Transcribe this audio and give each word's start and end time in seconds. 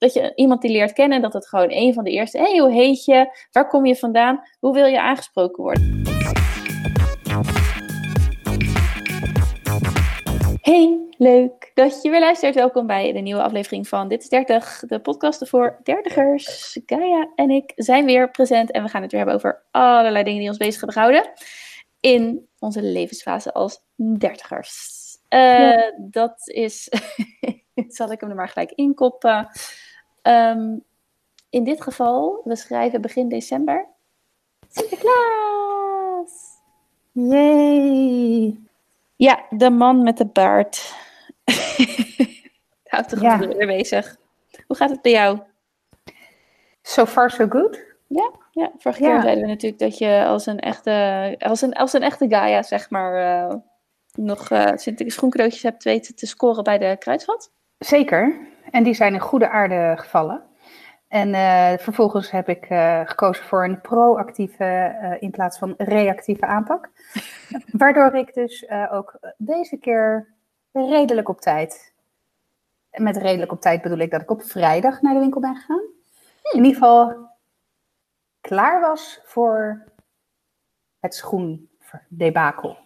dat 0.00 0.12
je 0.12 0.32
iemand 0.34 0.62
die 0.62 0.70
leert 0.70 0.92
kennen, 0.92 1.20
dat 1.20 1.32
het 1.32 1.48
gewoon 1.48 1.70
een 1.70 1.94
van 1.94 2.04
de 2.04 2.10
eerste, 2.10 2.38
hey, 2.38 2.58
hoe 2.58 2.72
heet 2.72 3.04
je? 3.04 3.38
Waar 3.52 3.68
kom 3.68 3.86
je 3.86 3.96
vandaan? 3.96 4.42
Hoe 4.58 4.74
wil 4.74 4.86
je 4.86 5.00
aangesproken 5.00 5.62
worden? 5.62 6.02
Hey, 10.60 10.98
leuk 11.18 11.70
dat 11.74 12.02
je 12.02 12.10
weer 12.10 12.20
luistert. 12.20 12.54
Welkom 12.54 12.86
bij 12.86 13.12
de 13.12 13.18
nieuwe 13.18 13.42
aflevering 13.42 13.88
van 13.88 14.08
Dit 14.08 14.22
is 14.22 14.28
30, 14.28 14.82
de 14.86 15.00
podcast 15.00 15.48
voor 15.48 15.80
dertigers. 15.82 16.78
Gaia 16.86 17.32
en 17.34 17.50
ik 17.50 17.72
zijn 17.76 18.04
weer 18.04 18.30
present 18.30 18.70
en 18.70 18.82
we 18.82 18.88
gaan 18.88 19.02
het 19.02 19.10
weer 19.10 19.20
hebben 19.20 19.38
over 19.38 19.62
allerlei 19.70 20.24
dingen 20.24 20.40
die 20.40 20.48
ons 20.48 20.58
bezig 20.58 20.80
hebben 20.80 21.02
gehouden 21.02 21.32
in 22.00 22.48
onze 22.58 22.82
levensfase 22.82 23.52
als 23.52 23.82
dertigers. 24.18 24.98
Uh, 25.28 25.82
Dat 26.10 26.48
is, 26.48 26.88
zal 27.98 28.12
ik 28.12 28.20
hem 28.20 28.30
er 28.30 28.36
maar 28.36 28.48
gelijk 28.48 28.72
inkoppen. 28.72 29.48
Um, 30.22 30.84
in 31.50 31.64
dit 31.64 31.82
geval, 31.82 32.40
we 32.44 32.56
schrijven 32.56 33.00
begin 33.00 33.28
december. 33.28 33.86
Sinterklaas! 34.68 36.58
Yay! 37.12 38.60
Ja, 39.16 39.44
de 39.50 39.70
man 39.70 40.02
met 40.02 40.16
de 40.16 40.26
baard. 40.26 40.94
Houdt 42.84 43.08
toch 43.08 43.20
ja. 43.20 43.38
weer 43.38 43.66
bezig. 43.66 44.16
Hoe 44.66 44.76
gaat 44.76 44.90
het 44.90 45.02
bij 45.02 45.12
jou? 45.12 45.40
So 46.82 47.06
far 47.06 47.30
so 47.30 47.46
good. 47.48 47.88
Ja, 48.06 48.30
ja. 48.52 48.72
vorige 48.78 49.02
ja. 49.02 49.10
keer 49.10 49.22
zeiden 49.22 49.44
we 49.44 49.50
natuurlijk 49.50 49.80
dat 49.80 49.98
je 49.98 50.24
als 50.26 50.46
een 50.46 50.60
echte, 50.60 51.36
als 51.38 51.62
een, 51.62 51.72
als 51.72 51.92
een 51.92 52.02
echte 52.02 52.28
Gaia, 52.28 52.62
zeg 52.62 52.90
maar, 52.90 53.48
uh, 53.48 53.54
nog 54.14 54.50
uh, 54.50 54.72
hebt 55.62 55.84
weten 55.84 56.14
te 56.14 56.26
scoren 56.26 56.64
bij 56.64 56.78
de 56.78 56.96
kruidvat. 56.98 57.52
Zeker. 57.78 58.38
En 58.70 58.82
die 58.82 58.94
zijn 58.94 59.14
in 59.14 59.20
goede 59.20 59.48
aarde 59.48 59.94
gevallen. 59.96 60.42
En 61.08 61.28
uh, 61.28 61.78
vervolgens 61.78 62.30
heb 62.30 62.48
ik 62.48 62.70
uh, 62.70 63.00
gekozen 63.04 63.44
voor 63.44 63.64
een 63.64 63.80
proactieve 63.80 64.96
uh, 65.02 65.22
in 65.22 65.30
plaats 65.30 65.58
van 65.58 65.74
reactieve 65.76 66.46
aanpak. 66.46 66.90
Waardoor 67.72 68.14
ik 68.14 68.34
dus 68.34 68.70
ook 68.90 69.18
deze 69.36 69.76
keer 69.76 70.34
redelijk 70.72 71.28
op 71.28 71.40
tijd. 71.40 71.94
Met 72.90 73.16
redelijk 73.16 73.52
op 73.52 73.60
tijd 73.60 73.82
bedoel 73.82 73.98
ik 73.98 74.10
dat 74.10 74.20
ik 74.20 74.30
op 74.30 74.42
vrijdag 74.42 75.00
naar 75.00 75.14
de 75.14 75.20
winkel 75.20 75.40
ben 75.40 75.56
gegaan. 75.56 75.82
Hmm. 76.42 76.60
In 76.60 76.64
ieder 76.64 76.72
geval 76.72 77.28
klaar 78.40 78.80
was 78.80 79.20
voor 79.24 79.84
het 81.00 81.14
schoendebakel. 81.14 82.76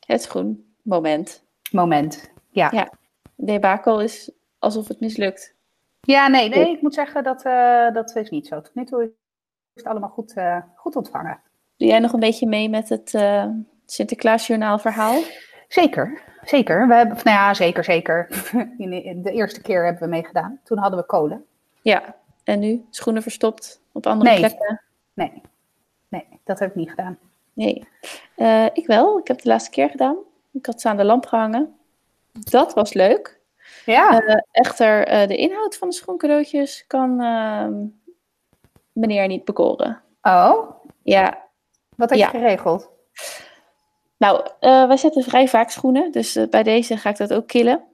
Het 0.00 0.22
schoenmoment. 0.22 1.44
Moment, 1.70 2.32
ja. 2.48 2.68
Ja, 2.72 2.90
debakel 3.34 4.00
is 4.00 4.30
alsof 4.64 4.88
het 4.88 5.00
mislukt. 5.00 5.54
Ja, 6.00 6.28
nee, 6.28 6.48
nee, 6.48 6.70
ik 6.70 6.82
moet 6.82 6.94
zeggen 6.94 7.24
dat 7.24 7.44
uh, 7.44 7.92
dat 7.92 8.16
is 8.16 8.30
niet 8.30 8.46
zo. 8.46 8.60
Tot 8.60 8.74
nu 8.74 8.84
toe 8.84 9.02
is 9.02 9.10
het 9.74 9.84
allemaal 9.84 10.08
goed, 10.08 10.36
uh, 10.36 10.62
goed 10.74 10.96
ontvangen. 10.96 11.40
Doe 11.76 11.88
jij 11.88 11.98
nog 11.98 12.12
een 12.12 12.20
beetje 12.20 12.46
mee 12.46 12.68
met 12.68 12.88
het 12.88 13.12
uh, 13.14 13.46
Sinterklaasjournaal 13.86 14.78
verhaal? 14.78 15.22
Zeker, 15.68 16.22
zeker. 16.44 16.88
We 16.88 16.94
hebben, 16.94 17.16
nou 17.16 17.36
ja, 17.36 17.54
zeker, 17.54 17.84
zeker. 17.84 18.28
In 18.78 19.22
de 19.22 19.32
eerste 19.32 19.60
keer 19.60 19.84
hebben 19.84 20.02
we 20.02 20.08
meegedaan. 20.08 20.60
Toen 20.64 20.78
hadden 20.78 20.98
we 20.98 21.06
kolen. 21.06 21.44
Ja, 21.82 22.16
en 22.44 22.58
nu? 22.58 22.84
Schoenen 22.90 23.22
verstopt 23.22 23.80
op 23.92 24.06
andere 24.06 24.30
nee. 24.30 24.38
plekken? 24.38 24.82
Nee, 25.14 25.42
nee, 26.08 26.26
dat 26.44 26.58
heb 26.58 26.68
ik 26.68 26.74
niet 26.74 26.90
gedaan. 26.90 27.18
Nee, 27.52 27.86
ik 28.72 28.86
wel. 28.86 29.18
Ik 29.18 29.26
heb 29.26 29.36
het 29.36 29.44
de 29.44 29.50
laatste 29.50 29.70
keer 29.70 29.90
gedaan. 29.90 30.16
Ik 30.52 30.66
had 30.66 30.80
ze 30.80 30.88
aan 30.88 30.96
de 30.96 31.04
lamp 31.04 31.26
gehangen. 31.26 31.74
Dat 32.32 32.74
was 32.74 32.92
leuk. 32.92 33.42
Ja. 33.84 34.22
Uh, 34.22 34.34
echter, 34.50 35.12
uh, 35.12 35.28
de 35.28 35.36
inhoud 35.36 35.76
van 35.76 35.88
de 35.88 35.94
schoencadeautjes 35.94 36.84
kan 36.86 37.20
uh, 37.20 37.68
meneer 38.92 39.26
niet 39.26 39.44
bekoren. 39.44 40.02
Oh? 40.22 40.70
Ja. 41.02 41.42
Wat 41.96 42.10
heb 42.10 42.18
ja. 42.18 42.30
je 42.32 42.38
geregeld? 42.38 42.90
Nou, 44.16 44.46
uh, 44.60 44.86
wij 44.86 44.96
zetten 44.96 45.22
vrij 45.22 45.48
vaak 45.48 45.70
schoenen, 45.70 46.12
dus 46.12 46.38
bij 46.50 46.62
deze 46.62 46.96
ga 46.96 47.10
ik 47.10 47.16
dat 47.16 47.32
ook 47.32 47.46
killen. 47.46 47.84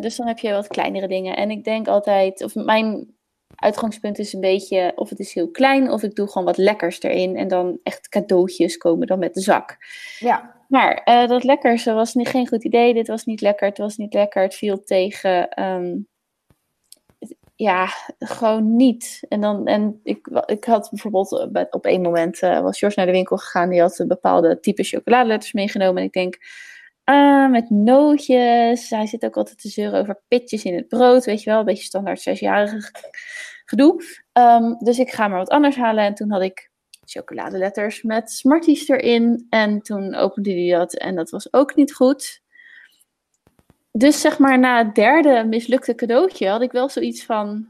dus 0.00 0.16
dan 0.16 0.26
heb 0.26 0.38
je 0.38 0.52
wat 0.52 0.66
kleinere 0.66 1.08
dingen. 1.08 1.36
En 1.36 1.50
ik 1.50 1.64
denk 1.64 1.88
altijd, 1.88 2.42
of 2.42 2.54
mijn 2.54 3.16
uitgangspunt 3.54 4.18
is 4.18 4.32
een 4.32 4.40
beetje, 4.40 4.92
of 4.94 5.08
het 5.08 5.18
is 5.18 5.34
heel 5.34 5.50
klein, 5.50 5.90
of 5.90 6.02
ik 6.02 6.14
doe 6.14 6.28
gewoon 6.28 6.46
wat 6.46 6.56
lekkers 6.56 7.02
erin. 7.02 7.36
En 7.36 7.48
dan 7.48 7.78
echt 7.82 8.08
cadeautjes 8.08 8.76
komen 8.76 9.06
dan 9.06 9.18
met 9.18 9.34
de 9.34 9.40
zak. 9.40 9.76
Ja. 10.18 10.57
Maar 10.68 11.02
uh, 11.04 11.28
dat 11.28 11.44
lekkerste 11.44 11.92
was 11.92 12.14
niet, 12.14 12.28
geen 12.28 12.48
goed 12.48 12.64
idee. 12.64 12.94
Dit 12.94 13.06
was 13.06 13.24
niet 13.24 13.40
lekker, 13.40 13.68
het 13.68 13.78
was 13.78 13.96
niet 13.96 14.14
lekker. 14.14 14.42
Het 14.42 14.54
viel 14.54 14.82
tegen. 14.82 15.62
Um, 15.62 16.08
ja, 17.54 17.88
gewoon 18.18 18.76
niet. 18.76 19.20
En, 19.28 19.40
dan, 19.40 19.66
en 19.66 20.00
ik, 20.02 20.42
ik 20.46 20.64
had 20.64 20.88
bijvoorbeeld 20.90 21.48
op 21.70 21.86
één 21.86 22.02
moment 22.02 22.42
uh, 22.42 22.60
was 22.60 22.78
George 22.78 22.98
naar 22.98 23.06
de 23.06 23.12
winkel 23.12 23.36
gegaan. 23.36 23.70
Die 23.70 23.80
had 23.80 23.98
een 23.98 24.08
bepaalde 24.08 24.60
type 24.60 24.82
chocoladeletters 24.82 25.52
meegenomen. 25.52 25.96
En 25.96 26.06
ik 26.06 26.12
denk, 26.12 26.38
ah, 27.04 27.50
met 27.50 27.70
nootjes. 27.70 28.90
Hij 28.90 29.06
zit 29.06 29.24
ook 29.24 29.36
altijd 29.36 29.60
te 29.60 29.68
zeuren 29.68 30.00
over 30.00 30.20
pitjes 30.28 30.64
in 30.64 30.74
het 30.74 30.88
brood. 30.88 31.24
Weet 31.24 31.42
je 31.42 31.50
wel, 31.50 31.58
een 31.58 31.64
beetje 31.64 31.84
standaard 31.84 32.20
zesjarige 32.20 32.90
gedoe. 33.64 34.02
Um, 34.32 34.76
dus 34.78 34.98
ik 34.98 35.10
ga 35.10 35.28
maar 35.28 35.38
wat 35.38 35.48
anders 35.48 35.76
halen. 35.76 36.04
En 36.04 36.14
toen 36.14 36.30
had 36.30 36.42
ik 36.42 36.67
chocoladeletters 37.10 38.02
met 38.02 38.30
Smarties 38.30 38.88
erin. 38.88 39.46
En 39.50 39.82
toen 39.82 40.14
opende 40.14 40.52
hij 40.52 40.78
dat 40.78 40.94
en 40.94 41.14
dat 41.14 41.30
was 41.30 41.52
ook 41.52 41.74
niet 41.74 41.94
goed. 41.94 42.40
Dus 43.92 44.20
zeg 44.20 44.38
maar 44.38 44.58
na 44.58 44.84
het 44.84 44.94
derde 44.94 45.44
mislukte 45.44 45.94
cadeautje 45.94 46.48
had 46.48 46.62
ik 46.62 46.72
wel 46.72 46.88
zoiets 46.88 47.24
van... 47.24 47.68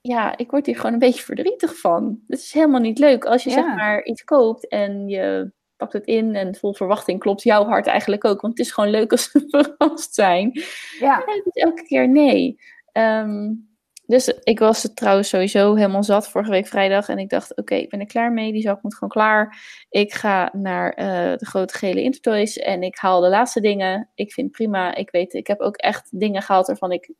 Ja, 0.00 0.36
ik 0.36 0.50
word 0.50 0.66
hier 0.66 0.76
gewoon 0.76 0.92
een 0.92 0.98
beetje 0.98 1.22
verdrietig 1.22 1.78
van. 1.78 2.20
Het 2.28 2.38
is 2.38 2.52
helemaal 2.52 2.80
niet 2.80 2.98
leuk 2.98 3.24
als 3.24 3.42
je 3.42 3.50
ja. 3.50 3.56
zeg 3.56 3.64
maar 3.64 4.04
iets 4.04 4.24
koopt 4.24 4.68
en 4.68 5.08
je 5.08 5.52
pakt 5.76 5.92
het 5.92 6.06
in 6.06 6.34
en 6.34 6.54
vol 6.54 6.74
verwachting 6.74 7.20
klopt 7.20 7.42
jouw 7.42 7.64
hart 7.64 7.86
eigenlijk 7.86 8.24
ook. 8.24 8.40
Want 8.40 8.58
het 8.58 8.66
is 8.66 8.72
gewoon 8.72 8.90
leuk 8.90 9.10
als 9.10 9.30
ze 9.30 9.44
verrast 9.48 10.14
zijn. 10.14 10.62
Ja. 10.98 11.24
En 11.24 11.36
het 11.36 11.56
is 11.56 11.62
elke 11.62 11.82
keer 11.82 12.08
nee. 12.08 12.60
Um, 12.92 13.71
dus 14.06 14.28
ik 14.42 14.58
was 14.58 14.90
trouwens 14.94 15.28
sowieso 15.28 15.74
helemaal 15.74 16.04
zat 16.04 16.28
vorige 16.28 16.50
week 16.50 16.66
vrijdag. 16.66 17.08
En 17.08 17.18
ik 17.18 17.28
dacht, 17.28 17.56
oké, 17.56 17.74
ik 17.74 17.88
ben 17.88 18.00
er 18.00 18.06
klaar 18.06 18.32
mee. 18.32 18.52
Die 18.52 18.62
zak 18.62 18.82
moet 18.82 18.94
gewoon 18.94 19.08
klaar. 19.08 19.58
Ik 19.88 20.14
ga 20.14 20.50
naar 20.52 20.98
uh, 20.98 21.38
de 21.38 21.46
grote 21.46 21.74
gele 21.74 22.02
Intertoys 22.02 22.58
en 22.58 22.82
ik 22.82 22.98
haal 22.98 23.20
de 23.20 23.28
laatste 23.28 23.60
dingen. 23.60 24.10
Ik 24.14 24.32
vind 24.32 24.50
prima. 24.50 24.94
Ik 24.94 25.10
weet, 25.10 25.32
ik 25.32 25.46
heb 25.46 25.60
ook 25.60 25.76
echt 25.76 26.08
dingen 26.20 26.42
gehaald 26.42 26.66
waarvan 26.66 26.92
ik... 26.92 27.12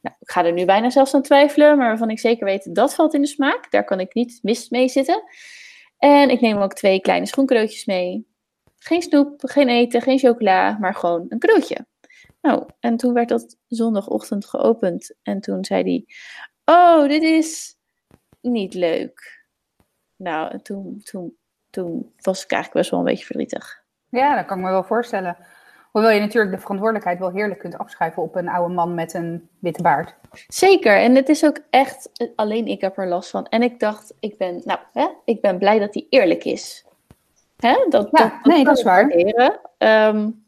Nou, 0.00 0.16
ik 0.18 0.30
ga 0.30 0.44
er 0.44 0.52
nu 0.52 0.64
bijna 0.64 0.90
zelfs 0.90 1.14
aan 1.14 1.22
twijfelen. 1.22 1.76
Maar 1.76 1.88
waarvan 1.88 2.10
ik 2.10 2.18
zeker 2.18 2.44
weet, 2.44 2.74
dat 2.74 2.94
valt 2.94 3.14
in 3.14 3.20
de 3.20 3.26
smaak. 3.26 3.70
Daar 3.70 3.84
kan 3.84 4.00
ik 4.00 4.14
niet 4.14 4.38
mis 4.42 4.70
mee 4.70 4.88
zitten. 4.88 5.22
En 5.98 6.30
ik 6.30 6.40
neem 6.40 6.56
ook 6.56 6.74
twee 6.74 7.00
kleine 7.00 7.26
schoencadeautjes 7.26 7.84
mee. 7.84 8.26
Geen 8.78 9.02
snoep, 9.02 9.34
geen 9.36 9.68
eten, 9.68 10.02
geen 10.02 10.18
chocola. 10.18 10.76
Maar 10.80 10.94
gewoon 10.94 11.26
een 11.28 11.38
cadeautje. 11.38 11.86
Nou, 12.42 12.66
en 12.80 12.96
toen 12.96 13.12
werd 13.12 13.28
dat 13.28 13.56
zondagochtend 13.68 14.46
geopend. 14.46 15.14
En 15.22 15.40
toen 15.40 15.64
zei 15.64 15.82
hij: 15.82 16.06
Oh, 16.74 17.08
dit 17.08 17.22
is 17.22 17.76
niet 18.40 18.74
leuk. 18.74 19.44
Nou, 20.16 20.50
en 20.50 20.62
toen, 20.62 21.00
toen, 21.04 21.36
toen 21.70 22.12
was 22.20 22.44
ik 22.44 22.50
eigenlijk 22.50 22.72
best 22.72 22.90
wel 22.90 23.00
een 23.00 23.06
beetje 23.06 23.24
verdrietig. 23.24 23.82
Ja, 24.08 24.36
dat 24.36 24.46
kan 24.46 24.58
ik 24.58 24.64
me 24.64 24.70
wel 24.70 24.84
voorstellen. 24.84 25.36
Hoewel 25.90 26.10
je 26.10 26.20
natuurlijk 26.20 26.54
de 26.54 26.60
verantwoordelijkheid 26.60 27.18
wel 27.18 27.30
heerlijk 27.30 27.60
kunt 27.60 27.78
afschuiven 27.78 28.22
op 28.22 28.36
een 28.36 28.48
oude 28.48 28.74
man 28.74 28.94
met 28.94 29.14
een 29.14 29.48
witte 29.58 29.82
baard. 29.82 30.14
Zeker, 30.48 30.96
en 30.96 31.14
het 31.14 31.28
is 31.28 31.44
ook 31.44 31.58
echt, 31.70 32.30
alleen 32.36 32.66
ik 32.66 32.80
heb 32.80 32.98
er 32.98 33.08
last 33.08 33.30
van. 33.30 33.46
En 33.46 33.62
ik 33.62 33.80
dacht, 33.80 34.14
ik 34.20 34.38
ben, 34.38 34.60
nou, 34.64 34.78
hè, 34.92 35.08
ik 35.24 35.40
ben 35.40 35.58
blij 35.58 35.78
dat 35.78 35.94
hij 35.94 36.06
eerlijk 36.10 36.44
is. 36.44 36.84
Hè? 37.56 37.86
Dat, 37.88 38.08
ja, 38.10 38.24
dat, 38.24 38.44
nee, 38.54 38.64
dat 38.64 38.76
is 38.78 38.82
waar. 38.82 39.12
Um, 39.78 40.41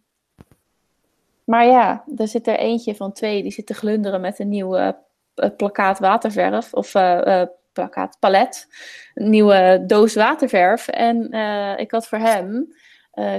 maar 1.44 1.66
ja, 1.66 2.04
er 2.16 2.28
zit 2.28 2.46
er 2.46 2.58
eentje 2.58 2.94
van 2.94 3.12
twee 3.12 3.42
die 3.42 3.52
zit 3.52 3.66
te 3.66 3.74
glunderen 3.74 4.20
met 4.20 4.38
een 4.38 4.48
nieuwe 4.48 4.96
uh, 5.34 5.48
plakkaat 5.56 5.98
waterverf. 5.98 6.74
Of 6.74 6.94
uh, 6.94 7.42
plakkaat 7.72 8.16
palet. 8.20 8.68
Een 9.14 9.30
nieuwe 9.30 9.82
doos 9.86 10.14
waterverf. 10.14 10.88
En 10.88 11.32
ik 11.78 11.90
had 11.90 12.06
voor 12.06 12.18
hem 12.18 12.74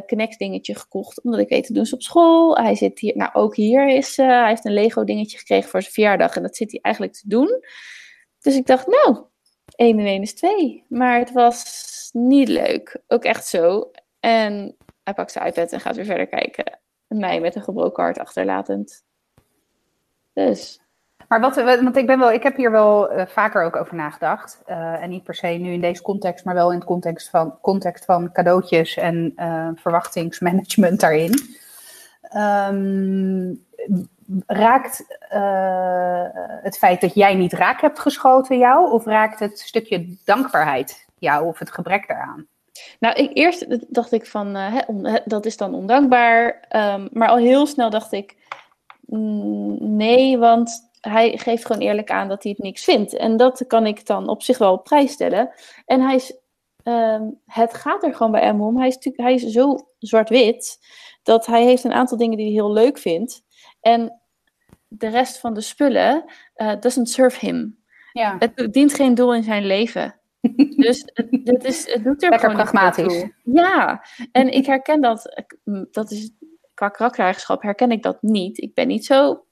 Connect 0.08 0.40
dingetje 0.40 0.76
gekocht. 0.76 1.22
Omdat 1.22 1.40
ik 1.40 1.50
weet, 1.50 1.68
dat 1.68 1.76
doen 1.76 1.86
ze 1.86 1.96
op 1.96 2.02
school. 2.02 2.58
Hij 2.58 2.76
zit 2.76 3.00
hier, 3.00 3.18
nou 3.18 3.34
ook 3.34 3.56
hier 3.56 3.88
is, 3.88 4.18
hij 4.18 4.48
heeft 4.48 4.66
een 4.66 4.74
Lego 4.74 5.04
dingetje 5.04 5.38
gekregen 5.38 5.70
voor 5.70 5.82
zijn 5.82 5.94
verjaardag. 5.94 6.36
En 6.36 6.42
dat 6.42 6.56
zit 6.56 6.72
hij 6.72 6.80
eigenlijk 6.82 7.16
te 7.16 7.28
doen. 7.28 7.64
Dus 8.42 8.56
ik 8.56 8.66
dacht, 8.66 8.88
nou, 8.88 9.18
1 9.76 10.00
en 10.00 10.06
1 10.06 10.22
is 10.22 10.34
2. 10.34 10.86
Maar 10.90 11.20
het 11.20 11.32
was 11.32 12.10
niet 12.14 12.48
leuk. 12.48 13.02
Ook 13.08 13.24
echt 13.24 13.48
zo. 13.48 13.92
En 14.20 14.76
hij 15.04 15.14
pakt 15.14 15.32
zijn 15.32 15.46
iPad 15.46 15.72
en 15.72 15.80
gaat 15.80 15.96
weer 15.96 16.06
verder 16.06 16.28
kijken 16.28 16.80
mij 17.08 17.40
met 17.40 17.56
een 17.56 17.64
gebroken 17.64 18.04
hart 18.04 18.20
achterlatend. 18.20 19.04
Dus. 20.34 20.80
Maar 21.28 21.40
wat, 21.40 21.56
want 21.56 21.96
ik 21.96 22.06
ben 22.06 22.20
wel, 22.20 22.32
ik 22.32 22.44
heb 22.44 22.56
hier 22.56 22.72
wel 22.72 23.14
uh, 23.14 23.26
vaker 23.26 23.64
ook 23.64 23.76
over 23.76 23.96
nagedacht. 23.96 24.62
Uh, 24.68 25.02
en 25.04 25.10
niet 25.10 25.24
per 25.24 25.36
se 25.36 25.48
nu 25.48 25.72
in 25.72 25.82
deze 25.82 26.02
context, 26.02 26.46
maar 26.46 26.54
wel 26.54 26.72
in 26.72 26.78
het 26.78 26.86
context 26.86 27.30
van, 27.30 27.60
context 27.62 28.06
van 28.06 28.32
cadeautjes 28.32 28.98
en 28.98 29.34
uh, 29.36 29.70
verwachtingsmanagement 29.76 31.00
daarin. 31.00 31.34
Um, 32.36 33.64
raakt 34.48 35.06
het 36.62 36.78
feit 36.78 37.02
dat 37.02 37.14
jij 37.14 37.36
niet 37.36 37.54
raak 37.54 37.82
hebt 37.82 38.00
geschoten 38.00 38.58
jou? 38.58 38.92
Of 38.92 39.06
raakt 39.06 39.40
het 39.40 39.60
stukje 39.60 40.18
dankbaarheid 40.26 41.06
jou 41.20 41.46
of 41.46 41.60
het 41.60 41.72
gebrek 41.72 42.08
daaraan? 42.08 42.48
Nou, 43.00 43.16
ik, 43.16 43.30
eerst 43.34 43.94
dacht 43.94 44.12
ik 44.12 44.26
van, 44.26 44.56
uh, 44.56 44.76
hè, 44.88 45.20
dat 45.26 45.46
is 45.46 45.58
dan 45.58 45.74
ondankbaar. 45.74 46.66
Um, 46.76 47.10
maar 47.12 47.28
al 47.28 47.38
heel 47.38 47.66
snel 47.66 47.90
dacht 47.90 48.12
ik, 48.12 48.36
mm, 49.06 49.96
nee, 49.96 50.38
want 50.38 50.90
hij 51.02 51.38
geeft 51.38 51.66
gewoon 51.66 51.82
eerlijk 51.82 52.12
aan 52.12 52.28
dat 52.28 52.44
hij 52.44 52.52
het 52.52 52.64
niks 52.64 52.84
vindt. 52.84 53.16
En 53.16 53.38
dat 53.38 53.68
kan 53.68 53.86
ik 53.86 54.06
dan 54.06 54.28
op 54.28 54.44
zich 54.44 54.58
wel 54.58 54.74
op 54.74 54.84
prijs 54.84 55.12
stellen. 55.12 55.54
En 55.86 56.02
hij 56.02 56.16
is, 56.16 56.38
um, 56.84 57.42
het 57.46 57.74
gaat 57.74 58.04
er 58.04 58.16
gewoon 58.16 58.32
bij 58.32 58.44
hem 58.44 58.62
om. 58.62 58.78
Hij 58.78 58.88
is, 58.88 58.98
hij 59.16 59.34
is 59.34 59.44
zo 59.44 59.78
zwart-wit 60.00 60.80
dat 61.24 61.46
hij 61.46 61.64
heeft 61.64 61.84
een 61.84 61.94
aantal 61.94 62.18
dingen 62.18 62.38
die 62.38 62.46
hij 62.46 62.56
heel 62.56 62.72
leuk 62.72 62.98
vindt. 62.98 63.44
En 63.82 64.20
de 64.88 65.08
rest 65.08 65.40
van 65.40 65.54
de 65.54 65.62
spullen 65.62 66.24
uh, 66.56 66.74
doesn't 66.80 67.10
serve 67.10 67.46
him. 67.46 67.84
Ja. 68.12 68.36
Het 68.40 68.74
dient 68.74 68.94
geen 68.94 69.16
doel 69.16 69.34
in 69.34 69.44
zijn 69.44 69.66
leven. 69.66 70.20
Dus 70.76 71.06
het, 71.44 71.64
is, 71.64 71.94
het 71.94 72.04
doet 72.04 72.24
er 72.24 72.30
Lekker 72.30 72.54
pragmatisch. 72.54 73.26
Ja, 73.44 74.06
en 74.32 74.52
ik 74.52 74.66
herken 74.66 75.02
dat, 75.02 75.46
dat 75.92 76.12
is 76.12 76.32
qua 76.74 76.90
karaktereigenschap 76.90 77.62
herken 77.62 77.92
ik 77.92 78.04
dat 78.04 78.22
niet. 78.22 78.58
Ik 78.62 78.74
ben 78.74 78.88
niet 78.88 79.06
zo 79.06 79.46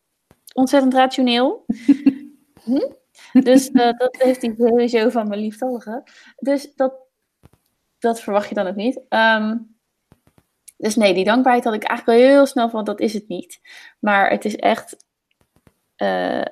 ontzettend 0.53 0.93
rationeel. 0.93 1.65
hm? 2.63 2.91
Dus 3.33 3.69
uh, 3.69 3.91
dat 3.97 4.15
heeft 4.19 4.41
hij 4.41 4.55
sowieso 4.57 5.09
van 5.09 5.27
mijn 5.27 5.39
lieftallige. 5.39 6.03
Dus 6.37 6.75
dat, 6.75 6.93
dat 7.99 8.21
verwacht 8.21 8.49
je 8.49 8.55
dan 8.55 8.67
ook 8.67 8.75
niet. 8.75 9.01
Um, 9.09 9.75
dus 10.77 10.95
nee, 10.95 11.13
die 11.13 11.23
dankbaarheid 11.23 11.63
had 11.63 11.73
ik 11.73 11.83
eigenlijk 11.83 12.19
wel 12.19 12.29
heel 12.29 12.45
snel 12.45 12.69
van, 12.69 12.83
dat 12.83 12.99
is 12.99 13.13
het 13.13 13.27
niet. 13.27 13.59
Maar 13.99 14.29
het 14.29 14.45
is 14.45 14.55
echt, 14.55 15.05
uh, 15.97 16.45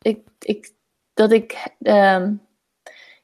ik, 0.00 0.18
ik, 0.38 0.72
dat 1.14 1.32
ik, 1.32 1.74
um, 1.78 2.45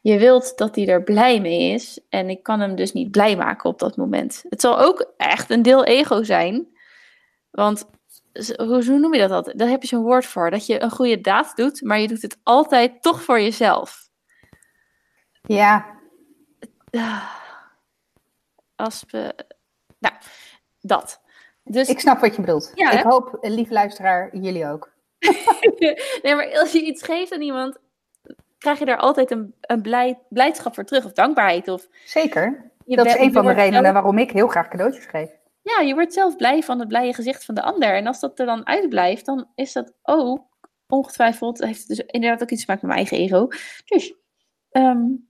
je 0.03 0.19
wilt 0.19 0.57
dat 0.57 0.77
hij 0.77 0.89
er 0.89 1.03
blij 1.03 1.41
mee 1.41 1.73
is. 1.73 2.01
En 2.09 2.31
ik 2.31 2.43
kan 2.43 2.61
hem 2.61 2.75
dus 2.75 2.93
niet 2.93 3.11
blij 3.11 3.37
maken 3.37 3.71
op 3.71 3.79
dat 3.79 3.97
moment. 3.97 4.45
Het 4.49 4.61
zal 4.61 4.79
ook 4.79 5.13
echt 5.17 5.51
een 5.51 5.63
deel 5.63 5.85
ego 5.85 6.23
zijn. 6.23 6.67
Want 7.51 7.91
hoe, 8.57 8.85
hoe 8.87 8.99
noem 8.99 9.15
je 9.15 9.21
dat 9.21 9.31
altijd? 9.31 9.59
Daar 9.59 9.69
heb 9.69 9.83
je 9.83 9.89
zo'n 9.89 10.03
woord 10.03 10.27
voor. 10.27 10.51
Dat 10.51 10.67
je 10.67 10.83
een 10.83 10.91
goede 10.91 11.21
daad 11.21 11.57
doet, 11.57 11.83
maar 11.83 11.99
je 11.99 12.09
doet 12.09 12.23
het 12.23 12.39
altijd 12.43 13.03
toch 13.03 13.23
voor 13.23 13.41
jezelf. 13.41 14.09
Ja. 15.43 16.01
Als 18.77 19.05
we, 19.11 19.35
nou, 19.99 20.15
dat. 20.81 21.21
Dus, 21.65 21.89
ik 21.89 22.01
snap 22.01 22.21
wat 22.21 22.35
je 22.35 22.41
bedoelt. 22.41 22.73
Ja, 22.75 22.91
ik 22.91 23.05
hoop, 23.05 23.39
lief 23.41 23.71
luisteraar, 23.71 24.37
jullie 24.37 24.67
ook. 24.67 24.93
nee, 26.23 26.35
maar 26.35 26.59
als 26.59 26.73
je 26.73 26.83
iets 26.83 27.03
geeft 27.03 27.33
aan 27.33 27.41
iemand, 27.41 27.79
krijg 28.62 28.79
je 28.79 28.85
daar 28.85 28.97
altijd 28.97 29.31
een, 29.31 29.55
een 29.61 29.82
blij, 29.82 30.19
blijdschap 30.29 30.75
voor 30.75 30.85
terug 30.85 31.05
of 31.05 31.12
dankbaarheid. 31.12 31.69
Of, 31.69 31.88
Zeker. 32.05 32.70
Dat 32.85 33.06
is 33.06 33.14
een 33.14 33.32
van 33.32 33.47
de 33.47 33.53
redenen 33.53 33.93
waarom 33.93 34.19
ik 34.19 34.31
heel 34.31 34.49
graag 34.49 34.69
cadeautjes 34.69 35.06
geef. 35.06 35.31
Ja, 35.62 35.81
je 35.81 35.94
wordt 35.94 36.12
zelf 36.12 36.37
blij 36.37 36.62
van 36.62 36.79
het 36.79 36.88
blije 36.88 37.14
gezicht 37.14 37.44
van 37.44 37.55
de 37.55 37.62
ander. 37.62 37.94
En 37.94 38.06
als 38.06 38.20
dat 38.20 38.38
er 38.38 38.47
dan 38.47 38.67
uitblijft, 38.67 39.26
dan 39.26 39.49
is 39.55 39.73
dat 39.73 39.94
ook 40.03 40.47
ongetwijfeld, 40.87 41.59
heeft 41.59 41.79
het 41.79 41.88
dus 41.88 41.99
inderdaad 42.06 42.43
ook 42.43 42.50
iets 42.50 42.64
te 42.64 42.73
maken 42.73 42.88
met 42.88 42.97
mijn 42.97 43.09
eigen 43.09 43.26
ego. 43.26 43.49
Dus, 43.85 44.14
um, 44.70 45.29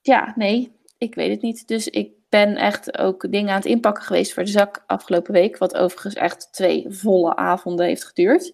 ja, 0.00 0.32
nee, 0.36 0.76
ik 0.98 1.14
weet 1.14 1.30
het 1.30 1.42
niet. 1.42 1.68
Dus 1.68 1.88
ik 1.88 2.12
ben 2.28 2.56
echt 2.56 2.98
ook 2.98 3.30
dingen 3.32 3.50
aan 3.50 3.56
het 3.56 3.64
inpakken 3.64 4.04
geweest 4.04 4.32
voor 4.32 4.44
de 4.44 4.50
zak 4.50 4.84
afgelopen 4.86 5.32
week. 5.32 5.58
Wat 5.58 5.76
overigens 5.76 6.14
echt 6.14 6.52
twee 6.52 6.86
volle 6.88 7.36
avonden 7.36 7.86
heeft 7.86 8.04
geduurd. 8.04 8.52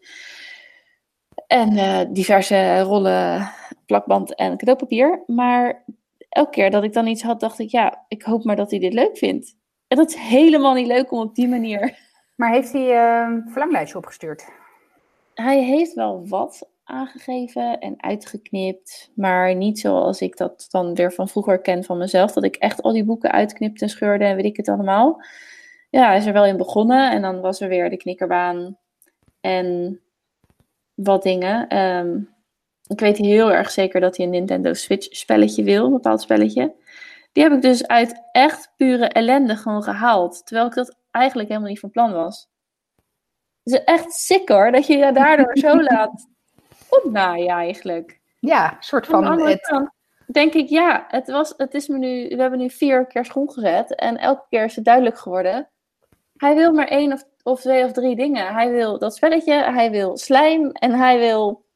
En 1.48 1.72
uh, 1.72 2.00
diverse 2.08 2.80
rollen 2.80 3.50
plakband 3.86 4.34
en 4.34 4.56
cadeaupapier. 4.56 5.22
Maar 5.26 5.84
elke 6.28 6.50
keer 6.50 6.70
dat 6.70 6.84
ik 6.84 6.92
dan 6.92 7.06
iets 7.06 7.22
had, 7.22 7.40
dacht 7.40 7.58
ik, 7.58 7.70
ja, 7.70 8.04
ik 8.08 8.22
hoop 8.22 8.44
maar 8.44 8.56
dat 8.56 8.70
hij 8.70 8.80
dit 8.80 8.92
leuk 8.92 9.16
vindt. 9.16 9.56
En 9.88 9.96
dat 9.96 10.08
is 10.08 10.16
helemaal 10.16 10.74
niet 10.74 10.86
leuk 10.86 11.12
om 11.12 11.20
op 11.20 11.34
die 11.34 11.48
manier. 11.48 11.98
Maar 12.36 12.52
heeft 12.52 12.72
hij 12.72 12.86
uh, 12.86 13.28
een 13.28 13.50
verlanglijstje 13.50 13.98
opgestuurd? 13.98 14.48
Hij 15.34 15.62
heeft 15.62 15.94
wel 15.94 16.28
wat 16.28 16.68
aangegeven 16.84 17.78
en 17.78 18.02
uitgeknipt. 18.02 19.10
Maar 19.14 19.54
niet 19.54 19.78
zoals 19.78 20.20
ik 20.20 20.36
dat 20.36 20.66
dan 20.70 20.94
weer 20.94 21.12
van 21.12 21.28
vroeger 21.28 21.60
ken 21.60 21.84
van 21.84 21.98
mezelf. 21.98 22.32
Dat 22.32 22.44
ik 22.44 22.56
echt 22.56 22.82
al 22.82 22.92
die 22.92 23.04
boeken 23.04 23.32
uitknipte 23.32 23.84
en 23.84 23.90
scheurde 23.90 24.24
en 24.24 24.36
weet 24.36 24.44
ik 24.44 24.56
het 24.56 24.68
allemaal. 24.68 25.22
Ja, 25.90 26.06
hij 26.06 26.16
is 26.16 26.26
er 26.26 26.32
wel 26.32 26.46
in 26.46 26.56
begonnen. 26.56 27.10
En 27.10 27.22
dan 27.22 27.40
was 27.40 27.60
er 27.60 27.68
weer 27.68 27.90
de 27.90 27.96
knikkerbaan. 27.96 28.78
En 29.40 30.00
wat 31.04 31.22
dingen. 31.22 31.68
Ehm, 31.68 32.20
ik 32.86 33.00
weet 33.00 33.16
heel 33.16 33.52
erg 33.52 33.70
zeker 33.70 34.00
dat 34.00 34.16
hij 34.16 34.26
een 34.26 34.32
Nintendo 34.32 34.72
Switch 34.72 35.16
spelletje 35.16 35.62
wil. 35.62 35.84
Een 35.84 35.92
bepaald 35.92 36.20
spelletje. 36.20 36.74
Die 37.32 37.42
heb 37.42 37.52
ik 37.52 37.62
dus 37.62 37.86
uit 37.86 38.22
echt 38.32 38.72
pure 38.76 39.08
ellende 39.08 39.56
gewoon 39.56 39.82
gehaald. 39.82 40.46
Terwijl 40.46 40.66
ik 40.66 40.74
dat 40.74 40.96
eigenlijk 41.10 41.48
helemaal 41.48 41.70
niet 41.70 41.80
van 41.80 41.90
plan 41.90 42.12
was. 42.12 42.48
Het 43.62 43.74
is 43.74 43.84
echt 43.84 44.12
sick 44.12 44.48
hoor, 44.48 44.72
dat 44.72 44.86
je 44.86 44.96
je 44.96 45.12
daardoor 45.12 45.58
zo 45.58 45.82
laat 45.90 46.28
opnaaien 46.88 47.48
eigenlijk. 47.48 48.20
Ja, 48.40 48.76
soort 48.80 49.06
van... 49.06 49.90
Denk 50.26 50.54
ik, 50.54 50.68
ja, 50.68 51.04
het, 51.08 51.28
was, 51.28 51.54
het 51.56 51.74
is 51.74 51.88
me 51.88 51.98
nu... 51.98 52.28
We 52.28 52.40
hebben 52.40 52.58
nu 52.58 52.70
vier 52.70 53.06
keer 53.06 53.24
school 53.24 53.46
gezet. 53.46 53.94
En 53.94 54.16
elke 54.16 54.44
keer 54.48 54.64
is 54.64 54.76
het 54.76 54.84
duidelijk 54.84 55.18
geworden. 55.18 55.68
Hij 56.36 56.54
wil 56.54 56.72
maar 56.72 56.88
één 56.88 57.12
of, 57.12 57.24
of 57.48 57.60
twee 57.60 57.84
of 57.84 57.92
drie 57.92 58.16
dingen. 58.16 58.54
Hij 58.54 58.70
wil 58.70 58.98
dat 58.98 59.14
spelletje, 59.14 59.52
hij 59.52 59.90
wil 59.90 60.16
slijm 60.16 60.70
en 60.70 60.92
hij 60.92 61.18
wil... 61.18 61.66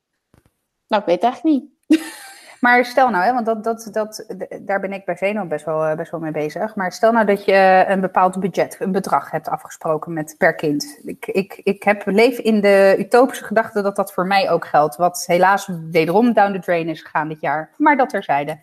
Nou, 0.86 1.02
ik 1.02 1.08
weet 1.08 1.22
het 1.22 1.24
eigenlijk 1.24 1.64
niet. 1.86 2.00
Maar 2.62 2.84
stel 2.84 3.10
nou, 3.10 3.24
hè, 3.24 3.32
want 3.32 3.46
dat, 3.46 3.64
dat, 3.64 3.88
dat, 3.92 4.34
daar 4.60 4.80
ben 4.80 4.92
ik 4.92 5.04
bij 5.04 5.16
Zeno 5.16 5.44
best 5.44 5.64
wel, 5.64 5.84
eh, 5.84 5.96
best 5.96 6.10
wel 6.10 6.20
mee 6.20 6.30
bezig. 6.30 6.74
Maar 6.74 6.92
stel 6.92 7.12
nou 7.12 7.26
dat 7.26 7.44
je 7.44 7.84
een 7.88 8.00
bepaald 8.00 8.40
budget, 8.40 8.76
een 8.78 8.92
bedrag 8.92 9.30
hebt 9.30 9.48
afgesproken 9.48 10.12
met 10.12 10.34
per 10.38 10.54
kind. 10.54 11.00
Ik, 11.04 11.26
ik, 11.26 11.60
ik 11.62 11.82
heb, 11.82 12.02
leef 12.06 12.38
in 12.38 12.60
de 12.60 12.96
utopische 12.98 13.44
gedachte 13.44 13.82
dat 13.82 13.96
dat 13.96 14.12
voor 14.12 14.26
mij 14.26 14.50
ook 14.50 14.66
geldt. 14.66 14.96
Wat 14.96 15.24
helaas 15.26 15.68
wederom 15.90 16.32
down 16.32 16.52
the 16.52 16.58
drain 16.58 16.88
is 16.88 17.02
gegaan 17.02 17.28
dit 17.28 17.40
jaar. 17.40 17.70
Maar 17.76 17.96
dat 17.96 18.08
terzijde. 18.08 18.60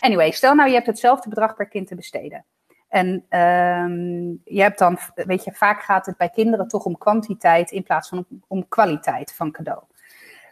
Anyway, 0.00 0.30
stel 0.30 0.54
nou 0.54 0.68
je 0.68 0.74
hebt 0.74 0.86
hetzelfde 0.86 1.28
bedrag 1.28 1.54
per 1.54 1.68
kind 1.68 1.86
te 1.86 1.94
besteden. 1.94 2.44
En 2.90 3.08
um, 3.08 4.40
je 4.44 4.62
hebt 4.62 4.78
dan, 4.78 4.98
weet 5.14 5.44
je, 5.44 5.52
vaak 5.52 5.82
gaat 5.82 6.06
het 6.06 6.16
bij 6.16 6.28
kinderen 6.28 6.68
toch 6.68 6.84
om 6.84 6.98
kwantiteit 6.98 7.70
in 7.70 7.82
plaats 7.82 8.08
van 8.08 8.26
om, 8.46 8.68
kwaliteit 8.68 9.34
van 9.34 9.50
cadeau. 9.50 9.82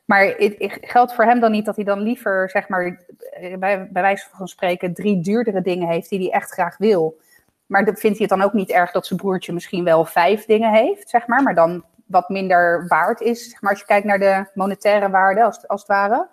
Maar 0.05 0.25
het, 0.25 0.55
het, 0.58 0.79
geldt 0.81 1.14
voor 1.14 1.25
hem 1.25 1.40
dan 1.40 1.50
niet 1.50 1.65
dat 1.65 1.77
hij 1.77 1.84
dan 1.84 2.01
liever, 2.01 2.51
zeg 2.51 2.69
maar, 2.69 3.01
eh, 3.31 3.56
bij, 3.58 3.89
bij 3.91 4.03
wijze 4.03 4.27
van 4.32 4.48
spreken, 4.48 4.94
drie 4.94 5.20
duurdere 5.20 5.62
dingen 5.62 5.89
heeft 5.89 6.08
die 6.08 6.19
hij 6.19 6.31
echt 6.31 6.51
graag 6.51 6.77
wil. 6.77 7.20
Maar 7.67 7.84
vindt 7.84 8.03
hij 8.03 8.17
het 8.19 8.29
dan 8.29 8.43
ook 8.43 8.53
niet 8.53 8.70
erg 8.70 8.91
dat 8.91 9.06
zijn 9.06 9.19
broertje 9.19 9.53
misschien 9.53 9.84
wel 9.84 10.05
vijf 10.05 10.44
dingen 10.44 10.72
heeft, 10.72 11.08
zeg 11.08 11.27
maar, 11.27 11.43
maar 11.43 11.55
dan 11.55 11.84
wat 12.06 12.29
minder 12.29 12.86
waard 12.86 13.20
is, 13.20 13.51
zeg 13.51 13.60
maar, 13.60 13.70
als 13.70 13.81
je 13.81 13.86
kijkt 13.86 14.06
naar 14.06 14.19
de 14.19 14.44
monetaire 14.55 15.10
waarde, 15.10 15.44
als, 15.44 15.69
als 15.69 15.81
het 15.81 15.91
ware? 15.91 16.29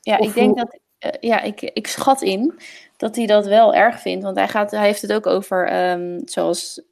Ja, 0.00 0.18
ik 0.18 0.34
denk 0.34 0.56
dat, 0.56 0.78
uh, 1.00 1.10
ja, 1.20 1.40
ik, 1.40 1.60
ik 1.60 1.86
schat 1.86 2.22
in 2.22 2.60
dat 3.00 3.16
hij 3.16 3.26
dat 3.26 3.46
wel 3.46 3.74
erg 3.74 4.00
vindt, 4.00 4.24
want 4.24 4.36
hij, 4.36 4.48
gaat, 4.48 4.70
hij 4.70 4.86
heeft 4.86 5.02
het 5.02 5.12
ook 5.12 5.26
over, 5.26 5.90
um, 5.90 6.20
zoals, 6.24 6.82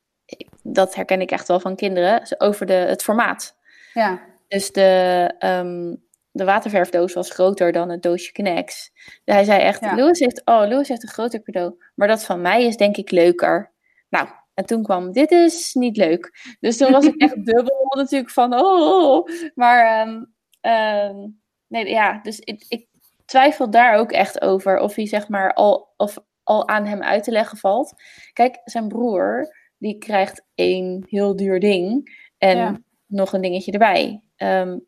dat 0.62 0.94
herken 0.94 1.20
ik 1.20 1.30
echt 1.30 1.48
wel 1.48 1.60
van 1.60 1.76
kinderen, 1.76 2.22
over 2.38 2.66
de, 2.66 2.72
het 2.72 3.02
formaat. 3.02 3.56
Ja. 3.92 4.20
Dus 4.48 4.72
de, 4.72 5.34
um, 5.38 6.02
de 6.30 6.44
waterverfdoos 6.44 7.12
was 7.12 7.30
groter 7.30 7.72
dan 7.72 7.90
het 7.90 8.02
doosje 8.02 8.32
Knex. 8.32 8.90
hij 9.24 9.44
zei 9.44 9.60
echt, 9.60 9.80
ja. 9.80 9.94
Louis, 9.94 10.18
heeft, 10.18 10.42
oh, 10.44 10.68
Louis 10.68 10.88
heeft 10.88 11.02
een 11.02 11.08
groter 11.08 11.42
cadeau. 11.42 11.74
Maar 11.94 12.08
dat 12.08 12.24
van 12.24 12.40
mij 12.40 12.64
is 12.64 12.76
denk 12.76 12.96
ik 12.96 13.10
leuker. 13.10 13.72
Nou, 14.08 14.28
en 14.54 14.64
toen 14.64 14.82
kwam, 14.82 15.12
dit 15.12 15.30
is 15.30 15.74
niet 15.74 15.96
leuk. 15.96 16.56
Dus 16.60 16.76
toen 16.76 16.92
was 16.92 17.04
ik 17.04 17.20
echt 17.22 17.44
dubbel 17.44 17.86
natuurlijk 17.96 18.30
van, 18.30 18.60
oh. 18.60 19.26
Maar, 19.54 20.08
um, 20.08 20.34
um, 20.60 21.40
nee, 21.66 21.88
ja, 21.88 22.20
dus 22.22 22.38
ik, 22.38 22.64
ik, 22.68 22.87
twijfel 23.28 23.70
daar 23.70 23.96
ook 23.98 24.12
echt 24.12 24.40
over. 24.40 24.78
Of 24.78 24.94
hij 24.94 25.06
zeg 25.06 25.28
maar 25.28 25.54
al, 25.54 25.94
of 25.96 26.18
al 26.42 26.68
aan 26.68 26.86
hem 26.86 27.02
uit 27.02 27.24
te 27.24 27.30
leggen 27.30 27.58
valt. 27.58 27.94
Kijk, 28.32 28.60
zijn 28.64 28.88
broer, 28.88 29.54
die 29.78 29.98
krijgt 29.98 30.46
één 30.54 31.04
heel 31.08 31.36
duur 31.36 31.60
ding. 31.60 32.18
En 32.38 32.56
ja. 32.56 32.80
nog 33.06 33.32
een 33.32 33.40
dingetje 33.40 33.72
erbij. 33.72 34.22
Um, 34.36 34.86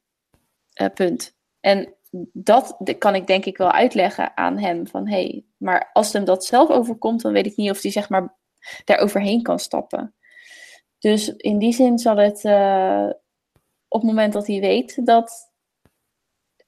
uh, 0.81 0.89
punt. 0.95 1.37
En 1.61 1.95
dat 2.33 2.77
kan 2.99 3.15
ik 3.15 3.27
denk 3.27 3.45
ik 3.45 3.57
wel 3.57 3.73
uitleggen 3.73 4.37
aan 4.37 4.59
hem. 4.59 4.87
Van 4.87 5.09
hé, 5.09 5.23
hey, 5.23 5.45
maar 5.57 5.91
als 5.93 6.13
hem 6.13 6.25
dat 6.25 6.45
zelf 6.45 6.71
overkomt, 6.71 7.23
dan 7.23 7.33
weet 7.33 7.47
ik 7.47 7.57
niet 7.57 7.71
of 7.71 7.83
hij 7.83 7.91
zeg 7.91 8.09
maar 8.09 8.37
daar 8.85 8.99
overheen 8.99 9.43
kan 9.43 9.59
stappen. 9.59 10.15
Dus 10.99 11.29
in 11.29 11.59
die 11.59 11.73
zin 11.73 11.99
zal 11.99 12.17
het 12.17 12.45
uh, 12.45 13.11
op 13.89 14.01
het 14.01 14.11
moment 14.11 14.33
dat 14.33 14.47
hij 14.47 14.61
weet 14.61 15.07
dat 15.07 15.50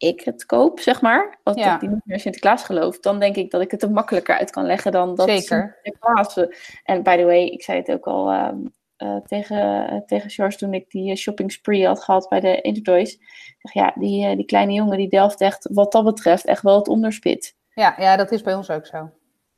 ik 0.02 0.21
het 0.21 0.47
koop, 0.47 0.80
zeg 0.80 1.00
maar, 1.00 1.38
als 1.42 1.56
ja. 1.56 1.75
ik 1.75 1.90
niet 1.90 2.00
meer 2.04 2.21
Sinterklaas 2.21 2.64
geloof, 2.64 3.00
dan 3.00 3.21
denk 3.21 3.37
ik 3.37 3.50
dat 3.50 3.61
ik 3.61 3.71
het 3.71 3.82
er 3.82 3.90
makkelijker 3.90 4.38
uit 4.38 4.50
kan 4.50 4.66
leggen 4.66 4.92
dan 4.92 5.14
dat 5.14 5.28
Zeker. 5.28 5.78
Sinterklaas. 5.82 6.37
En 6.85 7.02
by 7.02 7.16
the 7.16 7.25
way, 7.25 7.44
ik 7.44 7.62
zei 7.62 7.78
het 7.78 7.90
ook 7.90 8.06
al, 8.06 8.32
um, 8.32 8.73
uh, 8.99 9.16
tegen, 9.16 10.02
tegen 10.06 10.30
George 10.30 10.56
toen 10.56 10.75
ik 10.75 10.90
die 10.90 11.16
shopping 11.16 11.52
spree 11.52 11.87
had 11.87 12.04
gehad 12.04 12.28
bij 12.28 12.40
de 12.40 12.61
Intertoys. 12.61 13.18
Zeg, 13.59 13.73
ja, 13.73 13.92
die, 13.94 14.37
die 14.37 14.44
kleine 14.44 14.73
jongen 14.73 14.99
die 14.99 15.09
delft 15.09 15.40
echt 15.40 15.68
wat 15.73 15.92
dat 15.92 16.04
betreft 16.04 16.44
echt 16.44 16.62
wel 16.62 16.76
het 16.76 16.88
onderspit. 16.88 17.56
Ja, 17.75 17.94
ja, 17.99 18.16
dat 18.16 18.32
is 18.32 18.42
bij 18.42 18.54
ons 18.54 18.71
ook 18.71 18.87
zo. 18.87 19.11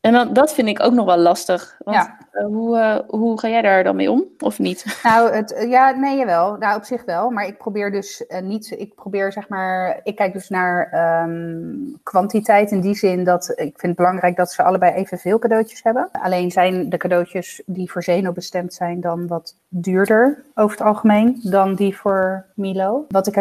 En 0.04 0.12
dan, 0.12 0.32
dat 0.32 0.54
vind 0.54 0.68
ik 0.68 0.82
ook 0.82 0.92
nog 0.92 1.06
wel 1.06 1.18
lastig. 1.18 1.76
Want, 1.78 1.96
ja. 1.96 2.18
Eh, 2.30 2.46
hoe, 2.46 2.76
uh, 2.76 2.98
hoe 3.06 3.40
ga 3.40 3.48
jij 3.48 3.62
daar 3.62 3.84
dan 3.84 3.96
mee 3.96 4.10
om, 4.10 4.24
of 4.38 4.58
niet? 4.58 4.84
Nou, 5.02 5.32
het, 5.32 5.52
eh, 5.52 5.70
ja, 5.70 5.90
nee, 5.90 6.16
jawel. 6.16 6.56
Nou, 6.56 6.76
op 6.76 6.84
zich 6.84 7.04
wel. 7.04 7.30
Maar 7.30 7.46
ik 7.46 7.58
probeer 7.58 7.90
dus 7.90 8.24
niet, 8.42 8.74
ik 8.78 8.94
probeer 8.94 9.32
zeg 9.32 9.48
maar, 9.48 10.00
ik 10.02 10.16
kijk 10.16 10.32
dus 10.32 10.48
naar 10.48 10.90
um, 11.24 11.98
kwantiteit 12.02 12.70
in 12.70 12.80
die 12.80 12.94
zin 12.94 13.24
dat 13.24 13.48
ik 13.48 13.56
vind 13.56 13.82
het 13.82 13.96
belangrijk 13.96 14.36
dat 14.36 14.52
ze 14.52 14.62
allebei 14.62 14.92
evenveel 14.92 15.38
cadeautjes 15.38 15.82
hebben. 15.82 16.08
Alleen 16.12 16.50
zijn 16.50 16.88
de 16.88 16.96
cadeautjes 16.96 17.62
die 17.66 17.90
voor 17.90 18.02
Zeno 18.02 18.32
bestemd 18.32 18.74
zijn 18.74 19.00
dan 19.00 19.26
wat 19.26 19.56
duurder 19.68 20.44
over 20.54 20.76
het 20.78 20.86
algemeen 20.86 21.40
dan 21.42 21.74
die 21.74 21.96
voor 21.96 22.46
Milo. 22.54 23.04
Wat 23.08 23.26
ik 23.26 23.34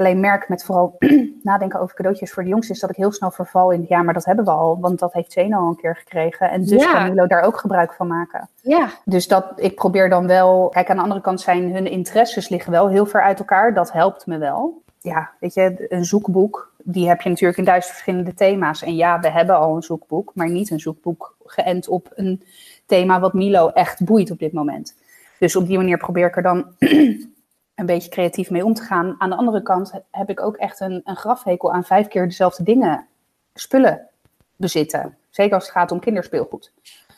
alleen 0.00 0.20
merk 0.20 0.48
met 0.48 0.64
vooral 0.64 0.96
nadenken 1.42 1.80
over 1.80 1.94
cadeautjes 1.94 2.32
voor 2.32 2.42
de 2.42 2.48
jongens 2.48 2.70
is 2.70 2.80
dat 2.80 2.90
ik 2.90 2.96
heel 2.96 3.12
snel 3.12 3.30
verval 3.30 3.70
in, 3.70 3.84
ja, 3.88 4.02
maar 4.02 4.14
dat 4.14 4.24
hebben 4.24 4.44
we 4.44 4.50
al, 4.50 4.80
want 4.80 4.98
dat 4.98 5.12
heeft 5.12 5.32
Zeno 5.32 5.58
al 5.58 5.68
een 5.68 5.76
keer 5.76 5.96
gekregen. 5.96 6.50
En 6.50 6.64
dus 6.64 6.86
kan 6.86 7.08
Milo 7.08 7.26
daar 7.26 7.42
ook 7.42 7.58
gebruik 7.58 7.92
van 7.92 8.06
maken. 8.06 8.48
Ja. 8.62 8.90
Dus 9.04 9.28
dat, 9.28 9.52
ik 9.56 9.74
probeer 9.74 10.08
dan 10.08 10.26
wel, 10.26 10.68
kijk, 10.68 10.90
aan 10.90 10.96
de 10.96 11.02
andere 11.02 11.20
kant 11.20 11.40
zijn 11.40 11.72
hun 11.72 11.86
interesses 11.86 12.48
liggen 12.48 12.72
wel 12.72 12.88
heel 12.88 13.06
ver 13.06 13.22
uit 13.22 13.38
elkaar. 13.38 13.74
Dat 13.74 13.92
helpt 13.92 14.26
me 14.26 14.38
wel. 14.38 14.82
Ja, 15.00 15.30
weet 15.40 15.54
je, 15.54 15.86
een 15.88 16.04
zoekboek, 16.04 16.72
die 16.82 17.08
heb 17.08 17.20
je 17.20 17.28
natuurlijk 17.28 17.58
in 17.58 17.64
duizend 17.64 17.92
verschillende 17.92 18.34
thema's. 18.34 18.82
En 18.82 18.96
ja, 18.96 19.20
we 19.20 19.30
hebben 19.30 19.56
al 19.56 19.76
een 19.76 19.82
zoekboek, 19.82 20.30
maar 20.34 20.50
niet 20.50 20.70
een 20.70 20.80
zoekboek 20.80 21.36
geënt 21.44 21.88
op 21.88 22.12
een 22.14 22.42
thema 22.86 23.20
wat 23.20 23.32
Milo 23.32 23.68
echt 23.68 24.04
boeit 24.04 24.30
op 24.30 24.38
dit 24.38 24.52
moment. 24.52 24.94
Dus 25.38 25.56
op 25.56 25.66
die 25.66 25.76
manier 25.76 25.98
probeer 25.98 26.26
ik 26.26 26.36
er 26.36 26.42
dan 26.42 26.66
een 27.80 27.86
beetje 27.86 28.10
creatief 28.10 28.50
mee 28.50 28.64
om 28.64 28.74
te 28.74 28.82
gaan. 28.82 29.14
Aan 29.18 29.30
de 29.30 29.36
andere 29.36 29.62
kant 29.62 29.92
heb 30.10 30.30
ik 30.30 30.40
ook 30.40 30.56
echt 30.56 30.80
een, 30.80 31.00
een 31.04 31.16
grafhekel 31.16 31.72
aan 31.72 31.84
vijf 31.84 32.08
keer 32.08 32.24
dezelfde 32.24 32.62
dingen, 32.62 33.06
spullen 33.54 34.08
bezitten. 34.56 35.16
Zeker 35.30 35.54
als 35.54 35.64
het 35.64 35.72
gaat 35.72 35.92
om 35.92 36.00
kinderspeelgoed. 36.00 36.72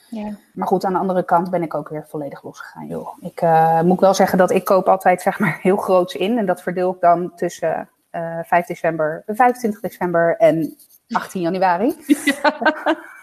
Ja. 0.09 0.37
Maar 0.53 0.67
goed, 0.67 0.85
aan 0.85 0.93
de 0.93 0.99
andere 0.99 1.25
kant 1.25 1.51
ben 1.51 1.63
ik 1.63 1.75
ook 1.75 1.89
weer 1.89 2.07
volledig 2.09 2.43
losgegaan. 2.43 2.87
Joh. 2.87 3.09
Ik 3.21 3.43
uh, 3.43 3.81
moet 3.81 4.01
wel 4.01 4.15
zeggen 4.15 4.39
dat 4.39 4.51
ik 4.51 4.65
koop 4.65 4.89
altijd 4.89 5.23
zeg 5.23 5.39
maar 5.39 5.59
heel 5.63 5.77
groots 5.77 6.15
in. 6.15 6.39
En 6.39 6.47
dat 6.47 6.63
verdeel 6.63 6.93
ik 6.93 7.01
dan 7.01 7.35
tussen 7.35 7.89
uh, 8.13 8.39
5 8.43 8.67
december, 8.67 9.23
25 9.27 9.81
december 9.81 10.37
en 10.37 10.77
18 11.09 11.41
januari. 11.41 11.95
Ja. 12.25 12.61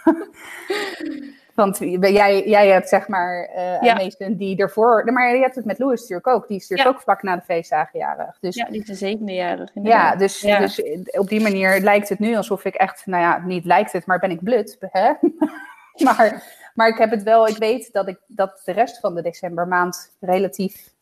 Want 1.59 1.77
jij, 1.99 2.47
jij 2.47 2.67
hebt 2.67 2.89
zeg 2.89 3.07
maar 3.07 3.49
uh, 3.55 3.81
ja. 3.81 3.93
meesten 3.93 4.37
die 4.37 4.57
ervoor. 4.57 5.11
Maar 5.13 5.35
je 5.35 5.41
hebt 5.41 5.55
het 5.55 5.65
met 5.65 5.79
Louis 5.79 5.99
natuurlijk 5.99 6.27
ook. 6.27 6.47
Die 6.47 6.57
is 6.57 6.67
natuurlijk 6.67 6.97
ook 6.97 7.03
vlak 7.03 7.23
na 7.23 7.35
de 7.35 7.41
feestdagen 7.41 7.99
jarig. 7.99 8.37
Dus, 8.39 8.55
ja, 8.55 8.65
die 8.65 8.81
is 8.81 8.87
de 8.87 8.95
zevende 8.95 9.33
jarig. 9.33 9.69
Ja, 9.73 10.15
dus, 10.15 10.41
ja. 10.41 10.59
dus 10.59 10.81
op 11.11 11.27
die 11.27 11.41
manier 11.41 11.79
lijkt 11.79 12.09
het 12.09 12.19
nu 12.19 12.35
alsof 12.35 12.65
ik 12.65 12.75
echt. 12.75 13.05
Nou 13.05 13.23
ja, 13.23 13.41
niet 13.45 13.65
lijkt 13.65 13.91
het, 13.91 14.05
maar 14.05 14.19
ben 14.19 14.31
ik 14.31 14.43
blut. 14.43 14.77
Hè? 14.79 15.13
maar, 16.05 16.43
maar 16.73 16.87
ik 16.87 16.97
heb 16.97 17.11
het 17.11 17.23
wel. 17.23 17.47
Ik 17.47 17.57
weet 17.57 17.93
dat, 17.93 18.07
ik, 18.07 18.19
dat 18.27 18.61
de 18.65 18.71
rest 18.71 18.99
van 18.99 19.15
de 19.15 19.21
decembermaand 19.21 20.15
relatief 20.19 20.93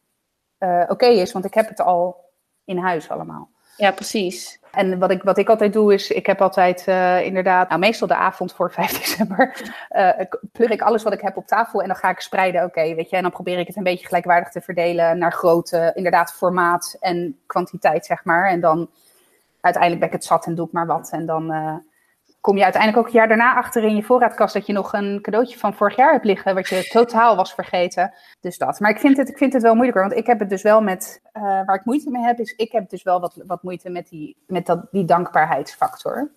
uh, 0.59 0.79
oké 0.81 0.91
okay 0.91 1.13
is. 1.13 1.31
Want 1.31 1.45
ik 1.45 1.53
heb 1.53 1.67
het 1.67 1.79
al 1.79 2.25
in 2.65 2.77
huis 2.77 3.09
allemaal. 3.09 3.49
Ja, 3.77 3.91
precies. 3.91 4.59
En 4.77 4.99
wat 4.99 5.11
ik, 5.11 5.23
wat 5.23 5.37
ik 5.37 5.49
altijd 5.49 5.73
doe 5.73 5.93
is, 5.93 6.11
ik 6.11 6.25
heb 6.25 6.41
altijd 6.41 6.85
uh, 6.87 7.25
inderdaad, 7.25 7.69
nou 7.69 7.79
meestal 7.79 8.07
de 8.07 8.15
avond 8.15 8.53
voor 8.53 8.71
5 8.81 8.99
december, 8.99 9.71
uh, 9.91 10.09
pleur 10.51 10.71
ik 10.71 10.81
alles 10.81 11.03
wat 11.03 11.13
ik 11.13 11.21
heb 11.21 11.37
op 11.37 11.47
tafel 11.47 11.81
en 11.81 11.87
dan 11.87 11.95
ga 11.95 12.09
ik 12.09 12.19
spreiden, 12.19 12.63
oké, 12.63 12.95
weet 12.95 13.09
je, 13.09 13.15
en 13.15 13.21
dan 13.21 13.31
probeer 13.31 13.59
ik 13.59 13.67
het 13.67 13.75
een 13.75 13.83
beetje 13.83 14.05
gelijkwaardig 14.05 14.49
te 14.49 14.61
verdelen 14.61 15.17
naar 15.17 15.33
grootte, 15.33 15.91
inderdaad 15.95 16.33
formaat 16.33 16.97
en 16.99 17.37
kwantiteit, 17.45 18.05
zeg 18.05 18.23
maar. 18.23 18.49
En 18.49 18.59
dan 18.59 18.89
uiteindelijk 19.61 20.03
ben 20.03 20.13
ik 20.13 20.21
het 20.21 20.29
zat 20.31 20.45
en 20.45 20.55
doe 20.55 20.65
ik 20.65 20.71
maar 20.71 20.87
wat. 20.87 21.09
En 21.11 21.25
dan 21.25 21.53
uh, 21.53 21.73
kom 22.47 22.57
je 22.57 22.63
uiteindelijk 22.63 23.01
ook 23.01 23.13
een 23.13 23.19
jaar 23.19 23.27
daarna 23.27 23.55
achter 23.55 23.83
in 23.83 23.95
je 23.95 24.03
voorraadkast 24.03 24.53
dat 24.53 24.65
je 24.65 24.73
nog 24.73 24.93
een 24.93 25.19
cadeautje 25.21 25.57
van 25.57 25.73
vorig 25.73 25.95
jaar 25.95 26.11
hebt 26.11 26.25
liggen, 26.25 26.55
wat 26.55 26.67
je 26.67 26.87
totaal 26.87 27.35
was 27.35 27.53
vergeten. 27.53 28.13
Dus 28.39 28.57
dat. 28.57 28.79
Maar 28.79 28.89
ik 28.89 28.99
vind 28.99 29.17
het, 29.17 29.29
ik 29.29 29.37
vind 29.37 29.53
het 29.53 29.61
wel 29.61 29.73
moeilijker, 29.73 30.03
want 30.03 30.15
ik 30.15 30.27
heb 30.27 30.39
het 30.39 30.49
dus 30.49 30.61
wel 30.61 30.81
met, 30.81 31.21
uh, 31.33 31.41
waar 31.43 31.75
ik 31.75 31.85
moeite 31.85 32.11
mee 32.11 32.23
heb, 32.23 32.39
is 32.39 32.55
ik 32.55 32.71
heb 32.71 32.89
dus 32.89 33.03
wel 33.03 33.19
wat, 33.19 33.41
wat 33.45 33.63
moeite 33.63 33.89
met, 33.89 34.09
die, 34.09 34.37
met 34.45 34.65
dat, 34.65 34.87
die 34.91 35.05
dankbaarheidsfactor. 35.05 36.31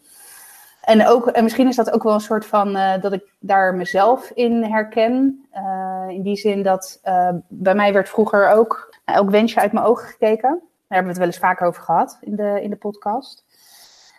En, 0.81 1.07
ook, 1.07 1.27
en 1.27 1.43
misschien 1.43 1.69
is 1.69 1.77
dat 1.77 1.93
ook 1.93 2.03
wel 2.03 2.15
een 2.15 2.21
soort 2.21 2.47
van 2.47 2.77
uh, 2.77 3.01
dat 3.01 3.13
ik 3.13 3.35
daar 3.39 3.75
mezelf 3.75 4.31
in 4.31 4.65
herken. 4.65 5.47
Uh, 5.55 6.05
in 6.09 6.23
die 6.23 6.37
zin 6.37 6.63
dat 6.63 7.01
bij 7.49 7.75
mij 7.75 7.93
werd 7.93 8.09
vroeger 8.09 8.49
ook 8.49 8.95
elk 9.05 9.31
wensje 9.31 9.61
uit 9.61 9.73
mijn 9.73 9.87
ogen 9.87 10.09
gekeken. 10.09 10.51
Daar 10.51 10.99
hebben 10.99 11.03
we 11.03 11.09
het 11.09 11.19
wel 11.19 11.27
eens 11.27 11.39
vaker 11.39 11.67
over 11.67 11.83
gehad 11.83 12.19
in 12.21 12.37
de, 12.37 12.61
in 12.63 12.71
de 12.71 12.77
podcast. 12.77 13.45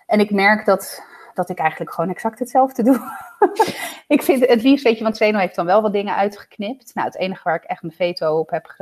En 0.05 0.19
ik 0.19 0.31
merk 0.31 0.65
dat 0.65 1.09
dat 1.33 1.49
ik 1.49 1.57
eigenlijk 1.57 1.91
gewoon 1.91 2.09
exact 2.09 2.39
hetzelfde 2.39 2.83
doe. 2.83 2.99
ik 4.15 4.21
vind 4.21 4.47
het 4.47 4.61
liefst, 4.63 4.83
weet 4.83 4.97
je, 4.97 5.03
want 5.03 5.17
Zeno 5.17 5.39
heeft 5.39 5.55
dan 5.55 5.65
wel 5.65 5.81
wat 5.81 5.93
dingen 5.93 6.15
uitgeknipt. 6.15 6.93
Nou, 6.93 7.07
het 7.07 7.17
enige 7.17 7.41
waar 7.43 7.55
ik 7.55 7.63
echt 7.63 7.81
mijn 7.81 7.93
veto 7.93 8.39
op 8.39 8.49
heb 8.49 8.73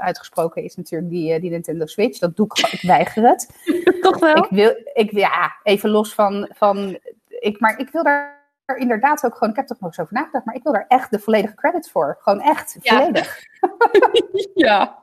uitgesproken 0.00 0.62
is 0.62 0.76
natuurlijk 0.76 1.10
die, 1.10 1.32
eh, 1.32 1.40
die 1.40 1.50
Nintendo 1.50 1.86
Switch. 1.86 2.18
Dat 2.18 2.36
doe 2.36 2.46
ik, 2.46 2.72
ik 2.72 2.82
weiger 2.82 3.28
het. 3.28 3.48
Toch 4.00 4.18
wel? 4.18 4.36
Ik 4.36 4.50
wil, 4.50 4.74
ik, 4.92 5.10
ja, 5.10 5.52
even 5.62 5.90
los 5.90 6.14
van, 6.14 6.48
van 6.52 6.98
ik, 7.28 7.60
maar 7.60 7.78
ik 7.78 7.90
wil 7.90 8.02
daar 8.02 8.38
inderdaad 8.76 9.24
ook 9.24 9.34
gewoon, 9.34 9.50
ik 9.50 9.56
heb 9.56 9.70
er 9.70 9.76
nog 9.78 9.88
eens 9.88 10.00
over 10.00 10.14
nagedacht, 10.14 10.44
maar 10.44 10.54
ik 10.54 10.62
wil 10.62 10.72
daar 10.72 10.84
echt 10.88 11.10
de 11.10 11.18
volledige 11.18 11.54
credits 11.54 11.90
voor. 11.90 12.18
Gewoon 12.20 12.40
echt, 12.40 12.76
volledig. 12.80 13.38
ja. 14.54 14.98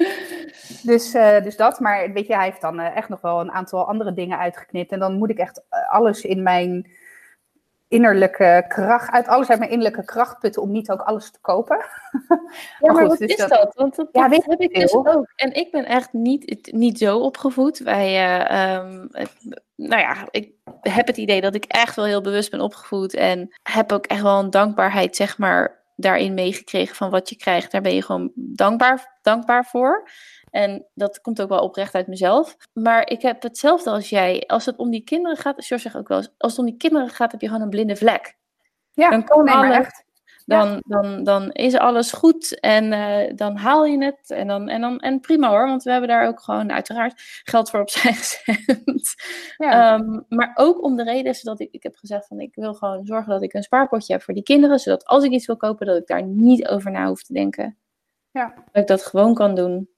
Dus, 0.82 1.14
uh, 1.14 1.42
dus 1.42 1.56
dat, 1.56 1.80
maar 1.80 2.12
weet 2.12 2.26
je, 2.26 2.34
hij 2.34 2.44
heeft 2.44 2.60
dan 2.60 2.80
uh, 2.80 2.96
echt 2.96 3.08
nog 3.08 3.20
wel 3.20 3.40
een 3.40 3.50
aantal 3.50 3.86
andere 3.86 4.12
dingen 4.12 4.38
uitgeknipt. 4.38 4.92
En 4.92 4.98
dan 4.98 5.18
moet 5.18 5.30
ik 5.30 5.38
echt 5.38 5.62
uh, 5.70 5.92
alles 5.92 6.24
in 6.24 6.42
mijn 6.42 6.90
innerlijke 7.88 8.64
kracht, 8.68 9.10
uit 9.10 9.26
alles 9.26 9.48
uit 9.48 9.58
mijn 9.58 9.70
innerlijke 9.70 10.04
kracht 10.04 10.38
putten 10.38 10.62
om 10.62 10.70
niet 10.70 10.90
ook 10.90 11.00
alles 11.00 11.30
te 11.30 11.38
kopen. 11.40 11.76
ja, 12.80 12.92
maar, 12.92 12.94
goed, 12.94 13.08
wat 13.08 13.18
dus 13.18 13.28
is 13.28 13.36
dat? 13.36 13.48
dat? 13.48 13.74
Want 13.74 13.96
dat, 13.96 14.08
ja, 14.12 14.28
weet 14.28 14.44
heb 14.44 14.60
ik 14.60 14.74
dus 14.74 14.94
ook. 14.94 15.32
En 15.36 15.52
ik 15.52 15.70
ben 15.70 15.84
echt 15.84 16.12
niet, 16.12 16.72
niet 16.72 16.98
zo 16.98 17.18
opgevoed. 17.18 17.78
Wij, 17.78 18.34
um, 18.76 19.08
nou 19.74 20.00
ja, 20.00 20.16
ik 20.30 20.52
heb 20.80 21.06
het 21.06 21.16
idee 21.16 21.40
dat 21.40 21.54
ik 21.54 21.64
echt 21.64 21.96
wel 21.96 22.04
heel 22.04 22.20
bewust 22.20 22.50
ben 22.50 22.60
opgevoed. 22.60 23.14
En 23.14 23.54
heb 23.62 23.92
ook 23.92 24.06
echt 24.06 24.22
wel 24.22 24.38
een 24.38 24.50
dankbaarheid, 24.50 25.16
zeg 25.16 25.38
maar, 25.38 25.79
daarin 26.00 26.34
meegekregen 26.34 26.96
van 26.96 27.10
wat 27.10 27.28
je 27.28 27.36
krijgt. 27.36 27.72
Daar 27.72 27.80
ben 27.80 27.94
je 27.94 28.02
gewoon 28.02 28.30
dankbaar, 28.34 29.18
dankbaar 29.22 29.64
voor. 29.64 30.08
En 30.50 30.86
dat 30.94 31.20
komt 31.20 31.42
ook 31.42 31.48
wel 31.48 31.62
oprecht 31.62 31.94
uit 31.94 32.06
mezelf. 32.06 32.56
Maar 32.72 33.08
ik 33.08 33.22
heb 33.22 33.42
hetzelfde 33.42 33.90
als 33.90 34.08
jij. 34.08 34.44
Als 34.46 34.66
het 34.66 34.76
om 34.76 34.90
die 34.90 35.04
kinderen 35.04 35.36
gaat, 35.36 35.64
George 35.64 35.84
zegt 35.84 35.96
ook 35.96 36.08
wel 36.08 36.18
eens, 36.18 36.34
als 36.38 36.52
het 36.52 36.60
om 36.60 36.66
die 36.66 36.76
kinderen 36.76 37.08
gaat, 37.08 37.32
heb 37.32 37.40
je 37.40 37.46
gewoon 37.46 37.62
een 37.62 37.70
blinde 37.70 37.96
vlek. 37.96 38.36
Ja, 38.92 39.10
dan 39.10 39.24
kan 39.24 39.44
nee, 39.44 39.72
echt. 39.72 40.04
Dan, 40.50 40.82
dan, 40.86 41.24
dan 41.24 41.50
is 41.50 41.74
alles 41.74 42.12
goed 42.12 42.60
en 42.60 42.92
uh, 42.92 43.36
dan 43.36 43.56
haal 43.56 43.84
je 43.84 44.04
het. 44.04 44.30
En, 44.30 44.46
dan, 44.46 44.68
en, 44.68 44.80
dan, 44.80 44.98
en 44.98 45.20
prima 45.20 45.48
hoor, 45.48 45.66
want 45.66 45.82
we 45.82 45.90
hebben 45.90 46.08
daar 46.08 46.26
ook 46.26 46.40
gewoon 46.40 46.72
uiteraard 46.72 47.22
geld 47.44 47.70
voor 47.70 47.80
opzij 47.80 48.12
gezet. 48.20 49.14
Ja. 49.56 49.94
Um, 49.94 50.24
maar 50.28 50.50
ook 50.54 50.82
om 50.82 50.96
de 50.96 51.02
reden 51.02 51.36
dat 51.42 51.60
ik, 51.60 51.68
ik 51.70 51.82
heb 51.82 51.96
gezegd 51.96 52.26
van 52.26 52.40
ik 52.40 52.54
wil 52.54 52.74
gewoon 52.74 53.06
zorgen 53.06 53.32
dat 53.32 53.42
ik 53.42 53.54
een 53.54 53.62
spaarpotje 53.62 54.12
heb 54.12 54.22
voor 54.22 54.34
die 54.34 54.42
kinderen. 54.42 54.78
Zodat 54.78 55.04
als 55.04 55.24
ik 55.24 55.30
iets 55.30 55.46
wil 55.46 55.56
kopen, 55.56 55.86
dat 55.86 55.96
ik 55.96 56.06
daar 56.06 56.22
niet 56.22 56.68
over 56.68 56.90
na 56.90 57.06
hoef 57.06 57.22
te 57.22 57.32
denken. 57.32 57.76
Ja. 58.30 58.54
Dat 58.72 58.82
ik 58.82 58.88
dat 58.88 59.02
gewoon 59.02 59.34
kan 59.34 59.54
doen. 59.54 59.88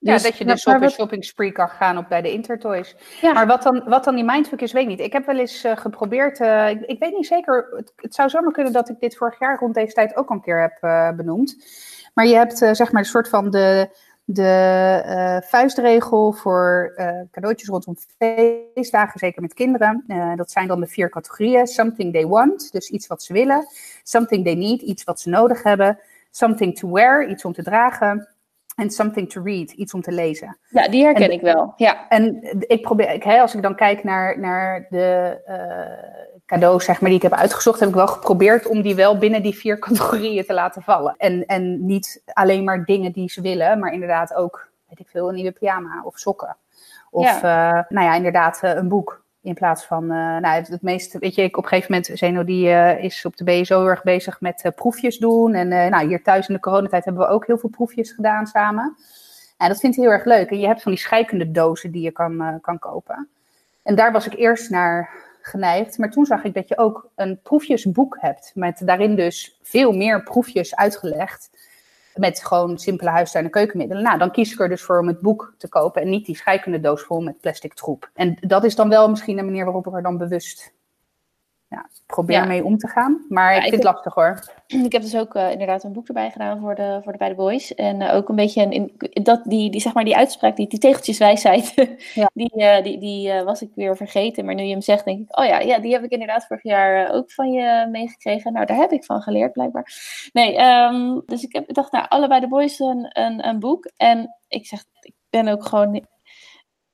Dus, 0.00 0.22
ja, 0.22 0.28
dat 0.28 0.38
je 0.38 0.44
dus 0.44 0.64
op 0.64 0.82
een 0.82 0.90
shopping 0.90 1.24
spree 1.24 1.52
kan 1.52 1.68
gaan 1.68 1.98
op 1.98 2.08
bij 2.08 2.22
de 2.22 2.32
Intertoys. 2.32 2.96
Ja. 3.20 3.32
Maar 3.32 3.46
wat 3.46 3.62
dan, 3.62 3.82
wat 3.84 4.04
dan 4.04 4.14
die 4.14 4.24
mindfuck 4.24 4.60
is, 4.60 4.72
weet 4.72 4.82
ik 4.82 4.88
niet. 4.88 5.00
Ik 5.00 5.12
heb 5.12 5.26
wel 5.26 5.38
eens 5.38 5.64
uh, 5.64 5.76
geprobeerd, 5.76 6.40
uh, 6.40 6.70
ik, 6.70 6.80
ik, 6.80 6.98
weet 6.98 7.12
niet 7.12 7.26
zeker, 7.26 7.66
het, 7.76 7.92
het, 7.96 8.14
zou 8.14 8.28
zomaar 8.28 8.52
kunnen 8.52 8.72
dat 8.72 8.88
ik 8.88 9.00
dit 9.00 9.16
vorig 9.16 9.38
jaar 9.38 9.58
rond 9.58 9.74
deze 9.74 9.92
tijd 9.92 10.16
ook 10.16 10.28
al 10.28 10.36
een 10.36 10.42
keer 10.42 10.60
heb 10.60 10.78
uh, 10.80 11.10
benoemd. 11.10 11.56
Maar 12.14 12.26
je 12.26 12.34
hebt 12.34 12.58
zeg 12.58 12.92
maar 12.92 13.02
een 13.02 13.08
soort 13.08 13.28
van 13.28 13.50
de, 13.50 13.88
de 14.24 15.42
vuistregel 15.44 16.32
voor 16.32 16.92
cadeautjes 17.30 17.68
rondom 17.68 17.96
feestdagen, 18.18 19.18
zeker 19.18 19.42
met 19.42 19.54
kinderen. 19.54 20.04
dat 20.36 20.50
zijn 20.50 20.68
dan 20.68 20.80
de 20.80 20.86
vier 20.86 21.08
categorieën. 21.08 21.66
Something 21.66 22.12
they 22.12 22.26
want, 22.26 22.72
dus 22.72 22.90
iets 22.90 23.06
wat 23.06 23.22
ze 23.22 23.32
willen. 23.32 23.66
Something 24.02 24.44
they 24.44 24.54
need, 24.54 24.82
iets 24.82 25.04
wat 25.04 25.20
ze 25.20 25.28
nodig 25.28 25.62
hebben. 25.62 25.98
Something 26.30 26.78
to 26.78 26.92
wear, 26.92 27.28
iets 27.28 27.44
om 27.44 27.52
te 27.52 27.62
dragen 27.62 28.28
en 28.78 28.90
something 28.90 29.30
to 29.30 29.42
read, 29.42 29.70
iets 29.70 29.94
om 29.94 30.00
te 30.00 30.12
lezen. 30.12 30.58
Ja, 30.68 30.88
die 30.88 31.04
herken 31.04 31.32
ik 31.32 31.40
wel. 31.40 31.72
Ja. 31.76 32.08
En 32.08 32.38
ik 32.60 32.82
probeer, 32.82 33.12
ik, 33.12 33.22
hè, 33.22 33.40
als 33.40 33.54
ik 33.54 33.62
dan 33.62 33.74
kijk 33.74 34.04
naar, 34.04 34.38
naar 34.38 34.86
de 34.90 35.38
uh, 35.48 36.38
cadeaus 36.46 36.84
zeg 36.84 37.00
maar, 37.00 37.10
die 37.10 37.18
ik 37.18 37.24
heb 37.24 37.32
uitgezocht, 37.32 37.80
heb 37.80 37.88
ik 37.88 37.94
wel 37.94 38.06
geprobeerd 38.06 38.66
om 38.66 38.82
die 38.82 38.94
wel 38.94 39.18
binnen 39.18 39.42
die 39.42 39.54
vier 39.54 39.78
categorieën 39.88 40.44
te 40.44 40.54
laten 40.54 40.82
vallen. 40.82 41.14
En, 41.16 41.46
en 41.46 41.86
niet 41.86 42.22
alleen 42.32 42.64
maar 42.64 42.84
dingen 42.84 43.12
die 43.12 43.30
ze 43.30 43.40
willen, 43.40 43.78
maar 43.78 43.92
inderdaad 43.92 44.34
ook, 44.34 44.68
weet 44.88 44.98
ik 44.98 45.08
veel, 45.08 45.28
een 45.28 45.34
nieuwe 45.34 45.52
pyjama 45.52 46.02
of 46.04 46.18
sokken. 46.18 46.56
Of, 47.10 47.40
ja. 47.40 47.76
uh, 47.76 47.84
nou 47.88 48.06
ja, 48.06 48.14
inderdaad, 48.14 48.60
uh, 48.64 48.74
een 48.74 48.88
boek 48.88 49.24
In 49.48 49.54
plaats 49.54 49.84
van, 49.84 50.02
uh, 50.02 50.10
nou, 50.10 50.46
het, 50.46 50.82
meeste, 50.82 51.18
weet 51.18 51.34
je, 51.34 51.42
ik 51.42 51.56
op 51.56 51.62
een 51.62 51.68
gegeven 51.68 51.92
moment, 51.92 52.18
Zeno 52.18 52.44
die 52.44 52.66
uh, 52.66 53.04
is 53.04 53.24
op 53.24 53.36
de 53.36 53.44
BSO 53.44 53.86
erg 53.86 54.02
bezig 54.02 54.40
met 54.40 54.64
uh, 54.64 54.72
proefjes 54.74 55.18
doen. 55.18 55.54
En 55.54 55.68
nou, 55.68 56.06
hier 56.06 56.22
thuis 56.22 56.48
in 56.48 56.54
de 56.54 56.60
coronatijd 56.60 57.04
hebben 57.04 57.22
we 57.22 57.32
ook 57.32 57.46
heel 57.46 57.58
veel 57.58 57.68
proefjes 57.68 58.12
gedaan 58.12 58.46
samen. 58.46 58.96
En 59.56 59.68
dat 59.68 59.80
vindt 59.80 59.96
hij 59.96 60.04
heel 60.04 60.14
erg 60.14 60.24
leuk. 60.24 60.50
En 60.50 60.60
je 60.60 60.66
hebt 60.66 60.82
van 60.82 60.92
die 60.92 61.00
scheikunde 61.00 61.50
dozen 61.50 61.90
die 61.90 62.02
je 62.02 62.10
kan, 62.10 62.58
kan 62.60 62.78
kopen. 62.78 63.28
En 63.82 63.94
daar 63.94 64.12
was 64.12 64.26
ik 64.26 64.34
eerst 64.34 64.70
naar 64.70 65.10
geneigd. 65.40 65.98
Maar 65.98 66.10
toen 66.10 66.26
zag 66.26 66.44
ik 66.44 66.54
dat 66.54 66.68
je 66.68 66.78
ook 66.78 67.10
een 67.14 67.40
proefjesboek 67.42 68.16
hebt. 68.20 68.52
Met 68.54 68.82
daarin 68.84 69.16
dus 69.16 69.58
veel 69.62 69.92
meer 69.92 70.22
proefjes 70.22 70.76
uitgelegd 70.76 71.50
met 72.18 72.44
gewoon 72.44 72.78
simpele 72.78 73.10
huistuin- 73.10 73.44
en 73.44 73.50
keukenmiddelen. 73.50 74.02
Nou, 74.02 74.18
dan 74.18 74.30
kies 74.30 74.52
ik 74.52 74.60
er 74.60 74.68
dus 74.68 74.82
voor 74.82 74.98
om 74.98 75.06
het 75.06 75.20
boek 75.20 75.54
te 75.58 75.68
kopen 75.68 76.02
en 76.02 76.08
niet 76.08 76.26
die 76.26 76.36
scheikunde 76.36 76.80
doos 76.80 77.02
vol 77.02 77.20
met 77.20 77.40
plastic 77.40 77.74
troep. 77.74 78.10
En 78.14 78.36
dat 78.40 78.64
is 78.64 78.74
dan 78.74 78.88
wel 78.88 79.10
misschien 79.10 79.38
een 79.38 79.44
manier 79.44 79.64
waarop 79.64 79.86
ik 79.86 79.94
er 79.94 80.02
dan 80.02 80.18
bewust 80.18 80.72
ja, 81.68 81.88
probeer 82.06 82.46
mee 82.46 82.64
om 82.64 82.78
te 82.78 82.88
gaan. 82.88 83.24
Maar 83.28 83.56
ik 83.56 83.62
vind 83.62 83.74
het 83.74 83.82
lastig 83.82 84.14
hoor. 84.14 84.38
Ik 84.66 84.92
heb 84.92 85.02
dus 85.02 85.16
ook 85.16 85.34
uh, 85.34 85.50
inderdaad 85.50 85.84
een 85.84 85.92
boek 85.92 86.08
erbij 86.08 86.30
gedaan 86.30 86.60
voor 86.60 86.74
de, 86.74 87.00
voor 87.02 87.12
de 87.12 87.18
beide 87.18 87.36
boys. 87.36 87.74
En 87.74 88.00
uh, 88.00 88.14
ook 88.14 88.28
een 88.28 88.36
beetje 88.36 88.62
een, 88.62 88.92
dat, 89.22 89.44
die, 89.44 89.70
die, 89.70 89.80
zeg 89.80 89.94
maar, 89.94 90.04
die 90.04 90.16
uitspraak, 90.16 90.56
die, 90.56 90.68
die 90.68 90.78
tegeltjeswijsheid, 90.78 91.74
ja. 92.14 92.30
die, 92.34 92.52
uh, 92.54 92.82
die, 92.82 92.98
die 92.98 93.42
was 93.42 93.62
ik 93.62 93.70
weer 93.74 93.96
vergeten. 93.96 94.44
Maar 94.44 94.54
nu 94.54 94.62
je 94.62 94.70
hem 94.70 94.80
zegt, 94.80 95.04
denk 95.04 95.20
ik, 95.20 95.38
oh 95.38 95.44
ja, 95.44 95.58
ja 95.58 95.78
die 95.78 95.92
heb 95.92 96.02
ik 96.02 96.10
inderdaad 96.10 96.46
vorig 96.46 96.62
jaar 96.62 97.10
ook 97.10 97.32
van 97.32 97.52
je 97.52 97.88
meegekregen. 97.90 98.52
Nou, 98.52 98.66
daar 98.66 98.76
heb 98.76 98.92
ik 98.92 99.04
van 99.04 99.22
geleerd 99.22 99.52
blijkbaar. 99.52 99.92
Nee, 100.32 100.60
um, 100.60 101.22
dus 101.26 101.42
ik 101.42 101.52
heb, 101.52 101.74
dacht, 101.74 101.92
nou, 101.92 102.06
allebei 102.08 102.40
de 102.40 102.48
boys 102.48 102.78
een, 102.78 103.06
een, 103.08 103.46
een 103.48 103.58
boek. 103.58 103.90
En 103.96 104.36
ik 104.48 104.66
zeg, 104.66 104.84
ik 105.00 105.14
ben 105.30 105.48
ook 105.48 105.64
gewoon 105.64 106.06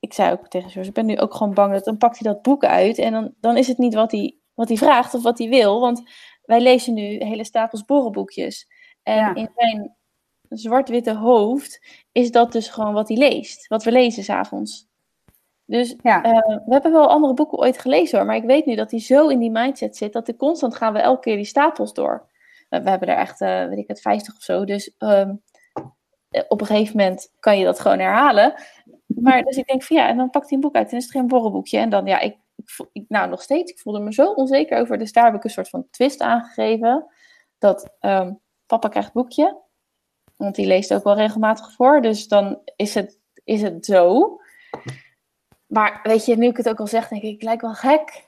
ik 0.00 0.12
zei 0.12 0.33
ook 0.33 0.49
tegen 0.49 0.71
George, 0.71 0.88
ik 0.88 0.95
ben 0.95 1.07
nu 1.07 1.19
ook 1.19 1.35
gewoon 1.35 1.54
bang 1.54 1.73
dat 1.73 1.85
dan 1.85 1.97
pakt 1.97 2.19
hij 2.19 2.33
dat 2.33 2.43
boek 2.43 2.64
uit 2.64 2.99
en 2.99 3.12
dan, 3.12 3.35
dan 3.40 3.57
is 3.57 3.69
het 3.69 3.78
niet 3.78 3.95
wat 3.95 4.11
hij 4.11 4.35
wat 4.54 4.68
hij 4.68 4.76
vraagt 4.76 5.14
of 5.14 5.23
wat 5.23 5.38
hij 5.38 5.49
wil. 5.49 5.80
Want 5.80 6.02
wij 6.42 6.61
lezen 6.61 6.94
nu 6.94 7.02
hele 7.02 7.44
stapels 7.44 7.84
borrelboekjes. 7.84 8.68
En 9.02 9.34
in 9.34 9.50
zijn 9.56 9.96
zwart-witte 10.49 11.14
hoofd 11.14 11.87
is 12.12 12.30
dat 12.30 12.52
dus 12.52 12.68
gewoon 12.68 12.94
wat 12.94 13.08
hij 13.08 13.16
leest. 13.16 13.66
Wat 13.66 13.84
we 13.84 13.92
lezen 13.92 14.25
s'avonds. 14.25 14.87
Dus 15.66 15.96
ja. 16.02 16.25
uh, 16.25 16.38
we 16.46 16.73
hebben 16.73 16.92
wel 16.92 17.08
andere 17.08 17.34
boeken 17.34 17.58
ooit 17.58 17.78
gelezen 17.78 18.18
hoor. 18.18 18.26
Maar 18.26 18.37
ik 18.37 18.44
weet 18.44 18.66
nu 18.66 18.75
dat 18.75 18.90
hij 18.90 19.00
zo 19.00 19.28
in 19.28 19.38
die 19.38 19.50
mindset 19.50 19.96
zit. 19.96 20.12
Dat 20.12 20.26
hij 20.26 20.37
constant 20.37 20.75
gaan 20.75 20.92
we 20.92 20.99
elke 20.99 21.20
keer 21.20 21.37
die 21.37 21.44
stapels 21.44 21.92
door. 21.92 22.28
We, 22.68 22.82
we 22.82 22.90
hebben 22.90 23.08
er 23.08 23.16
echt, 23.16 23.40
uh, 23.40 23.66
weet 23.66 23.78
ik 23.78 23.88
het, 23.88 24.00
50 24.00 24.37
of 24.37 24.42
zo. 24.42 24.64
Dus 24.64 24.94
um, 24.99 25.42
op 26.49 26.61
een 26.61 26.66
gegeven 26.66 26.96
moment 26.96 27.32
kan 27.40 27.58
je 27.58 27.64
dat 27.64 27.80
gewoon 27.80 27.99
herhalen. 27.99 28.54
Maar 29.06 29.42
dus 29.42 29.56
ik 29.56 29.66
denk 29.66 29.82
van 29.82 29.96
ja, 29.96 30.08
en 30.08 30.16
dan 30.16 30.30
pakt 30.30 30.49
hij 30.49 30.54
een 30.54 30.64
boek 30.64 30.75
uit 30.75 30.90
en 30.90 30.96
is 30.96 31.02
het 31.02 31.12
geen 31.12 31.28
borrelboekje. 31.28 31.78
En 31.78 31.90
dan 31.90 32.06
ja, 32.06 32.20
ik 32.20 32.37
ik, 32.92 33.04
nou 33.09 33.28
nog 33.28 33.42
steeds, 33.42 33.73
ik 33.73 33.78
voelde 33.78 34.00
me 34.00 34.12
zo 34.12 34.33
onzeker 34.33 34.78
over. 34.78 34.99
Dus 34.99 35.12
daar 35.12 35.25
heb 35.25 35.35
ik 35.35 35.44
een 35.44 35.50
soort 35.50 35.68
van 35.68 35.87
twist 35.90 36.21
aangegeven. 36.21 37.06
Dat 37.59 37.97
um, 38.00 38.40
papa 38.66 38.88
krijgt 38.88 39.12
boekje. 39.12 39.62
Want 40.37 40.54
die 40.54 40.66
leest 40.66 40.94
ook 40.94 41.04
wel 41.04 41.14
regelmatig 41.14 41.73
voor. 41.73 42.00
Dus 42.00 42.28
dan 42.28 42.61
is 42.76 42.94
het, 42.94 43.21
is 43.44 43.62
het 43.62 43.85
zo. 43.85 44.37
Maar 45.66 46.00
weet 46.02 46.25
je, 46.25 46.37
nu 46.37 46.47
ik 46.47 46.56
het 46.56 46.68
ook 46.68 46.80
al 46.80 46.87
zeg, 46.87 47.09
denk 47.09 47.23
ik, 47.23 47.35
ik 47.35 47.42
lijk 47.42 47.61
wel 47.61 47.75
gek. 47.75 48.26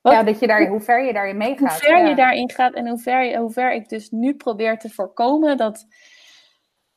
Wat? 0.00 0.12
Ja, 0.12 0.22
dat 0.22 0.40
je 0.40 0.46
daar, 0.46 0.66
hoe 0.66 0.80
ver 0.80 1.04
je 1.04 1.12
daarin 1.12 1.36
meegaat. 1.36 1.80
Hoe 1.80 1.88
ver 1.88 2.08
je 2.08 2.14
daarin 2.14 2.50
gaat 2.50 2.74
en 2.74 2.88
hoe 2.88 2.98
ver, 2.98 3.36
hoe 3.38 3.50
ver 3.50 3.72
ik 3.72 3.88
dus 3.88 4.10
nu 4.10 4.34
probeer 4.34 4.78
te 4.78 4.90
voorkomen 4.90 5.56
dat 5.56 5.86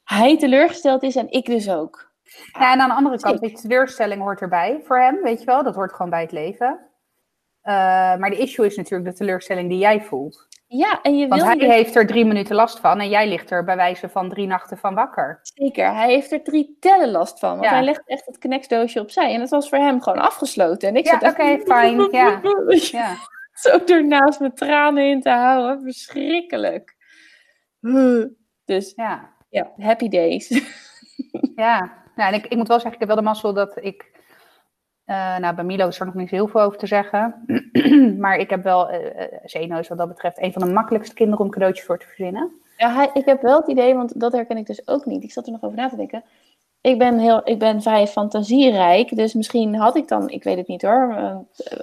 hij 0.04 0.38
teleurgesteld 0.38 1.04
is 1.04 1.16
en 1.16 1.32
ik 1.32 1.46
dus 1.46 1.70
ook. 1.70 2.11
Ja, 2.60 2.72
en 2.74 2.80
aan 2.80 2.90
de 2.90 2.96
andere 2.96 3.20
kant, 3.20 3.42
de 3.42 3.52
teleurstelling 3.52 4.22
hoort 4.22 4.42
erbij 4.42 4.80
voor 4.84 5.00
hem, 5.00 5.22
weet 5.22 5.40
je 5.40 5.46
wel. 5.46 5.64
Dat 5.64 5.76
hoort 5.76 5.94
gewoon 5.94 6.12
bij 6.12 6.22
het 6.22 6.32
leven. 6.32 6.80
Uh, 7.64 7.74
maar 8.16 8.30
de 8.30 8.38
issue 8.38 8.66
is 8.66 8.76
natuurlijk 8.76 9.12
de 9.12 9.18
teleurstelling 9.18 9.70
die 9.70 9.78
jij 9.78 10.02
voelt. 10.02 10.48
Ja, 10.68 11.02
en 11.02 11.18
je 11.18 11.28
Want 11.28 11.44
hij 11.44 11.58
heeft 11.58 11.96
er 11.96 12.08
drie 12.08 12.26
minuten 12.26 12.56
last 12.56 12.80
van 12.80 13.00
en 13.00 13.10
jij 13.10 13.28
ligt 13.28 13.52
er 13.52 13.64
bij 13.64 13.76
wijze 13.76 14.10
van 14.10 14.30
drie 14.30 14.48
nachten 14.48 14.78
van 14.78 14.96
wakker. 14.96 15.40
Zeker, 15.42 15.94
hij 15.94 16.10
heeft 16.10 16.32
er 16.32 16.44
drie 16.44 16.78
tellen 16.80 17.12
last 17.12 17.40
van. 17.40 17.58
Want 17.58 17.70
hij 17.70 17.84
legt 17.84 18.02
echt 18.06 18.26
het 18.26 18.38
kneksdoosje 18.38 19.00
opzij. 19.00 19.34
En 19.34 19.40
dat 19.40 19.50
was 19.50 19.70
voor 19.70 19.78
hem 19.78 20.02
gewoon 20.02 20.20
afgesloten. 20.20 20.90
En 20.90 20.96
ik 20.96 21.06
ja, 21.06 21.30
oké, 21.30 21.60
fijn. 21.66 22.12
Ja. 22.12 22.42
ja. 22.92 23.16
Zo 23.54 23.80
ernaast 23.86 24.40
mijn 24.40 24.54
tranen 24.54 25.10
in 25.10 25.22
te 25.22 25.30
houden. 25.30 25.82
Verschrikkelijk. 25.82 26.96
Dus 28.66 28.94
ja, 28.96 29.34
ja 29.50 29.72
happy 29.78 30.08
days. 30.08 30.50
Ja, 31.56 32.01
nou, 32.22 32.34
en 32.34 32.40
ik, 32.40 32.46
ik 32.46 32.58
moet 32.58 32.68
wel 32.68 32.80
zeggen, 32.80 32.94
ik 32.94 33.00
heb 33.00 33.08
wel 33.08 33.18
de 33.18 33.30
mazzel 33.30 33.54
dat 33.54 33.78
ik. 33.82 34.20
Uh, 35.06 35.38
nou, 35.38 35.56
bij 35.56 35.64
Milo 35.64 35.88
is 35.88 36.00
er 36.00 36.06
nog 36.06 36.16
niet 36.16 36.30
heel 36.30 36.48
veel 36.48 36.62
over 36.62 36.78
te 36.78 36.88
zeggen. 36.88 37.46
maar 38.24 38.38
ik 38.38 38.50
heb 38.50 38.64
wel. 38.64 38.94
Uh, 38.94 39.00
Zeno 39.44 39.78
is 39.78 39.88
wat 39.88 39.98
dat 39.98 40.08
betreft 40.08 40.42
een 40.42 40.54
van 40.54 40.62
de 40.62 40.74
makkelijkste 40.74 41.16
kinderen 41.16 41.46
om 41.46 41.52
cadeautjes 41.52 41.86
voor 41.86 42.00
te 42.00 42.06
verzinnen. 42.06 42.52
Ja, 42.78 42.94
hij, 42.94 43.10
ik 43.14 43.26
heb 43.26 43.42
wel 43.42 43.58
het 43.58 43.68
idee, 43.68 43.96
want 43.96 44.20
dat 44.20 44.32
herken 44.32 44.58
ik 44.58 44.66
dus 44.66 44.88
ook 44.88 45.06
niet. 45.06 45.24
Ik 45.24 45.32
zat 45.32 45.46
er 45.46 45.52
nog 45.52 45.64
over 45.64 45.78
na 45.78 45.90
te 45.90 45.96
denken. 45.96 46.24
Ik 46.82 46.98
ben, 46.98 47.20
heel, 47.20 47.42
ik 47.44 47.60
ben 47.60 47.82
vrij 47.82 48.08
fantasierijk, 48.08 49.16
dus 49.16 49.34
misschien 49.34 49.76
had 49.76 49.96
ik 49.96 50.08
dan, 50.08 50.30
ik 50.30 50.44
weet 50.44 50.58
het 50.58 50.68
niet 50.68 50.82
hoor, 50.82 51.16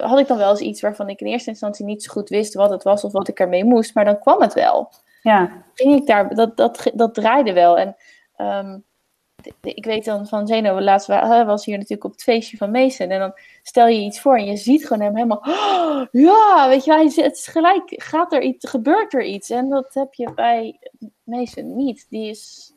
had 0.01 0.19
ik 0.19 0.27
dan 0.27 0.39
wel 0.39 0.51
eens 0.51 0.61
iets 0.61 0.81
waarvan 0.81 1.09
ik 1.09 1.21
in 1.21 1.27
eerste 1.27 1.51
instantie 1.51 1.85
niet 1.85 2.03
zo 2.03 2.13
goed 2.13 2.29
wist 2.29 2.55
wat 2.55 2.71
het 2.71 2.83
was 2.83 3.05
of 3.05 3.13
wat 3.13 3.29
ik 3.29 3.41
ermee 3.41 3.65
moest, 3.65 3.95
maar 3.95 4.05
dan 4.05 4.19
kwam 4.19 4.41
het 4.41 4.55
wel. 4.55 4.93
Ja. 5.23 5.51
Ging 5.75 5.95
ik 5.95 6.07
daar, 6.07 6.35
dat, 6.35 6.57
dat, 6.57 6.91
dat 6.95 7.15
draaide 7.15 7.53
wel. 7.53 7.79
En 7.79 7.97
um, 8.37 8.85
ik 9.61 9.85
weet 9.85 10.05
dan 10.05 10.27
van 10.27 10.47
Zeno, 10.47 10.81
laatst 10.81 11.07
was 11.07 11.65
hier 11.65 11.75
natuurlijk 11.75 12.05
op 12.05 12.13
het 12.13 12.23
feestje 12.23 12.57
van 12.57 12.71
Mason. 12.71 13.09
En 13.09 13.19
dan 13.19 13.33
stel 13.63 13.87
je 13.87 14.01
iets 14.01 14.21
voor 14.21 14.37
en 14.37 14.45
je 14.45 14.57
ziet 14.57 14.87
gewoon 14.87 15.03
hem 15.03 15.15
helemaal. 15.15 15.43
Oh, 15.47 16.07
ja, 16.13 16.69
weet 16.69 16.85
je, 16.85 16.93
hij, 16.93 17.05
het 17.05 17.37
is 17.37 17.47
gelijk, 17.47 17.83
gaat 17.87 18.33
er 18.33 18.43
iets, 18.43 18.69
gebeurt 18.69 19.15
er 19.15 19.25
iets. 19.25 19.51
En 19.51 19.69
dat 19.69 19.95
heb 19.95 20.15
je 20.15 20.33
bij 20.35 20.79
Mason 21.23 21.77
niet. 21.77 22.07
Die 22.09 22.31
is 22.31 22.73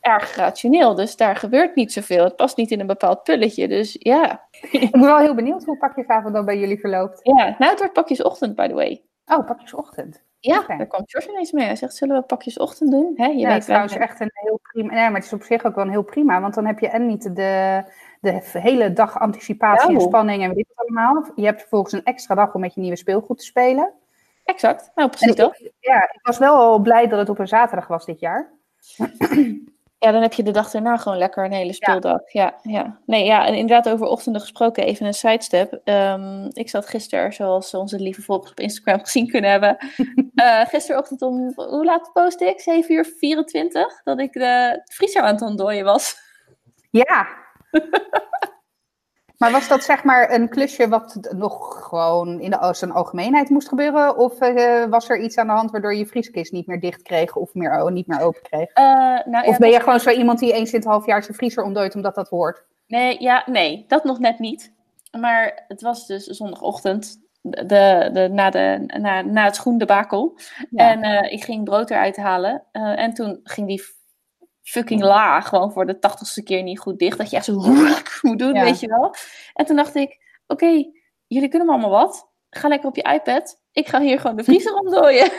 erg 0.00 0.36
rationeel, 0.36 0.94
dus 0.94 1.16
daar 1.16 1.36
gebeurt 1.36 1.74
niet 1.74 1.92
zoveel. 1.92 2.24
Het 2.24 2.36
past 2.36 2.56
niet 2.56 2.70
in 2.70 2.80
een 2.80 2.86
bepaald 2.86 3.22
pulletje, 3.22 3.68
dus 3.68 3.96
ja. 3.98 4.48
Ik 4.70 4.90
ben 4.90 5.00
wel 5.00 5.18
heel 5.18 5.34
benieuwd 5.34 5.64
hoe 5.64 5.78
pakjesavond 5.78 6.34
dan 6.34 6.44
bij 6.44 6.58
jullie 6.58 6.80
verloopt. 6.80 7.20
Ja, 7.22 7.56
nou 7.58 7.70
het 7.70 7.78
wordt 7.78 7.92
pakjesochtend, 7.92 8.54
by 8.54 8.68
the 8.68 8.74
way. 8.74 9.02
Oh, 9.26 9.46
pakjesochtend. 9.46 10.22
Ja, 10.44 10.58
okay. 10.58 10.76
daar 10.76 10.86
kwam 10.86 11.02
George 11.06 11.30
ineens 11.30 11.52
mee. 11.52 11.64
Hij 11.64 11.76
zegt, 11.76 11.94
zullen 11.94 12.16
we 12.16 12.22
pakjes 12.22 12.58
ochtend 12.58 12.90
doen? 12.90 13.12
Hè, 13.16 13.26
je 13.26 13.38
ja, 13.38 13.48
weet 13.48 13.64
trouwens 13.64 13.96
echt 13.96 14.20
een 14.20 14.30
heel 14.32 14.60
prima... 14.62 14.92
Nee, 14.92 15.04
maar 15.04 15.14
het 15.14 15.24
is 15.24 15.32
op 15.32 15.42
zich 15.42 15.64
ook 15.64 15.74
wel 15.74 15.84
een 15.84 15.90
heel 15.90 16.02
prima. 16.02 16.40
Want 16.40 16.54
dan 16.54 16.66
heb 16.66 16.78
je 16.78 16.88
en 16.88 17.06
niet 17.06 17.36
de, 17.36 17.82
de 18.20 18.40
hele 18.52 18.92
dag 18.92 19.18
anticipatie 19.18 19.94
en 19.94 20.00
spanning 20.00 20.42
en 20.42 20.48
weet 20.48 20.58
ik 20.58 20.66
het 20.68 20.78
allemaal. 20.78 21.32
Je 21.34 21.44
hebt 21.44 21.60
vervolgens 21.60 21.92
een 21.92 22.04
extra 22.04 22.34
dag 22.34 22.54
om 22.54 22.60
met 22.60 22.74
je 22.74 22.80
nieuwe 22.80 22.96
speelgoed 22.96 23.38
te 23.38 23.44
spelen. 23.44 23.92
Exact, 24.44 24.90
nou 24.94 25.08
precies 25.08 25.34
dat. 25.34 25.70
Ja, 25.80 26.02
ik 26.02 26.20
was 26.22 26.38
wel 26.38 26.78
blij 26.78 27.06
dat 27.06 27.18
het 27.18 27.28
op 27.28 27.38
een 27.38 27.48
zaterdag 27.48 27.86
was 27.86 28.04
dit 28.04 28.20
jaar. 28.20 28.52
Ja, 30.02 30.10
dan 30.10 30.22
heb 30.22 30.32
je 30.32 30.42
de 30.42 30.50
dag 30.50 30.74
erna 30.74 30.96
gewoon 30.96 31.18
lekker 31.18 31.44
een 31.44 31.52
hele 31.52 31.72
speeldag. 31.72 32.32
Ja, 32.32 32.54
ja. 32.62 32.98
Nee, 33.06 33.24
ja, 33.24 33.46
en 33.46 33.54
inderdaad 33.54 33.92
over 33.92 34.06
ochtenden 34.06 34.40
gesproken, 34.40 34.84
even 34.84 35.06
een 35.06 35.14
sidestep. 35.14 35.80
Um, 35.84 36.48
ik 36.52 36.68
zat 36.68 36.88
gisteren, 36.88 37.32
zoals 37.32 37.74
onze 37.74 38.00
lieve 38.00 38.22
volgers 38.22 38.50
op 38.50 38.60
Instagram 38.60 39.00
gezien 39.04 39.28
kunnen 39.28 39.50
hebben, 39.50 39.76
uh, 40.34 40.60
gisterochtend 40.60 41.22
om, 41.22 41.52
hoe 41.54 41.84
laat 41.84 42.10
postte 42.12 42.44
ik? 42.44 42.60
7 42.60 42.94
uur 42.94 43.04
24, 43.18 44.02
dat 44.02 44.20
ik 44.20 44.32
de 44.32 44.82
vriezer 44.84 45.22
aan 45.22 45.34
het 45.34 45.42
ontdooien 45.42 45.84
was. 45.84 46.16
Ja. 46.90 47.28
Maar 49.42 49.52
was 49.52 49.68
dat 49.68 49.84
zeg 49.84 50.04
maar 50.04 50.32
een 50.32 50.48
klusje 50.48 50.88
wat 50.88 51.18
nog 51.36 51.86
gewoon 51.88 52.40
in 52.40 52.50
de 52.50 52.68
zijn 52.72 52.92
algemeenheid 52.92 53.48
moest 53.48 53.68
gebeuren? 53.68 54.16
Of 54.16 54.40
uh, 54.40 54.84
was 54.84 55.08
er 55.08 55.20
iets 55.20 55.36
aan 55.36 55.46
de 55.46 55.52
hand 55.52 55.70
waardoor 55.70 55.94
je 55.94 56.06
vrieskist 56.06 56.52
niet 56.52 56.66
meer 56.66 56.80
dicht 56.80 57.02
kreeg 57.02 57.36
of 57.36 57.54
meer, 57.54 57.92
niet 57.92 58.06
meer 58.06 58.20
open 58.20 58.42
kreeg? 58.42 58.76
Uh, 58.78 58.84
nou, 59.24 59.46
of 59.46 59.58
ben 59.58 59.70
je 59.70 59.80
gewoon 59.80 60.00
zo 60.00 60.10
iemand 60.10 60.38
die 60.38 60.52
eens 60.52 60.72
in 60.72 60.78
het 60.78 60.88
half 60.88 61.06
jaar 61.06 61.22
zijn 61.22 61.36
vriezer 61.36 61.64
ontdooit 61.64 61.94
omdat 61.94 62.14
dat 62.14 62.28
hoort? 62.28 62.64
Nee, 62.86 63.22
ja, 63.22 63.42
nee, 63.46 63.84
dat 63.88 64.04
nog 64.04 64.18
net 64.18 64.38
niet. 64.38 64.72
Maar 65.20 65.64
het 65.68 65.80
was 65.80 66.06
dus 66.06 66.24
zondagochtend, 66.24 67.20
de, 67.40 68.10
de, 68.12 68.28
na, 68.32 68.50
de, 68.50 68.84
na, 69.00 69.22
na 69.22 69.44
het 69.44 69.56
schoendebakel. 69.56 70.38
Ja. 70.70 70.90
En 70.90 71.04
uh, 71.04 71.32
ik 71.32 71.44
ging 71.44 71.64
brood 71.64 71.90
eruit 71.90 72.16
halen. 72.16 72.62
en 72.72 73.14
toen 73.14 73.40
ging 73.42 73.66
die 73.66 73.82
fucking 74.62 75.02
laag, 75.02 75.48
gewoon 75.48 75.72
voor 75.72 75.86
de 75.86 75.98
tachtigste 75.98 76.42
keer 76.42 76.62
niet 76.62 76.78
goed 76.78 76.98
dicht. 76.98 77.18
Dat 77.18 77.30
je 77.30 77.36
echt 77.36 77.44
zo 77.44 77.54
moet 78.22 78.38
doen, 78.38 78.52
weet 78.52 78.80
je 78.80 78.86
wel. 78.86 79.14
En 79.54 79.66
toen 79.66 79.76
dacht 79.76 79.94
ik, 79.94 80.40
oké, 80.46 80.84
jullie 81.26 81.48
kunnen 81.48 81.66
me 81.66 81.72
allemaal 81.72 82.00
wat. 82.00 82.30
Ga 82.50 82.68
lekker 82.68 82.88
op 82.88 82.96
je 82.96 83.02
iPad. 83.02 83.60
Ik 83.72 83.88
ga 83.88 84.00
hier 84.00 84.20
gewoon 84.20 84.36
de 84.36 84.44
vriezer 84.44 84.74
omdooien. 84.74 85.30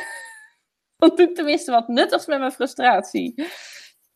Dan 0.98 1.16
doe 1.16 1.30
ik 1.30 1.36
tenminste 1.36 1.72
wat 1.72 1.88
nuttigs 1.88 2.26
met 2.26 2.40
mijn 2.40 2.52
frustratie. 2.52 3.44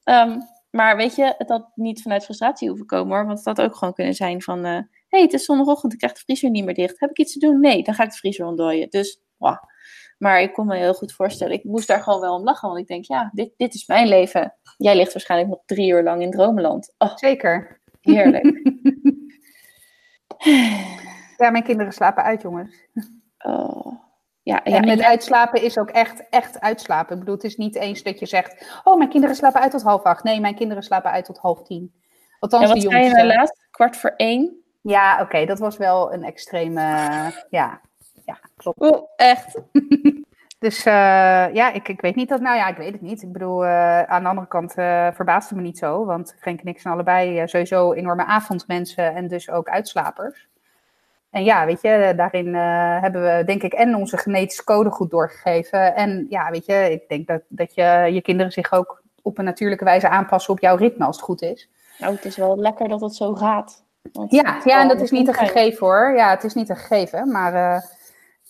Um, 0.04 0.42
maar 0.70 0.96
weet 0.96 1.16
je, 1.16 1.34
het 1.38 1.50
had 1.50 1.72
niet 1.76 2.02
vanuit 2.02 2.24
frustratie 2.24 2.68
hoeven 2.68 2.86
komen 2.86 3.16
hoor. 3.16 3.26
Want 3.26 3.38
het 3.38 3.58
had 3.58 3.62
ook 3.62 3.76
gewoon 3.76 3.94
kunnen 3.94 4.14
zijn 4.14 4.42
van... 4.42 4.64
Hé, 4.64 4.78
uh, 4.78 4.84
hey, 5.08 5.22
het 5.22 5.34
is 5.34 5.46
zondagochtend, 5.46 5.94
ik 5.94 6.00
krijg 6.00 6.14
de 6.14 6.20
vriezer 6.20 6.50
niet 6.50 6.66
meer 6.66 6.74
dicht. 6.74 7.00
Heb 7.00 7.10
ik 7.10 7.18
iets 7.18 7.34
te 7.34 7.40
doen? 7.40 7.60
Nee, 7.60 7.84
dan 7.84 7.94
ga 7.94 8.04
ik 8.04 8.10
de 8.10 8.18
vriezer 8.18 8.46
ontdooien. 8.46 8.90
Dus, 8.90 9.22
wow. 9.38 9.58
Maar 10.18 10.42
ik 10.42 10.54
kon 10.54 10.66
me 10.66 10.78
heel 10.78 10.94
goed 10.94 11.14
voorstellen. 11.14 11.54
Ik 11.54 11.64
moest 11.64 11.88
daar 11.88 12.04
gewoon 12.04 12.20
wel 12.20 12.36
om 12.36 12.44
lachen. 12.44 12.68
Want 12.68 12.80
ik 12.80 12.88
denk, 12.88 13.06
ja, 13.06 13.30
dit, 13.34 13.52
dit 13.58 13.74
is 13.74 13.88
mijn 13.88 14.08
leven. 14.08 14.54
Jij 14.78 14.96
ligt 14.96 15.14
waarschijnlijk 15.14 15.50
nog 15.50 15.62
drie 15.66 15.92
uur 15.92 16.04
lang 16.04 16.22
in 16.22 16.32
dromenland. 16.32 16.94
Oh, 16.98 17.16
Zeker. 17.16 17.82
Heerlijk. 18.02 18.46
Ja, 21.38 21.50
mijn 21.50 21.64
kinderen 21.64 21.94
slapen 21.94 22.24
uit, 22.24 22.42
jongens. 22.42 22.88
Oh. 23.38 24.06
Ja, 24.42 24.64
En 24.64 24.74
ja, 24.74 24.80
met 24.80 25.00
ja. 25.00 25.08
uitslapen 25.08 25.62
is 25.62 25.78
ook 25.78 25.90
echt, 25.90 26.30
echt 26.30 26.60
uitslapen. 26.60 27.14
Ik 27.14 27.20
bedoel, 27.20 27.36
het 27.36 27.44
is 27.44 27.56
niet 27.56 27.76
eens 27.76 28.04
dat 28.04 28.20
je 28.20 28.26
zegt... 28.26 28.82
Oh, 28.84 28.98
mijn 28.98 29.10
kinderen 29.10 29.36
slapen 29.36 29.62
uit 29.62 29.72
tot 29.72 29.82
half 29.82 30.04
acht. 30.04 30.24
Nee, 30.24 30.40
mijn 30.40 30.56
kinderen 30.56 30.84
slapen 30.84 31.12
uit 31.12 31.26
tot 31.26 31.38
half 31.38 31.64
tien. 31.64 31.94
Althans, 32.40 32.64
En 32.64 32.70
wat 32.70 32.82
de 32.82 32.90
zei 32.90 33.04
je 33.04 33.10
nou 33.10 33.28
laatst? 33.28 33.68
Kwart 33.72 33.98
voor 33.98 34.14
één? 34.16 34.64
Ja, 34.82 35.22
oké, 35.22 35.46
dat 35.46 35.60
was 35.60 35.78
wel 35.78 36.14
een 36.14 36.24
extreme... 36.24 36.82
Ja 37.50 37.82
klopt. 38.58 38.80
Oh, 38.80 39.10
echt? 39.16 39.62
Dus 40.60 40.86
eh, 40.86 40.94
ja, 41.54 41.72
ik, 41.72 41.88
ik 41.88 42.02
weet 42.02 42.16
niet 42.16 42.30
dat... 42.30 42.42
Nou 42.42 42.56
ja, 42.56 42.68
ik 42.68 42.78
weet 42.78 42.92
het 42.92 43.02
niet. 43.02 43.22
Ik 43.22 43.32
bedoel, 43.32 43.66
eh, 43.66 44.02
aan 44.02 44.24
de 44.24 44.30
andere 44.30 44.48
kant 44.48 44.74
verbaast 45.16 45.50
het 45.50 45.58
me 45.58 45.64
niet 45.64 45.78
zo. 45.78 46.06
Want 46.06 46.36
Frank 46.40 46.60
en 46.60 46.68
ik 46.68 46.80
zijn 46.80 46.94
allebei 46.94 47.48
sowieso 47.48 47.94
enorme 47.94 48.26
avondmensen 48.26 49.16
en 49.16 49.28
dus 49.28 49.50
ook 49.50 49.70
uitslapers. 49.70 50.48
En 51.30 51.44
ja, 51.44 51.66
weet 51.66 51.82
je, 51.82 52.14
daarin 52.16 52.54
hebben 53.02 53.22
we 53.22 53.44
denk 53.46 53.64
ik 53.64 53.74
en 53.74 53.96
onze 53.96 54.18
genetische 54.18 54.64
code 54.64 54.90
goed 54.90 55.10
doorgegeven. 55.10 55.96
En 55.96 56.26
ja, 56.30 56.50
weet 56.50 56.66
je, 56.66 56.92
ik 56.92 57.10
denk 57.10 57.28
dat, 57.28 57.42
dat 57.48 57.76
je, 57.76 58.10
je 58.12 58.22
kinderen 58.22 58.52
zich 58.52 58.74
ook 58.74 59.02
op 59.22 59.38
een 59.38 59.46
natuurlijke 59.46 59.84
wijze 59.84 60.10
aanpassen 60.10 60.54
op 60.54 60.60
jouw 60.60 60.76
ritme 60.76 61.06
als 61.06 61.16
het 61.16 61.26
goed 61.26 61.42
is. 61.42 61.70
Nou, 62.00 62.16
het 62.16 62.26
is 62.26 62.38
wel 62.38 62.58
lekker 62.58 62.88
dat 62.88 63.02
het 63.02 63.16
zo 63.16 63.34
gaat. 63.34 63.84
Want 64.12 64.32
Ja, 64.32 64.62
ja 64.64 64.82
en 64.82 64.88
dat 64.88 65.02
is 65.02 65.12
niet 65.12 65.28
een 65.28 65.34
gegeven 65.34 65.88
hoor. 65.88 66.14
Ja, 66.16 66.30
het 66.30 66.44
is 66.44 66.54
niet 66.54 66.70
een 66.70 66.76
gegeven. 66.76 67.32
Maar 67.32 67.84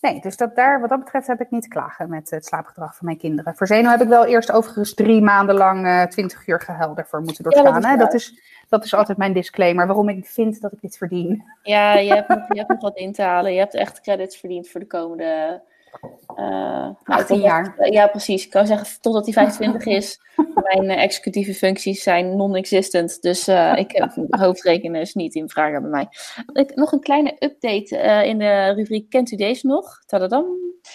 nee, 0.02 0.22
dus 0.22 0.38
dat 0.38 0.56
daar, 0.56 0.80
wat 0.80 0.90
dat 0.90 1.00
betreft 1.00 1.28
heb 1.28 1.42
ik 1.42 1.52
niet 1.52 1.62
te 1.62 1.68
klagen 1.68 2.10
met 2.10 2.30
het 2.30 2.46
slaapgedrag 2.46 2.96
van 2.96 3.06
mijn 3.06 3.18
kinderen. 3.18 3.56
Voor 3.56 3.68
Zeno 3.68 3.90
heb 3.90 4.02
ik 4.02 4.08
wel 4.08 4.26
eerst 4.26 4.52
overigens 4.52 4.94
drie 4.94 5.22
maanden 5.22 5.56
lang 5.56 5.86
eh 5.86 6.04
20 6.04 6.48
uur 6.48 6.62
gehuil 6.62 6.98
ervoor 6.98 7.22
moeten 7.22 7.44
dat 7.44 7.54
doorstaan. 7.54 7.78
is 7.78 7.86
hè? 7.86 7.90
waar. 7.90 8.06
dat, 8.06 8.14
is, 8.14 8.42
dat 8.70 8.86
is 8.86 8.94
altijd 8.94 9.18
mijn 9.18 9.34
disclaimer, 9.34 9.88
waarom 9.88 10.10
ik 10.10 10.26
vind 10.26 10.62
dat 10.62 10.72
ik 10.72 10.82
dit 10.82 10.98
verdien. 10.98 11.44
Ja, 11.64 11.94
je 11.94 12.14
hebt, 12.14 12.28
nog, 12.28 12.48
je 12.48 12.58
hebt 12.58 12.70
nog 12.70 12.82
wat 12.82 12.98
in 12.98 13.14
te 13.14 13.22
halen. 13.22 13.54
Je 13.54 13.60
hebt 13.60 13.74
echt 13.74 14.02
credits 14.02 14.38
verdiend 14.38 14.70
voor 14.70 14.80
de 14.80 14.88
komende... 14.88 15.62
eh, 16.36 16.36
nou, 16.38 16.96
18 17.04 17.26
totdat- 17.28 17.40
jaar. 17.42 17.92
Ja, 17.92 18.08
precies. 18.08 18.46
Ik 18.46 18.50
kan 18.52 18.68
zeggen, 18.68 19.02
totdat 19.02 19.24
hij 19.26 19.34
25 19.34 19.86
is. 20.00 20.20
Mijn 20.54 20.90
eh, 20.90 21.04
executieve 21.04 21.54
functies 21.54 22.04
zijn 22.04 22.36
non-existent. 22.36 23.22
Dus 23.22 23.48
eh, 23.48 23.74
ik 23.84 23.92
heb 23.92 24.12
hoofdrekenen 24.30 25.02
is 25.02 25.14
niet 25.14 25.36
in 25.36 25.50
vraag 25.50 25.72
bij 25.82 25.90
mij. 25.90 26.08
Ik, 26.54 26.76
nog 26.76 26.92
een 26.92 27.00
kleine 27.00 27.36
update 27.40 27.98
eh, 27.98 28.24
in 28.26 28.38
de 28.38 28.74
rubriek 28.76 29.10
Kent 29.10 29.32
u 29.32 29.36
deze 29.36 29.68
nog? 29.68 30.04
Tadadam. 30.06 30.46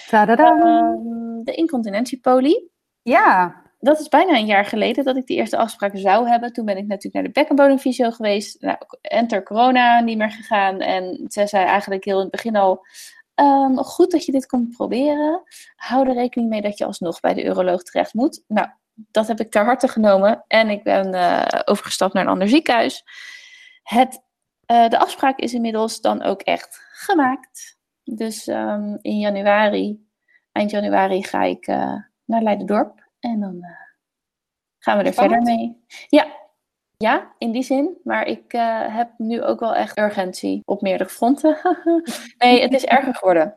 Tadadam. 0.08 0.60
Ehm, 0.60 1.44
de 1.44 1.52
incontinentiepolie. 1.54 2.70
ja, 3.02 3.60
dat 3.78 4.00
is 4.00 4.08
bijna 4.08 4.38
een 4.38 4.46
jaar 4.46 4.64
geleden 4.64 5.04
dat 5.04 5.16
ik 5.16 5.26
die 5.26 5.36
eerste 5.36 5.56
afspraak 5.56 5.92
zou 5.94 6.28
hebben. 6.28 6.52
Toen 6.52 6.64
ben 6.64 6.76
ik 6.76 6.86
natuurlijk 6.86 7.14
naar 7.14 7.22
de 7.22 7.30
bekkenbodemfysio 7.30 8.10
geweest. 8.10 8.60
Nou, 8.60 8.76
enter 9.00 9.42
corona, 9.42 10.00
niet 10.00 10.18
meer 10.18 10.30
gegaan. 10.30 10.80
En 10.80 11.24
ze 11.28 11.46
zei 11.46 11.64
eigenlijk 11.64 12.04
heel 12.04 12.16
in 12.16 12.22
het 12.22 12.30
begin 12.30 12.56
al... 12.56 12.86
ehm, 13.34 13.76
goed 13.76 14.10
dat 14.10 14.24
je 14.24 14.32
dit 14.32 14.46
komt 14.46 14.76
proberen. 14.76 15.42
Hou 15.76 16.08
er 16.08 16.14
rekening 16.14 16.50
mee 16.50 16.62
dat 16.62 16.78
je 16.78 16.84
alsnog 16.84 17.20
bij 17.20 17.34
de 17.34 17.44
uroloog 17.44 17.82
terecht 17.82 18.14
moet. 18.14 18.44
Nou, 18.46 18.68
dat 18.94 19.28
heb 19.28 19.40
ik 19.40 19.50
ter 19.50 19.64
harte 19.64 19.88
genomen. 19.88 20.44
En 20.48 20.70
ik 20.70 20.82
ben 20.82 21.14
eh, 21.14 21.60
overgestapt 21.64 22.14
naar 22.14 22.22
een 22.22 22.30
ander 22.30 22.48
ziekenhuis. 22.48 23.04
Het, 23.82 24.22
eh, 24.66 24.88
de 24.88 24.98
afspraak 24.98 25.38
is 25.38 25.54
inmiddels 25.54 26.00
dan 26.00 26.22
ook 26.22 26.42
echt 26.42 26.80
gemaakt. 26.92 27.78
Dus 28.04 28.46
ehm, 28.46 28.96
in 29.00 29.18
januari, 29.18 30.06
eind 30.52 30.70
januari, 30.70 31.24
ga 31.24 31.42
ik 31.42 31.66
eh, 31.66 31.94
naar 32.24 32.42
Leidendorp. 32.42 33.10
En 33.20 33.40
dan 33.40 33.64
gaan 34.78 34.98
we 34.98 35.04
er 35.04 35.12
Spannend. 35.12 35.46
verder 35.46 35.56
mee. 35.56 35.84
Ja. 36.08 36.41
Ja, 37.02 37.32
in 37.38 37.52
die 37.52 37.62
zin. 37.62 37.98
Maar 38.04 38.26
ik 38.26 38.52
eh, 38.52 38.96
heb 38.96 39.10
nu 39.16 39.42
ook 39.42 39.60
wel 39.60 39.74
echt 39.74 39.98
urgentie 39.98 40.62
op 40.64 40.80
meerdere 40.80 41.10
fronten. 41.10 41.56
nee, 42.38 42.62
het 42.62 42.72
is 42.72 42.84
erger 42.84 43.14
geworden. 43.14 43.54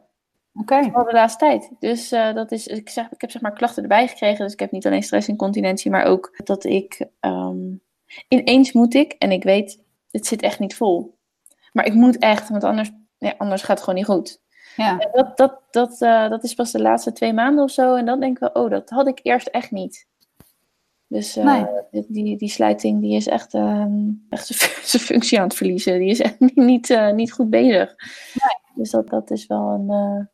oké. 0.53 0.83
Vooral 0.83 1.03
de 1.03 1.13
laatste 1.13 1.45
tijd. 1.45 1.71
Dus 1.79 2.11
eh, 2.11 2.33
dat 2.33 2.51
is, 2.51 2.67
ik, 2.67 2.89
zeg, 2.89 3.11
ik 3.11 3.21
heb 3.21 3.31
zeg 3.31 3.41
maar 3.41 3.53
klachten 3.53 3.83
erbij 3.83 4.07
gekregen. 4.07 4.43
Dus 4.43 4.53
ik 4.53 4.59
heb 4.59 4.71
niet 4.71 4.85
alleen 4.85 5.03
stressincontinentie, 5.03 5.91
maar 5.91 6.05
ook 6.05 6.41
dat 6.43 6.63
ik 6.63 7.05
ehm, 7.19 7.75
ineens 8.27 8.71
moet 8.71 8.93
ik. 8.93 9.11
En 9.11 9.31
ik 9.31 9.43
weet, 9.43 9.83
het 10.11 10.25
zit 10.25 10.41
echt 10.41 10.59
niet 10.59 10.75
vol. 10.75 11.17
Maar 11.71 11.85
ik 11.85 11.93
moet 11.93 12.17
echt, 12.17 12.49
want 12.49 12.63
anders, 12.63 12.91
ja, 13.17 13.33
anders 13.37 13.61
gaat 13.61 13.75
het 13.75 13.79
gewoon 13.79 13.99
niet 13.99 14.09
goed. 14.09 14.41
Ja. 14.75 14.99
En 14.99 15.09
dat, 15.13 15.37
dat, 15.37 15.61
dat, 15.71 16.01
eh, 16.01 16.29
dat 16.29 16.43
is 16.43 16.53
pas 16.53 16.71
de 16.71 16.81
laatste 16.81 17.11
twee 17.11 17.33
maanden 17.33 17.63
of 17.63 17.71
zo. 17.71 17.95
En 17.95 18.05
dan 18.05 18.19
denk 18.19 18.33
ik 18.33 18.39
wel, 18.39 18.63
oh, 18.63 18.69
dat 18.69 18.89
had 18.89 19.07
ik 19.07 19.19
eerst 19.23 19.47
echt 19.47 19.71
niet. 19.71 20.07
Dus 21.07 21.35
eh, 21.35 21.43
Nee. 21.45 21.65
die, 22.07 22.37
die, 22.37 22.49
sluiting 22.49 23.01
die 23.01 23.15
is 23.15 23.27
echt, 23.27 23.53
ehm, 23.53 24.09
echt 24.29 24.45
zijn 24.55 24.59
fu- 24.59 24.81
zijn 24.87 25.03
functie 25.03 25.37
aan 25.39 25.47
het 25.47 25.55
verliezen. 25.57 25.99
Die 25.99 26.09
is 26.09 26.19
echt 26.21 26.39
niet, 26.39 26.55
niet, 26.71 26.89
eh, 26.89 27.11
niet 27.13 27.31
goed 27.31 27.49
bezig. 27.49 27.95
Dus 28.75 28.91
dat, 28.91 29.09
dat 29.09 29.31
is 29.31 29.47
wel 29.47 29.69
een, 29.69 29.89
eh, 29.89 30.25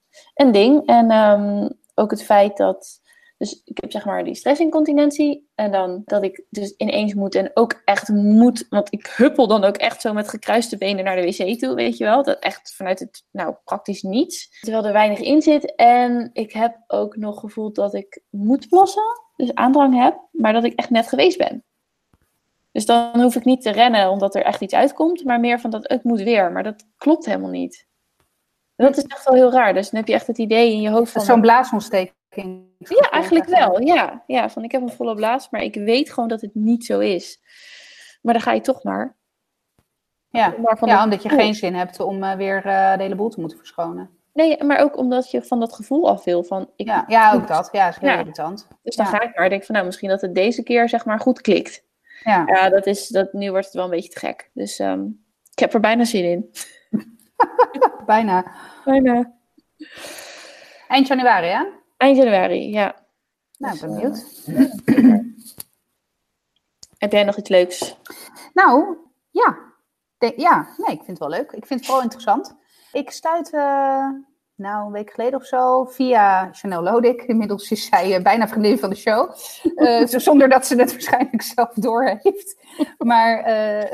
een 0.46 0.52
ding. 0.52 0.86
En 0.86 1.12
ehm, 1.12 1.70
ook 1.96 2.12
het 2.12 2.24
feit 2.24 2.58
dat... 2.58 3.01
Dus 3.42 3.62
ik 3.66 3.78
heb 3.82 3.92
zeg 3.92 4.06
maar 4.06 4.24
die 4.24 4.36
stressincontinentie. 4.36 5.50
En 5.56 5.72
dan 5.72 6.02
dat 6.06 6.24
ik 6.24 6.44
dus 6.50 6.74
ineens 6.78 7.14
moet 7.14 7.36
en 7.36 7.52
ook 7.54 7.82
echt 7.86 8.10
moet. 8.10 8.66
Want 8.70 8.94
ik 8.94 9.14
huppel 9.16 9.48
dan 9.48 9.64
ook 9.64 9.78
echt 9.78 10.02
zo 10.02 10.14
met 10.14 10.30
gekruiste 10.30 10.78
benen 10.78 11.04
naar 11.04 11.16
de 11.16 11.22
wc 11.22 11.60
toe, 11.60 11.76
weet 11.76 11.98
je 11.98 12.04
wel. 12.04 12.24
Dat 12.24 12.40
echt 12.40 12.74
vanuit 12.76 13.00
het, 13.00 13.24
nou, 13.32 13.56
praktisch 13.64 14.02
niets. 14.02 14.60
Terwijl 14.60 14.86
er 14.86 14.94
weinig 14.94 15.20
in 15.20 15.42
zit. 15.42 15.76
En 15.76 16.30
ik 16.34 16.52
heb 16.52 16.78
ook 16.88 17.16
nog 17.16 17.40
gevoeld 17.40 17.76
dat 17.76 17.94
ik 17.94 18.22
moet 18.30 18.70
plassen. 18.70 19.22
Dus 19.36 19.56
aandrang 19.56 20.04
heb. 20.04 20.20
Maar 20.32 20.54
dat 20.54 20.64
ik 20.64 20.74
echt 20.74 20.90
net 20.90 21.08
geweest 21.08 21.38
ben. 21.38 21.64
Dus 22.72 22.86
dan 22.86 23.22
hoef 23.22 23.36
ik 23.36 23.46
niet 23.46 23.62
te 23.62 23.72
rennen 23.72 24.10
omdat 24.10 24.36
er 24.36 24.44
echt 24.44 24.62
iets 24.62 24.74
uitkomt. 24.74 25.24
Maar 25.24 25.40
meer 25.40 25.60
van 25.60 25.70
dat 25.70 25.90
het 25.90 26.04
moet 26.04 26.22
weer. 26.22 26.52
Maar 26.52 26.64
dat 26.64 26.86
klopt 26.98 27.26
helemaal 27.26 27.50
niet. 27.50 27.88
En 28.76 28.86
dat 28.86 28.98
is 28.98 29.04
echt 29.04 29.26
wel 29.26 29.36
heel 29.36 29.52
raar. 29.52 29.74
Dus 29.74 29.90
dan 29.90 30.00
heb 30.00 30.10
je 30.10 30.16
echt 30.16 30.28
het 30.28 30.38
idee 30.38 30.72
in 30.72 30.82
je 30.82 30.90
hoofd 30.90 31.12
van... 31.12 31.22
zo'n 31.22 31.42
blaasontsteking. 31.42 32.20
Ja, 32.78 33.10
eigenlijk 33.12 33.46
wel. 33.46 33.82
Ja. 33.82 34.24
ja, 34.28 34.50
van 34.50 34.64
ik 34.64 34.72
heb 34.72 34.82
een 34.82 34.90
volle 34.92 35.16
blaas, 35.16 35.50
maar 35.50 35.62
ik 35.62 35.76
weet 35.76 36.12
gewoon 36.14 36.30
dat 36.30 36.42
het 36.42 36.56
niet 36.56 36.86
zo 36.86 37.00
is. 37.00 37.40
Maar 38.22 38.34
dan 38.34 38.44
ga 38.44 38.52
je 38.52 38.62
toch 38.62 38.84
maar. 38.84 39.18
Ja, 40.30 40.48
Maar 40.48 40.78
ja 40.80 40.96
dat 40.96 41.04
omdat 41.04 41.24
je 41.24 41.30
geen 41.30 41.56
zin 41.56 41.74
hebt 41.76 42.00
om 42.00 42.24
eh, 42.24 42.36
weer 42.36 42.66
eh, 42.66 42.98
de 42.98 43.04
hele 43.04 43.16
boel 43.16 43.30
te 43.30 43.40
moeten 43.40 43.58
verschonen. 43.58 44.10
Nee, 44.34 44.64
maar 44.64 44.80
ook 44.80 44.98
omdat 44.98 45.32
je 45.32 45.42
van 45.44 45.60
dat 45.60 45.74
gevoel 45.76 46.10
af 46.10 46.24
wil. 46.24 46.44
Van, 46.44 46.70
ik, 46.76 46.88
Ja, 46.88 47.06
ja 47.08 47.34
ook 47.34 47.48
dat. 47.48 47.70
Ja, 47.72 47.88
is 47.88 47.98
heel 47.98 48.10
Ja. 48.10 48.20
irritant. 48.20 48.68
Dus 48.84 48.96
dan 48.96 49.06
Ja. 49.06 49.12
ga 49.12 49.22
ik 49.22 49.36
maar. 49.36 49.44
Ik 49.44 49.50
denk 49.52 49.64
van 49.64 49.74
nou, 49.76 49.86
misschien 49.88 50.10
dat 50.10 50.22
het 50.22 50.36
deze 50.36 50.64
keer 50.64 50.90
zeg 50.90 51.06
maar 51.06 51.20
goed 51.20 51.42
klikt. 51.42 51.84
Ja. 52.24 52.44
Ja, 52.46 52.70
dat 52.70 52.86
is, 52.86 53.08
dat, 53.08 53.34
nu 53.34 53.50
wordt 53.52 53.66
het 53.66 53.76
wel 53.76 53.84
een 53.84 53.90
beetje 53.90 54.10
te 54.10 54.20
gek. 54.20 54.50
Dus 54.54 54.80
ehm, 54.80 55.06
ik 55.52 55.60
heb 55.60 55.74
er 55.74 55.80
bijna 55.80 56.04
zin 56.06 56.24
in. 56.26 56.52
Bijna. 58.06 58.46
Bijna. 58.86 59.34
Eind 60.88 61.08
januari, 61.08 61.48
hè? 61.48 61.64
Eind 62.02 62.18
januari, 62.18 62.70
ja. 62.72 62.96
Nou, 63.58 63.72
Dus, 63.74 63.82
ben 63.82 63.90
eh, 63.90 63.96
benieuwd. 64.86 65.26
Heb 66.98 67.12
jij 67.12 67.24
nog 67.24 67.38
iets 67.38 67.50
leuks? 67.50 67.98
Nou, 68.54 68.98
ja. 69.32 69.58
Ja, 70.36 70.68
nee, 70.78 70.96
ik 70.96 71.04
vind 71.04 71.08
het 71.08 71.20
wel 71.20 71.30
leuk. 71.30 71.52
Ik 71.52 71.66
vind 71.66 71.80
het 71.80 71.86
vooral 71.86 72.04
interessant. 72.04 72.56
Ik 72.92 73.12
stuit, 73.12 73.54
eh, 73.54 74.10
nou, 74.56 74.86
een 74.86 74.92
week 74.92 75.12
geleden 75.12 75.40
of 75.40 75.46
zo, 75.46 75.86
via 75.86 76.50
Chanel 76.52 76.82
Lodik. 76.84 77.22
Inmiddels 77.22 77.72
is 77.72 77.86
zij 77.86 78.16
eh, 78.16 78.24
bijna 78.24 78.48
vriendin 78.48 78.80
van 78.80 78.90
de 78.90 78.96
show. 78.96 79.36
Zo- 80.10 80.20
zonder 80.20 80.50
dat 80.50 80.66
ze 80.66 80.76
het 80.76 80.92
waarschijnlijk 80.92 81.42
zelf 81.42 81.74
doorheeft. 81.74 82.58
Maar 82.98 83.44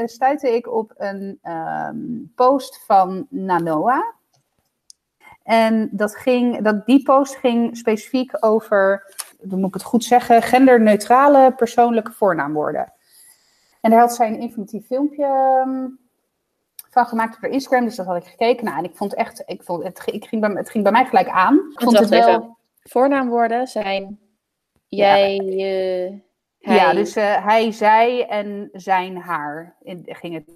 stuitte 0.05 0.55
ik 0.55 0.71
op 0.71 0.93
een 0.97 1.39
ehm, 1.41 1.97
post 2.35 2.83
van 2.85 3.27
Nanoa. 3.29 4.15
En 5.47 5.89
dat 5.91 6.15
ging, 6.15 6.61
dat, 6.61 6.85
die 6.85 7.03
post 7.03 7.35
ging 7.35 7.77
specifiek 7.77 8.31
over, 8.39 9.13
dan 9.41 9.59
moet 9.59 9.67
ik 9.67 9.73
het 9.73 9.83
goed 9.83 10.03
zeggen, 10.03 10.41
genderneutrale 10.41 11.53
persoonlijke 11.55 12.11
voornaamwoorden. 12.11 12.93
En 13.81 13.91
daar 13.91 13.99
had 13.99 14.15
zij 14.15 14.27
een 14.27 14.39
informatief 14.39 14.85
filmpje 14.85 15.25
ehm, 15.25 15.87
van 16.89 17.05
gemaakt 17.05 17.35
op 17.35 17.41
haar 17.41 17.51
Instagram, 17.51 17.85
dus 17.85 17.95
dat 17.95 18.05
had 18.05 18.17
ik 18.17 18.25
gekeken. 18.25 18.65
Nou, 18.65 18.77
en 18.77 18.83
ik 18.83 18.95
vond 18.95 19.13
echt, 19.13 19.43
ik 19.45 19.63
vond, 19.63 19.83
het, 19.83 20.01
ik 20.05 20.25
ging 20.25 20.41
bij, 20.41 20.49
het 20.49 20.69
ging 20.69 20.83
bij 20.83 20.93
mij 20.93 21.05
gelijk 21.05 21.29
aan. 21.29 21.55
Ik 21.55 21.81
vond 21.81 21.99
het 21.99 22.09
wel, 22.09 22.27
even. 22.27 22.57
Voornaamwoorden 22.83 23.67
zijn 23.67 24.19
jij, 24.87 25.35
hij. 26.57 26.75
ja, 26.75 26.93
dus 26.93 27.15
eh, 27.15 27.45
hij, 27.45 27.71
zij 27.71 28.27
en 28.27 28.69
zijn, 28.71 29.17
haar 29.17 29.75
in, 29.81 30.05
ging 30.07 30.33
het 30.33 30.55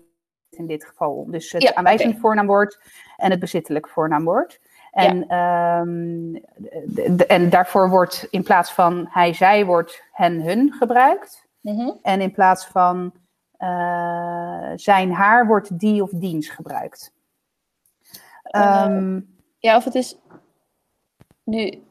in 0.49 0.67
dit 0.67 0.85
geval 0.85 1.13
om. 1.13 1.31
Dus 1.31 1.51
het 1.51 1.61
Ja, 1.61 1.73
aanwijzend 1.73 2.19
voornaamwoord 2.19 2.79
en 3.17 3.31
het 3.31 3.39
bezittelijk 3.39 3.87
voornaamwoord. 3.87 4.59
En, 4.91 5.27
ehm, 5.27 6.35
en 7.27 7.49
daarvoor 7.49 7.89
wordt 7.89 8.27
in 8.29 8.43
plaats 8.43 8.73
van 8.73 9.07
hij, 9.09 9.33
zij, 9.33 9.65
wordt 9.65 10.03
hen, 10.11 10.41
hun 10.41 10.71
gebruikt. 10.73 11.47
Mhm. 11.61 11.91
En 12.01 12.21
in 12.21 12.31
plaats 12.31 12.65
van 12.67 13.13
eh, 13.57 14.71
zijn, 14.75 15.11
haar 15.11 15.47
wordt 15.47 15.79
die 15.79 16.01
of 16.03 16.09
diens 16.09 16.49
gebruikt. 16.49 17.13
Eh, 18.43 18.83
Ehm, 18.83 19.19
Ja, 19.57 19.75
of 19.75 19.83
het 19.83 19.95
is 19.95 20.17
nu. 21.43 21.83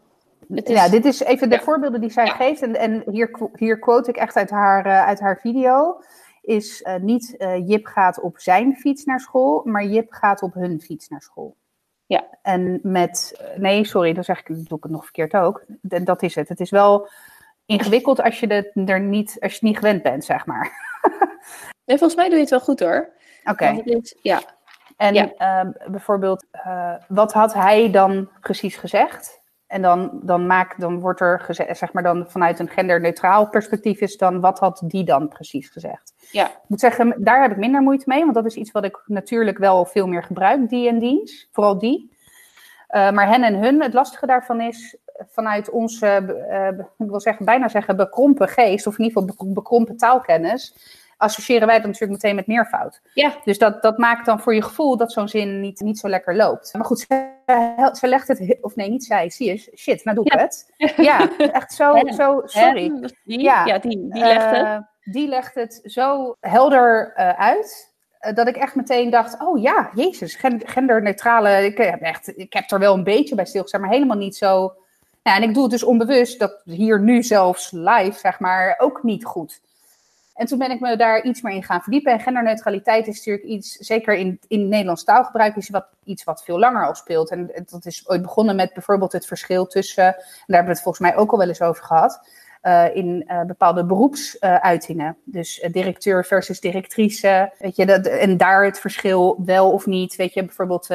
Het 0.54 0.68
is, 0.68 0.76
Ja, 0.76 0.88
dit 0.88 1.04
is 1.04 1.20
even 1.20 1.48
de 1.50 1.54
Ja. 1.56 1.60
voorbeelden 1.62 2.00
die 2.00 2.10
zij 2.10 2.24
Ja. 2.26 2.32
geeft. 2.34 2.62
En, 2.62 2.76
en 2.76 3.02
hier, 3.10 3.38
hier 3.54 3.78
quote 3.78 4.10
ik 4.10 4.16
echt 4.16 4.36
uit 4.36 4.50
haar, 4.50 4.86
eh, 4.86 5.06
uit 5.06 5.20
haar 5.20 5.38
video. 5.40 6.00
is 6.42 6.80
uh, 6.80 6.96
niet 6.96 7.34
Jip 7.66 7.86
gaat 7.86 8.20
op 8.20 8.38
zijn 8.38 8.76
fiets 8.76 9.04
naar 9.04 9.20
school, 9.20 9.62
maar 9.64 9.84
Jip 9.84 10.12
gaat 10.12 10.42
op 10.42 10.54
hun 10.54 10.80
fiets 10.80 11.08
naar 11.08 11.22
school. 11.22 11.56
Ja. 12.10 12.24
En 12.42 12.80
met, 12.82 13.40
nee, 13.56 13.84
sorry, 13.84 14.12
dan 14.12 14.24
zeg 14.24 14.38
ik, 14.38 14.46
doe 14.46 14.76
ik 14.76 14.82
het 14.82 14.92
nog 14.92 15.02
verkeerd 15.02 15.34
ook. 15.34 15.64
En 15.88 16.04
dat 16.04 16.22
is 16.22 16.34
het. 16.34 16.48
Het 16.48 16.60
is 16.60 16.70
wel 16.70 17.08
ingewikkeld 17.66 18.22
als 18.22 18.40
je, 18.40 18.46
het 18.46 18.88
er 18.88 19.00
niet, 19.00 19.36
als 19.40 19.50
je 19.50 19.58
het 19.58 19.62
niet 19.62 19.76
gewend 19.76 20.02
bent, 20.02 20.24
zeg 20.24 20.46
maar. 20.46 20.72
nee, 21.86 21.98
volgens 21.98 22.14
mij 22.14 22.24
doe 22.24 22.34
je 22.34 22.40
het 22.40 22.50
wel 22.50 22.60
goed 22.60 22.80
hoor. 22.80 23.12
Oké. 23.44 23.82
Okay. 23.82 24.02
Ja. 24.22 24.42
En 24.96 25.14
ja. 25.14 25.64
Uh, 25.64 25.90
bijvoorbeeld, 25.90 26.46
uh, 26.66 26.94
wat 27.08 27.32
had 27.32 27.54
hij 27.54 27.90
dan 27.90 28.30
precies 28.40 28.76
gezegd? 28.76 29.39
En 29.70 29.82
dan, 29.82 30.20
dan, 30.22 30.46
maak, 30.46 30.80
dan 30.80 31.00
wordt 31.00 31.20
er 31.20 31.40
gezegd, 31.40 31.78
zeg 31.78 31.92
maar 31.92 32.02
dan 32.02 32.24
vanuit 32.28 32.58
een 32.58 32.68
genderneutraal 32.68 33.48
perspectief 33.48 34.00
is 34.00 34.16
dan, 34.16 34.40
wat 34.40 34.58
had 34.58 34.82
die 34.84 35.04
dan 35.04 35.28
precies 35.28 35.68
gezegd? 35.68 36.12
Ja. 36.30 36.46
Ik 36.46 36.58
moet 36.66 36.80
zeggen, 36.80 37.14
daar 37.18 37.42
heb 37.42 37.50
ik 37.50 37.56
minder 37.56 37.82
moeite 37.82 38.04
mee, 38.06 38.22
want 38.22 38.34
dat 38.34 38.46
is 38.46 38.54
iets 38.54 38.70
wat 38.70 38.84
ik 38.84 39.02
natuurlijk 39.06 39.58
wel 39.58 39.84
veel 39.84 40.06
meer 40.06 40.22
gebruik, 40.22 40.68
die 40.68 40.88
en 40.88 40.98
diens, 40.98 41.48
vooral 41.52 41.78
die. 41.78 42.16
Uh, 42.90 43.10
maar 43.10 43.28
hen 43.28 43.42
en 43.42 43.54
hun, 43.54 43.82
het 43.82 43.94
lastige 43.94 44.26
daarvan 44.26 44.60
is, 44.60 44.96
vanuit 45.28 45.70
onze, 45.70 46.36
uh, 46.50 46.84
ik 47.06 47.10
wil 47.10 47.20
zeggen, 47.20 47.44
bijna 47.44 47.68
zeggen 47.68 47.96
bekrompen 47.96 48.48
geest, 48.48 48.86
of 48.86 48.98
in 48.98 49.04
ieder 49.04 49.22
geval 49.22 49.52
bekrompen 49.52 49.96
taalkennis, 49.96 50.74
associëren 51.20 51.66
wij 51.66 51.76
dat 51.76 51.86
natuurlijk 51.86 52.12
meteen 52.12 52.34
met 52.36 52.46
meervoud. 52.46 53.00
Ja. 53.14 53.32
Dus 53.44 53.58
dat, 53.58 53.82
dat 53.82 53.98
maakt 53.98 54.26
dan 54.26 54.40
voor 54.40 54.54
je 54.54 54.62
gevoel 54.62 54.96
dat 54.96 55.12
zo'n 55.12 55.28
zin 55.28 55.60
niet, 55.60 55.80
niet 55.80 55.98
zo 55.98 56.08
lekker 56.08 56.36
loopt. 56.36 56.74
Maar 56.74 56.84
goed, 56.84 56.98
ze, 57.00 57.28
ze 57.92 58.08
legt 58.08 58.28
het, 58.28 58.58
of 58.60 58.76
nee, 58.76 58.90
niet 58.90 59.04
zij, 59.04 59.30
zie 59.30 59.46
je, 59.52 59.72
shit, 59.76 60.04
nou 60.04 60.16
doe 60.16 60.24
ik 60.26 60.32
Ja. 60.34 60.38
het. 60.40 60.72
Ja, 60.96 61.30
echt 61.38 61.72
zo, 61.72 61.94
zo 62.18 62.42
sorry. 62.44 62.92
Die, 63.24 63.40
Ja. 63.40 63.64
ja. 63.66 63.78
die, 63.78 64.08
die 64.10 64.24
legt 64.24 64.50
het. 64.50 64.64
Eh, 64.66 64.78
die 65.04 65.28
legt 65.28 65.54
het 65.54 65.80
zo 65.84 66.36
helder 66.40 67.12
eh, 67.14 67.28
uit. 67.28 67.92
eh, 68.18 68.34
Dat 68.34 68.48
ik 68.48 68.56
echt 68.56 68.74
meteen 68.74 69.10
dacht: 69.10 69.40
oh 69.42 69.60
ja, 69.62 69.90
Jezus, 69.94 70.34
gen- 70.34 70.62
genderneutrale. 70.64 71.64
Ik 71.64 71.78
heb, 71.78 72.00
echt, 72.00 72.38
ik 72.38 72.52
heb 72.52 72.70
er 72.70 72.78
wel 72.78 72.94
een 72.94 73.04
beetje 73.04 73.34
bij 73.34 73.44
stilgestaan, 73.46 73.80
maar 73.80 73.90
helemaal 73.90 74.16
niet 74.16 74.36
zo. 74.36 74.72
Ja, 75.22 75.36
en 75.36 75.42
ik 75.42 75.54
doe 75.54 75.62
het 75.62 75.72
dus 75.72 75.82
onbewust, 75.82 76.38
dat 76.38 76.60
hier 76.64 77.00
nu 77.00 77.22
zelfs 77.22 77.70
live, 77.70 78.18
zeg 78.18 78.38
maar, 78.38 78.74
ook 78.78 79.02
niet 79.02 79.24
goed. 79.24 79.60
En 80.40 80.46
toen 80.46 80.58
ben 80.58 80.70
ik 80.70 80.80
me 80.80 80.96
daar 80.96 81.22
iets 81.22 81.40
meer 81.40 81.54
in 81.54 81.62
gaan 81.62 81.82
verdiepen. 81.82 82.12
En 82.12 82.20
genderneutraliteit 82.20 83.06
is 83.06 83.16
natuurlijk 83.16 83.46
iets, 83.46 83.76
zeker 83.76 84.14
in, 84.14 84.40
in 84.48 84.68
Nederlands 84.68 85.04
taalgebruik, 85.04 85.56
is 85.56 85.68
wat, 85.68 85.86
iets 86.04 86.24
wat 86.24 86.44
veel 86.44 86.58
langer 86.58 86.86
al 86.86 86.94
speelt. 86.94 87.30
En 87.30 87.50
dat 87.70 87.86
is 87.86 88.08
ooit 88.08 88.22
begonnen 88.22 88.56
met 88.56 88.72
bijvoorbeeld 88.72 89.12
het 89.12 89.26
verschil 89.26 89.66
tussen, 89.66 90.04
en 90.04 90.12
daar 90.14 90.24
hebben 90.46 90.64
we 90.64 90.72
het 90.72 90.82
volgens 90.82 91.08
mij 91.08 91.16
ook 91.16 91.32
al 91.32 91.38
wel 91.38 91.48
eens 91.48 91.62
over 91.62 91.84
gehad, 91.84 92.28
eh, 92.60 92.84
in 92.96 93.24
eh, 93.26 93.42
bepaalde 93.42 93.84
beroepsuitingen. 93.84 95.16
dus 95.24 95.60
eh, 95.60 95.72
directeur 95.72 96.24
versus 96.24 96.60
directrice. 96.60 97.52
Weet 97.58 97.76
je, 97.76 97.86
dat, 97.86 98.06
en 98.06 98.36
daar 98.36 98.64
het 98.64 98.80
verschil 98.80 99.42
wel 99.44 99.72
of 99.72 99.86
niet. 99.86 100.16
Weet 100.16 100.34
je, 100.34 100.44
bijvoorbeeld 100.44 100.88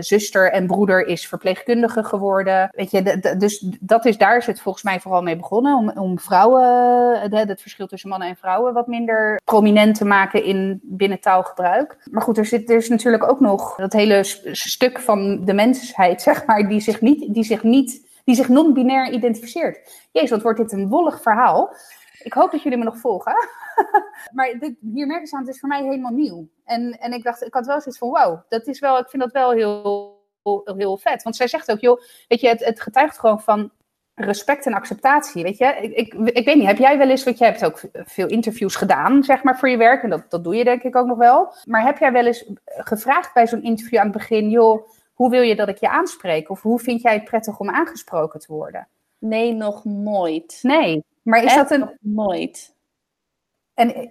zuster 0.00 0.52
en 0.52 0.66
broeder 0.66 1.06
is 1.06 1.28
verpleegkundige 1.28 2.04
geworden. 2.04 2.68
Weet 2.72 2.90
je, 2.90 3.36
dus 3.38 3.66
dat 3.80 4.04
is, 4.04 4.18
daar 4.18 4.36
is 4.36 4.46
het 4.46 4.60
volgens 4.60 4.84
mij 4.84 5.00
vooral 5.00 5.22
mee 5.22 5.36
begonnen. 5.36 5.76
Om, 5.76 5.90
om 5.90 6.18
vrouwen, 6.18 7.30
het 7.30 7.60
verschil 7.60 7.86
tussen 7.86 8.08
mannen 8.08 8.28
en 8.28 8.36
vrouwen 8.36 8.72
wat 8.72 8.86
minder 8.86 9.40
prominent 9.44 9.94
te 9.94 10.04
maken 10.04 10.44
in 10.44 10.80
binnen 10.82 11.20
taalgebruik. 11.20 11.96
Maar 12.10 12.22
goed, 12.22 12.38
er, 12.38 12.46
zit, 12.46 12.70
er 12.70 12.76
is 12.76 12.88
natuurlijk 12.88 13.30
ook 13.30 13.40
nog 13.40 13.76
dat 13.76 13.92
hele 13.92 14.20
stuk 14.52 15.00
van 15.00 15.44
de 15.44 15.52
mensheid, 15.52 16.22
zeg 16.32 16.46
maar, 16.46 16.68
die 16.68 16.80
zich 16.80 17.00
niet, 17.00 17.34
die 17.34 17.44
zich 17.44 17.62
niet 17.62 18.10
die 18.24 18.34
zich 18.34 18.48
non-binair 18.48 19.10
identificeert. 19.10 20.08
Jezus, 20.12 20.30
wat 20.30 20.42
wordt 20.42 20.58
dit 20.58 20.72
een 20.72 20.88
wollig 20.88 21.22
verhaal. 21.22 21.74
Ik 22.22 22.32
hoop 22.32 22.50
dat 22.50 22.62
jullie 22.62 22.78
me 22.78 22.84
nog 22.84 22.98
volgen. 22.98 23.34
maar 24.34 24.58
dit, 24.58 24.74
hier 24.92 25.06
merken 25.06 25.26
ze 25.26 25.36
aan, 25.36 25.42
het 25.42 25.54
is 25.54 25.60
voor 25.60 25.68
mij 25.68 25.82
helemaal 25.82 26.12
nieuw. 26.12 26.48
En, 26.64 26.98
en 26.98 27.12
ik 27.12 27.22
dacht, 27.22 27.42
ik 27.42 27.54
had 27.54 27.66
wel 27.66 27.80
zoiets 27.80 27.98
van, 27.98 28.10
wauw, 28.10 28.44
dat 28.48 28.66
is 28.66 28.78
wel, 28.78 28.98
ik 28.98 29.08
vind 29.08 29.22
dat 29.22 29.32
wel 29.32 29.50
heel, 29.50 30.20
heel, 30.76 30.98
vet. 30.98 31.22
Want 31.22 31.36
zij 31.36 31.48
zegt 31.48 31.70
ook, 31.70 31.80
joh, 31.80 32.00
weet 32.28 32.40
je, 32.40 32.48
het, 32.48 32.64
het 32.64 32.80
getuigt 32.80 33.18
gewoon 33.18 33.40
van 33.40 33.70
respect 34.14 34.66
en 34.66 34.74
acceptatie, 34.74 35.42
weet 35.42 35.58
je. 35.58 35.64
Ik, 35.64 35.92
ik, 35.92 36.14
ik 36.14 36.44
weet 36.44 36.56
niet, 36.56 36.66
heb 36.66 36.78
jij 36.78 36.98
wel 36.98 37.08
eens, 37.08 37.24
want 37.24 37.38
jij 37.38 37.48
hebt 37.48 37.64
ook 37.64 37.80
veel 37.92 38.28
interviews 38.28 38.76
gedaan, 38.76 39.22
zeg 39.24 39.42
maar, 39.42 39.58
voor 39.58 39.68
je 39.68 39.76
werk. 39.76 40.02
En 40.02 40.10
dat, 40.10 40.30
dat 40.30 40.44
doe 40.44 40.56
je 40.56 40.64
denk 40.64 40.82
ik 40.82 40.96
ook 40.96 41.06
nog 41.06 41.18
wel. 41.18 41.54
Maar 41.64 41.84
heb 41.84 41.98
jij 41.98 42.12
wel 42.12 42.26
eens 42.26 42.44
gevraagd 42.64 43.34
bij 43.34 43.46
zo'n 43.46 43.62
interview 43.62 43.98
aan 43.98 44.08
het 44.08 44.16
begin, 44.16 44.50
joh, 44.50 44.88
hoe 45.22 45.30
wil 45.30 45.42
je 45.42 45.56
dat 45.56 45.68
ik 45.68 45.76
je 45.76 45.88
aanspreek? 45.90 46.50
Of 46.50 46.62
hoe 46.62 46.78
vind 46.78 47.02
jij 47.02 47.12
het 47.14 47.24
prettig 47.24 47.58
om 47.58 47.70
aangesproken 47.70 48.40
te 48.40 48.52
worden? 48.52 48.88
Nee, 49.18 49.52
nog 49.52 49.84
nooit. 49.84 50.58
Nee, 50.62 51.04
maar 51.22 51.38
is 51.38 51.44
Echt 51.44 51.56
dat 51.56 51.70
een... 51.70 51.80
nog 51.80 51.94
nooit. 52.00 52.74
En, 53.74 54.08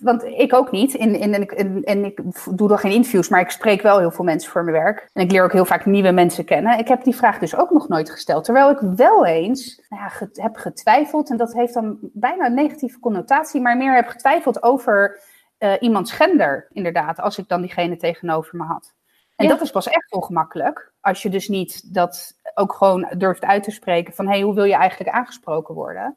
want 0.00 0.22
ik 0.24 0.52
ook 0.54 0.70
niet. 0.70 0.96
En, 0.96 1.14
en, 1.14 1.34
en, 1.34 1.42
ik- 1.42 1.52
en, 1.52 2.04
ik 2.04 2.20
doe 2.50 2.68
dan 2.68 2.78
geen 2.78 2.92
interviews, 2.92 3.28
maar 3.28 3.40
ik 3.40 3.50
spreek 3.50 3.82
wel 3.82 3.98
heel 3.98 4.10
veel 4.10 4.24
mensen 4.24 4.50
voor 4.50 4.64
mijn 4.64 4.76
werk. 4.76 5.08
En 5.12 5.22
ik 5.22 5.30
leer 5.30 5.44
ook 5.44 5.52
heel 5.52 5.64
vaak 5.64 5.86
nieuwe 5.86 6.10
mensen 6.10 6.44
kennen. 6.44 6.78
Ik 6.78 6.88
heb 6.88 7.04
die 7.04 7.16
vraag 7.16 7.38
dus 7.38 7.56
ook 7.56 7.70
nog 7.70 7.88
nooit 7.88 8.10
gesteld. 8.10 8.44
Terwijl 8.44 8.70
ik 8.70 8.78
wel 8.96 9.26
eens 9.26 9.82
nou 9.88 10.02
ja, 10.02 10.42
heb 10.42 10.56
getwijfeld. 10.56 11.30
En 11.30 11.36
dat 11.36 11.52
heeft 11.54 11.74
dan 11.74 11.98
bijna 12.00 12.46
een 12.46 12.54
negatieve 12.54 12.98
connotatie. 13.00 13.60
Maar 13.60 13.76
meer 13.76 13.94
heb 13.94 14.06
getwijfeld 14.06 14.62
over 14.62 15.20
eh, 15.58 15.72
iemands 15.80 16.12
gender, 16.12 16.68
inderdaad. 16.72 17.20
Als 17.20 17.38
ik 17.38 17.48
dan 17.48 17.60
diegene 17.60 17.96
tegenover 17.96 18.56
me 18.56 18.64
had. 18.64 18.94
En 19.36 19.44
Ja. 19.46 19.50
dat 19.50 19.60
is 19.60 19.70
pas 19.70 19.86
echt 19.88 20.12
ongemakkelijk. 20.12 20.92
Als 21.00 21.22
je 21.22 21.28
dus 21.28 21.48
niet 21.48 21.94
dat 21.94 22.36
ook 22.54 22.72
gewoon 22.72 23.14
durft 23.18 23.42
uit 23.42 23.62
te 23.62 23.70
spreken. 23.70 24.14
Van, 24.14 24.26
hé, 24.26 24.32
hey, 24.32 24.40
hoe 24.42 24.54
wil 24.54 24.64
je 24.64 24.74
eigenlijk 24.74 25.10
aangesproken 25.16 25.74
worden? 25.74 26.16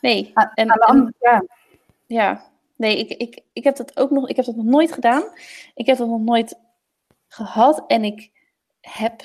Nee. 0.00 0.30
Aan, 0.34 0.50
En, 0.54 0.70
aan 0.70 0.78
de 0.78 0.84
en- 0.84 0.90
andere- 0.90 1.14
ja. 1.20 1.44
ja, 2.06 2.44
nee, 2.76 2.98
ik, 2.98 3.10
ik, 3.10 3.44
ik 3.52 3.64
heb 3.64 3.76
dat 3.76 3.96
ook 3.98 4.10
nog, 4.10 4.28
ik 4.28 4.36
heb 4.36 4.44
dat 4.44 4.56
nog 4.56 4.64
nooit 4.64 4.92
gedaan. 4.92 5.22
Ik 5.74 5.86
heb 5.86 5.96
dat 5.96 6.08
nog 6.08 6.20
nooit 6.20 6.58
gehad 7.28 7.84
en 7.86 8.04
ik 8.04 8.30
heb 8.80 9.22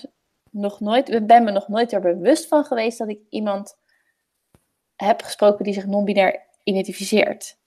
nog 0.52 0.80
nooit, 0.80 1.28
ben 1.28 1.44
me 1.44 1.52
nog 1.52 1.68
nooit 1.68 1.92
er 1.94 2.02
bewust 2.02 2.48
van 2.48 2.66
geweest 2.66 2.98
dat 2.98 3.10
ik 3.10 3.20
iemand 3.30 3.78
heb 4.96 5.22
gesproken 5.22 5.64
die 5.64 5.74
zich 5.74 5.86
non-binair 5.86 6.46
identificeert. 6.64 7.58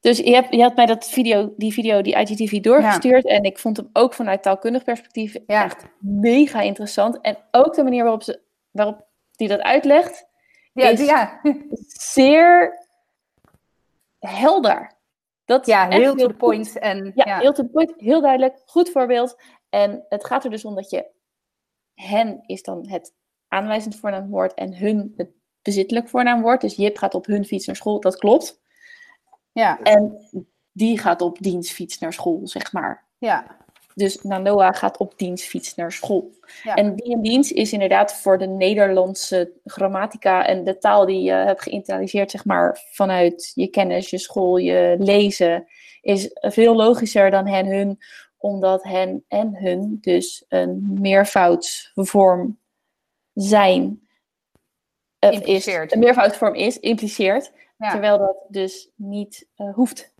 Dus 0.00 0.18
je, 0.18 0.30
hebt, 0.34 0.54
je 0.54 0.62
had 0.62 0.76
mij 0.76 0.86
dat 0.86 1.08
video, 1.08 1.54
die 1.56 1.72
video, 1.72 2.02
die 2.02 2.16
IGTV 2.16 2.60
doorgestuurd. 2.60 3.24
En 3.26 3.42
ik 3.42 3.58
vond 3.58 3.76
hem 3.76 3.88
ook 3.92 4.14
vanuit 4.14 4.42
taalkundig 4.42 4.84
perspectief 4.84 5.36
Ja. 5.46 5.64
echt 5.64 5.84
mega 5.98 6.60
interessant. 6.60 7.20
En 7.20 7.38
ook 7.50 7.74
de 7.74 7.82
manier 7.82 8.02
waarop, 8.02 8.22
ze, 8.22 8.40
waarop 8.70 9.06
die 9.36 9.48
dat 9.48 9.60
uitlegt, 9.60 10.26
Ja, 10.72 10.88
is- 10.88 11.04
ja. 11.06 11.40
zeer 11.86 12.78
helder. 14.18 14.96
Dat 15.44 15.66
Ja, 15.66 15.88
heel 15.88 16.10
to 16.14 16.16
the 16.16 16.24
goed. 16.24 16.36
point. 16.36 16.78
En, 16.78 17.12
Ja, 17.14 17.24
ja, 17.26 17.38
heel 17.38 17.52
to 17.52 17.62
the 17.62 17.68
point, 17.68 17.92
heel 17.96 18.20
duidelijk, 18.20 18.62
goed 18.66 18.90
voorbeeld. 18.90 19.40
En 19.68 20.04
het 20.08 20.24
gaat 20.24 20.44
er 20.44 20.50
dus 20.50 20.64
om 20.64 20.74
dat 20.74 20.90
je 20.90 21.06
hen 21.94 22.42
is 22.46 22.62
dan 22.62 22.88
het 22.88 23.14
aanwijzend 23.48 23.96
voornaamwoord 23.96 24.54
en 24.54 24.76
hun 24.76 25.12
het 25.16 25.30
bezittelijk 25.62 26.08
voornaamwoord. 26.08 26.60
Dus 26.60 26.76
Jip 26.76 26.96
gaat 26.98 27.14
op 27.14 27.26
hun 27.26 27.44
fiets 27.44 27.66
naar 27.66 27.76
school, 27.76 28.00
dat 28.00 28.16
klopt. 28.16 28.60
Ja, 29.58 29.80
En 29.82 30.18
die 30.72 30.98
gaat 30.98 31.20
op 31.20 31.38
dienstfiets 31.38 31.98
naar 31.98 32.12
school, 32.12 32.40
zeg 32.44 32.72
maar. 32.72 33.06
ja, 33.18 33.56
Dus 33.94 34.22
Nanoa 34.22 34.72
gaat 34.72 34.96
op 34.96 35.18
dienstfiets 35.18 35.74
naar 35.74 35.92
school. 35.92 36.30
Ja. 36.62 36.74
En 36.74 36.94
die 36.96 37.12
en 37.12 37.22
dienst 37.22 37.50
is 37.50 37.72
inderdaad 37.72 38.14
voor 38.14 38.38
de 38.38 38.46
Nederlandse 38.46 39.52
grammatica 39.64 40.46
en 40.46 40.64
de 40.64 40.78
taal 40.78 41.06
die 41.06 41.22
je 41.22 41.32
hebt 41.32 41.62
geïnternaliseerd, 41.62 42.30
zeg 42.30 42.44
maar, 42.44 42.80
vanuit 42.92 43.52
je 43.54 43.68
kennis, 43.68 44.10
je 44.10 44.18
school, 44.18 44.56
je 44.56 44.96
lezen, 44.98 45.66
is 46.00 46.30
veel 46.32 46.76
logischer 46.76 47.30
dan 47.30 47.46
hen, 47.46 47.66
hun, 47.66 47.98
omdat 48.36 48.82
hen 48.82 49.24
en 49.28 49.56
hun 49.56 49.98
dus 50.00 50.44
een 50.48 50.96
meervoudsvorm 51.00 52.58
zijn. 53.34 54.08
Of 55.18 55.30
is, 55.30 55.36
Impliceert. 55.36 55.92
een 55.92 55.98
meervoudsvorm 55.98 56.54
is, 56.54 56.78
impliceert. 56.78 57.52
Ja. 57.78 57.90
Terwijl 57.90 58.18
dat 58.18 58.36
dus 58.48 58.90
niet 58.94 59.46
eh, 59.56 59.74
hoeft. 59.74 60.12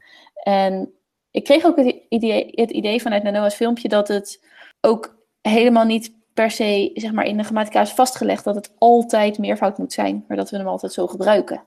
En 0.42 0.92
ik 1.30 1.44
kreeg 1.44 1.64
ook 1.64 1.76
het 1.76 1.96
idee, 2.08 2.50
het 2.54 2.70
idee 2.70 3.02
vanuit 3.02 3.22
Nanoa's 3.22 3.54
filmpje 3.54 3.88
dat 3.88 4.08
het 4.08 4.44
ook 4.80 5.16
helemaal 5.40 5.84
niet 5.84 6.16
per 6.34 6.50
se 6.50 6.90
zeg 6.94 7.12
maar, 7.12 7.24
in 7.24 7.36
de 7.36 7.42
grammatica 7.42 7.80
is 7.80 7.92
vastgelegd 7.92 8.44
dat 8.44 8.54
het 8.54 8.72
altijd 8.78 9.38
meervoud 9.38 9.78
moet 9.78 9.92
zijn, 9.92 10.24
maar 10.28 10.36
dat 10.36 10.50
we 10.50 10.56
hem 10.56 10.66
altijd 10.66 10.92
zo 10.92 11.06
gebruiken. 11.06 11.62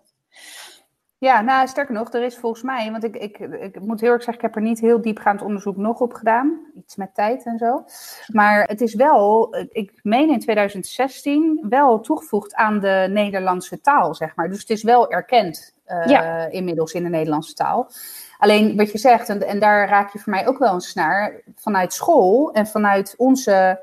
Ja, 1.18 1.42
nou 1.42 1.68
sterker 1.68 1.94
nog, 1.94 2.14
er 2.14 2.24
is 2.24 2.38
volgens 2.38 2.64
mij, 2.64 2.92
want 2.92 3.04
ik, 3.04 3.16
ik, 3.16 3.40
ik 3.40 3.80
moet 3.80 4.02
heel 4.02 4.12
erg 4.12 4.24
zeggen, 4.24 4.44
ik 4.44 4.50
heb 4.50 4.56
er 4.56 4.70
niet 4.70 4.80
heel 4.80 5.02
diepgaand 5.02 5.42
onderzoek 5.42 5.78
nog 5.78 6.00
op 6.00 6.14
gedaan. 6.14 6.60
Iets 6.76 6.96
met 6.96 7.16
tijd 7.16 7.46
en 7.46 7.58
zo. 7.58 7.84
Maar 8.28 8.64
het 8.64 8.82
is 8.82 8.94
wel, 8.94 9.56
ik 9.70 10.00
meen 10.04 10.30
in 10.30 10.40
2016, 10.40 11.66
wel 11.70 12.00
toegevoegd 12.00 12.56
aan 12.56 12.80
de 12.80 13.08
Nederlandse 13.10 13.82
taal, 13.82 14.16
zeg 14.16 14.36
maar. 14.36 14.50
Dus 14.50 14.60
het 14.60 14.70
is 14.70 14.84
wel 14.84 15.12
erkend 15.12 15.74
eh, 15.92 16.06
Ja. 16.06 16.46
inmiddels 16.46 16.94
in 16.94 17.04
de 17.04 17.10
Nederlandse 17.10 17.54
taal. 17.54 17.92
Alleen 18.38 18.78
wat 18.78 18.92
je 18.92 18.98
zegt, 18.98 19.30
en, 19.30 19.48
en 19.48 19.60
daar 19.60 19.90
raak 19.90 20.14
je 20.14 20.20
voor 20.20 20.34
mij 20.34 20.48
ook 20.48 20.58
wel 20.58 20.74
een 20.74 20.82
snaar, 20.82 21.42
vanuit 21.56 21.94
school 21.94 22.52
en 22.52 22.68
vanuit 22.68 23.14
onze 23.18 23.80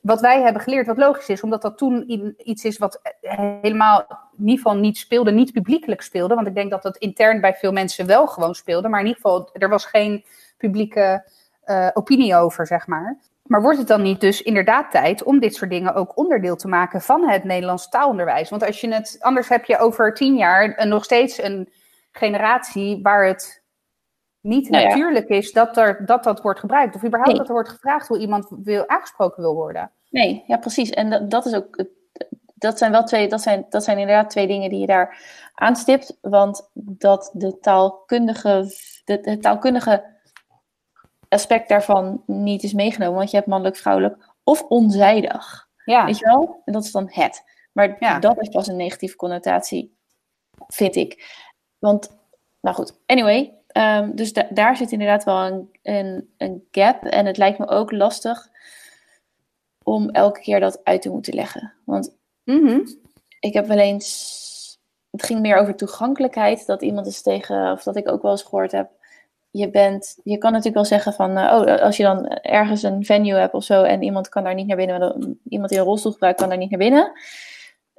wat 0.00 0.20
wij 0.20 0.42
hebben 0.42 0.62
geleerd, 0.62 0.86
wat 0.86 0.96
logisch 0.96 1.28
is, 1.28 1.42
omdat 1.42 1.62
dat 1.62 1.78
toen 1.78 2.04
iets 2.36 2.64
is 2.64 2.78
wat 2.78 3.00
helemaal 3.20 4.06
in 4.38 4.48
ieder 4.48 4.56
geval 4.56 4.76
niet 4.76 4.98
speelde, 4.98 5.30
niet 5.32 5.52
publiekelijk 5.52 6.02
speelde. 6.02 6.34
Want 6.34 6.46
ik 6.46 6.54
denk 6.54 6.70
dat 6.70 6.82
dat 6.82 6.96
intern 6.96 7.40
bij 7.40 7.54
veel 7.54 7.72
mensen 7.72 8.06
wel 8.06 8.26
gewoon 8.26 8.54
speelde. 8.54 8.88
Maar 8.88 9.00
in 9.00 9.06
ieder 9.06 9.20
geval, 9.22 9.50
er 9.52 9.68
was 9.68 9.84
geen 9.84 10.24
publieke 10.56 11.24
uh, 11.66 11.88
opinie 11.94 12.36
over, 12.36 12.66
zeg 12.66 12.86
maar. 12.86 13.18
Maar 13.50 13.62
wordt 13.62 13.78
het 13.78 13.88
dan 13.88 14.02
niet 14.02 14.20
dus 14.20 14.42
inderdaad 14.42 14.90
tijd 14.90 15.22
om 15.22 15.38
dit 15.38 15.54
soort 15.54 15.70
dingen 15.70 15.94
ook 15.94 16.16
onderdeel 16.16 16.56
te 16.56 16.68
maken 16.68 17.00
van 17.00 17.28
het 17.28 17.44
Nederlands 17.44 17.88
taalonderwijs? 17.88 18.50
Want 18.50 18.66
als 18.66 18.80
je 18.80 18.92
het, 18.92 19.16
anders 19.20 19.48
heb 19.48 19.64
je 19.64 19.78
over 19.78 20.14
tien 20.14 20.36
jaar 20.36 20.86
nog 20.88 21.04
steeds 21.04 21.42
een 21.42 21.68
generatie 22.12 23.02
waar 23.02 23.26
het 23.26 23.62
niet 24.40 24.70
nou 24.70 24.84
natuurlijk 24.84 25.28
is 25.28 25.52
dat, 25.52 25.76
er, 25.76 26.06
dat 26.06 26.24
dat 26.24 26.40
wordt 26.40 26.60
gebruikt. 26.60 26.94
Of 26.94 27.04
überhaupt 27.04 27.36
dat 27.36 27.46
er 27.46 27.52
wordt 27.52 27.68
gevraagd 27.68 28.08
hoe 28.08 28.18
iemand 28.18 28.46
wil, 28.62 28.88
aangesproken 28.88 29.42
wil 29.42 29.54
worden. 29.54 29.90
Nee, 30.10 30.44
ja, 30.46 30.56
precies. 30.56 30.90
En 30.90 31.10
dat, 31.10 31.30
dat 31.30 31.46
is 31.46 31.54
ook. 31.54 31.84
Dat 32.54 32.78
zijn 32.78 32.90
wel 32.90 33.04
twee, 33.04 33.28
dat 33.28 33.40
zijn, 33.40 33.66
dat 33.68 33.84
zijn 33.84 33.98
inderdaad 33.98 34.30
twee 34.30 34.46
dingen 34.46 34.70
die 34.70 34.80
je 34.80 34.86
daar 34.86 35.22
aanstipt. 35.54 36.18
Want 36.20 36.70
dat 36.74 37.30
de 37.34 37.58
taalkundige, 37.58 38.66
de, 39.04 39.38
taalkundige 39.40 40.04
aspect 41.30 41.68
daarvan 41.68 42.22
niet 42.26 42.62
is 42.62 42.72
meegenomen. 42.72 43.16
Want 43.16 43.30
je 43.30 43.36
hebt 43.36 43.48
mannelijk, 43.48 43.76
vrouwelijk 43.76 44.28
of 44.44 44.62
onzijdig. 44.62 45.68
Ja. 45.84 46.04
Weet 46.04 46.18
je 46.18 46.24
wel? 46.24 46.62
En 46.64 46.72
dat 46.72 46.84
is 46.84 46.92
dan 46.92 47.08
het. 47.10 47.44
Maar 47.72 48.20
dat 48.20 48.40
is 48.40 48.48
pas 48.48 48.66
een 48.66 48.76
negatieve 48.76 49.16
connotatie, 49.16 49.96
vind 50.66 50.96
ik. 50.96 51.38
Want, 51.78 52.18
nou 52.60 52.76
goed, 52.76 53.00
anyway. 53.06 53.54
Um, 53.76 54.14
dus 54.14 54.32
daar 54.32 54.76
zit 54.76 54.92
inderdaad 54.92 55.24
wel 55.24 55.46
een, 55.46 55.70
een, 55.82 56.34
een 56.36 56.66
gap. 56.70 57.04
En 57.04 57.26
het 57.26 57.36
lijkt 57.36 57.58
me 57.58 57.68
ook 57.68 57.92
lastig 57.92 58.48
om 59.84 60.10
elke 60.10 60.40
keer 60.40 60.60
dat 60.60 60.84
uit 60.84 61.02
te 61.02 61.10
moeten 61.10 61.34
leggen. 61.34 61.72
Want 61.84 62.16
mhm. 62.44 62.80
ik 63.40 63.54
heb 63.54 63.66
wel 63.66 63.78
eens. 63.78 64.38
Het 65.10 65.22
ging 65.22 65.40
meer 65.40 65.56
over 65.56 65.76
toegankelijkheid. 65.76 66.66
Dat 66.66 66.82
iemand 66.82 67.06
is 67.06 67.22
tegen, 67.22 67.72
of 67.72 67.82
dat 67.82 67.96
ik 67.96 68.08
ook 68.08 68.22
wel 68.22 68.30
eens 68.30 68.42
gehoord 68.42 68.72
heb. 68.72 68.99
Je, 69.50 69.70
bent, 69.70 70.20
je 70.22 70.38
kan 70.38 70.50
natuurlijk 70.50 70.76
wel 70.76 70.84
zeggen 70.84 71.12
van, 71.12 71.30
uh, 71.30 71.44
oh, 71.44 71.82
als 71.82 71.96
je 71.96 72.02
dan 72.02 72.26
ergens 72.28 72.82
een 72.82 73.04
venue 73.04 73.34
hebt 73.34 73.54
of 73.54 73.64
zo 73.64 73.82
en 73.82 74.02
iemand 74.02 74.28
kan 74.28 74.44
daar 74.44 74.54
niet 74.54 74.66
naar 74.66 74.76
binnen, 74.76 75.40
iemand 75.48 75.70
die 75.70 75.78
een 75.78 75.84
rolstoel 75.84 76.12
gebruikt 76.12 76.38
kan 76.38 76.48
daar 76.48 76.58
niet 76.58 76.70
naar 76.70 76.78
binnen 76.78 77.12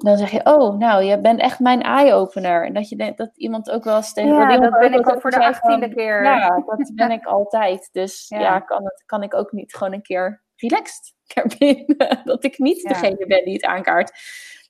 dan 0.03 0.17
zeg 0.17 0.31
je, 0.31 0.45
oh, 0.45 0.77
nou, 0.77 1.03
je 1.03 1.19
bent 1.19 1.39
echt 1.39 1.59
mijn 1.59 1.81
eye-opener. 1.81 2.65
En 2.65 2.73
dat 2.73 2.89
je 2.89 2.95
denkt 2.95 3.17
dat 3.17 3.31
iemand 3.35 3.71
ook 3.71 3.83
wel 3.83 3.95
eens 3.95 4.13
tegen... 4.13 4.33
Ja, 4.33 4.57
dat 4.57 4.79
ben 4.79 4.93
ik 4.93 5.09
ook 5.09 5.21
voor 5.21 5.31
de 5.31 5.45
achttiende 5.45 5.93
keer. 5.93 6.23
Ja, 6.23 6.63
dat 6.65 6.91
ben 6.95 7.11
ik 7.11 7.25
altijd. 7.25 7.89
Dus 7.91 8.25
ja, 8.29 8.59
kan, 8.59 8.83
het, 8.83 9.03
kan 9.05 9.23
ik 9.23 9.33
ook 9.33 9.51
niet 9.51 9.75
gewoon 9.75 9.93
een 9.93 10.01
keer 10.01 10.43
relaxed 10.55 11.13
binnen. 11.57 12.21
Dat 12.23 12.43
ik 12.43 12.59
niet 12.59 12.83
degene 12.83 13.25
ben 13.27 13.43
die 13.45 13.53
het 13.53 13.65
aankaart. 13.65 14.11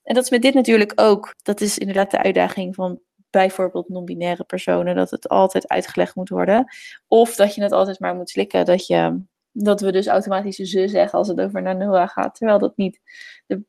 En 0.03 0.15
dat 0.15 0.23
is 0.23 0.29
met 0.29 0.41
dit 0.41 0.53
natuurlijk 0.53 0.93
ook. 0.95 1.35
Dat 1.43 1.61
is 1.61 1.77
inderdaad 1.77 2.11
de 2.11 2.23
uitdaging 2.23 2.75
van 2.75 2.99
bijvoorbeeld 3.31 3.89
non-binaire 3.89 4.43
personen. 4.43 4.95
Dat 4.95 5.11
het 5.11 5.29
altijd 5.29 5.67
uitgelegd 5.67 6.15
moet 6.15 6.29
worden. 6.29 6.65
Of 7.07 7.35
dat 7.35 7.55
je 7.55 7.63
het 7.63 7.71
altijd 7.71 7.99
maar 7.99 8.15
moet 8.15 8.29
slikken. 8.29 8.65
Dat, 8.65 8.87
je, 8.87 9.21
dat 9.51 9.81
we 9.81 9.91
dus 9.91 10.07
automatisch 10.07 10.55
ze 10.55 10.87
zeggen 10.87 11.19
als 11.19 11.27
het 11.27 11.41
over 11.41 11.75
Noah 11.75 12.09
gaat. 12.09 12.35
Terwijl 12.35 12.59
dat 12.59 12.77
niet 12.77 12.99
de 13.45 13.63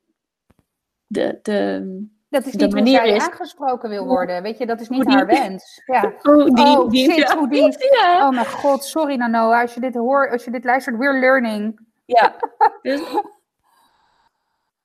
de, 1.12 1.38
de, 1.42 2.06
dat 2.28 2.46
is 2.46 2.52
niet 2.52 2.72
manier 2.72 2.98
hoe 2.98 3.08
zij 3.08 3.16
is. 3.16 3.22
aangesproken 3.22 3.88
wil 3.88 4.06
worden. 4.06 4.42
Weet 4.42 4.58
je, 4.58 4.66
dat 4.66 4.80
is 4.80 4.88
niet 4.88 5.06
haar 5.06 5.26
wens. 5.26 5.82
Ja. 5.86 6.12
Oh, 6.22 6.44
die, 6.44 6.64
oh, 6.64 6.90
die, 6.90 7.10
shit, 7.10 7.28
ja. 7.28 7.36
hoe 7.38 7.48
die. 7.48 7.62
Oh 8.22 8.30
mijn 8.30 8.46
god, 8.46 8.84
sorry 8.84 9.14
Nano, 9.14 9.52
als 9.52 9.74
je 9.74 9.80
dit 9.80 9.94
hoort, 9.94 10.32
als 10.32 10.44
je 10.44 10.50
dit 10.50 10.64
luistert, 10.64 10.96
we're 10.96 11.18
learning. 11.18 11.80
Ja, 12.04 12.34
dus 12.82 13.00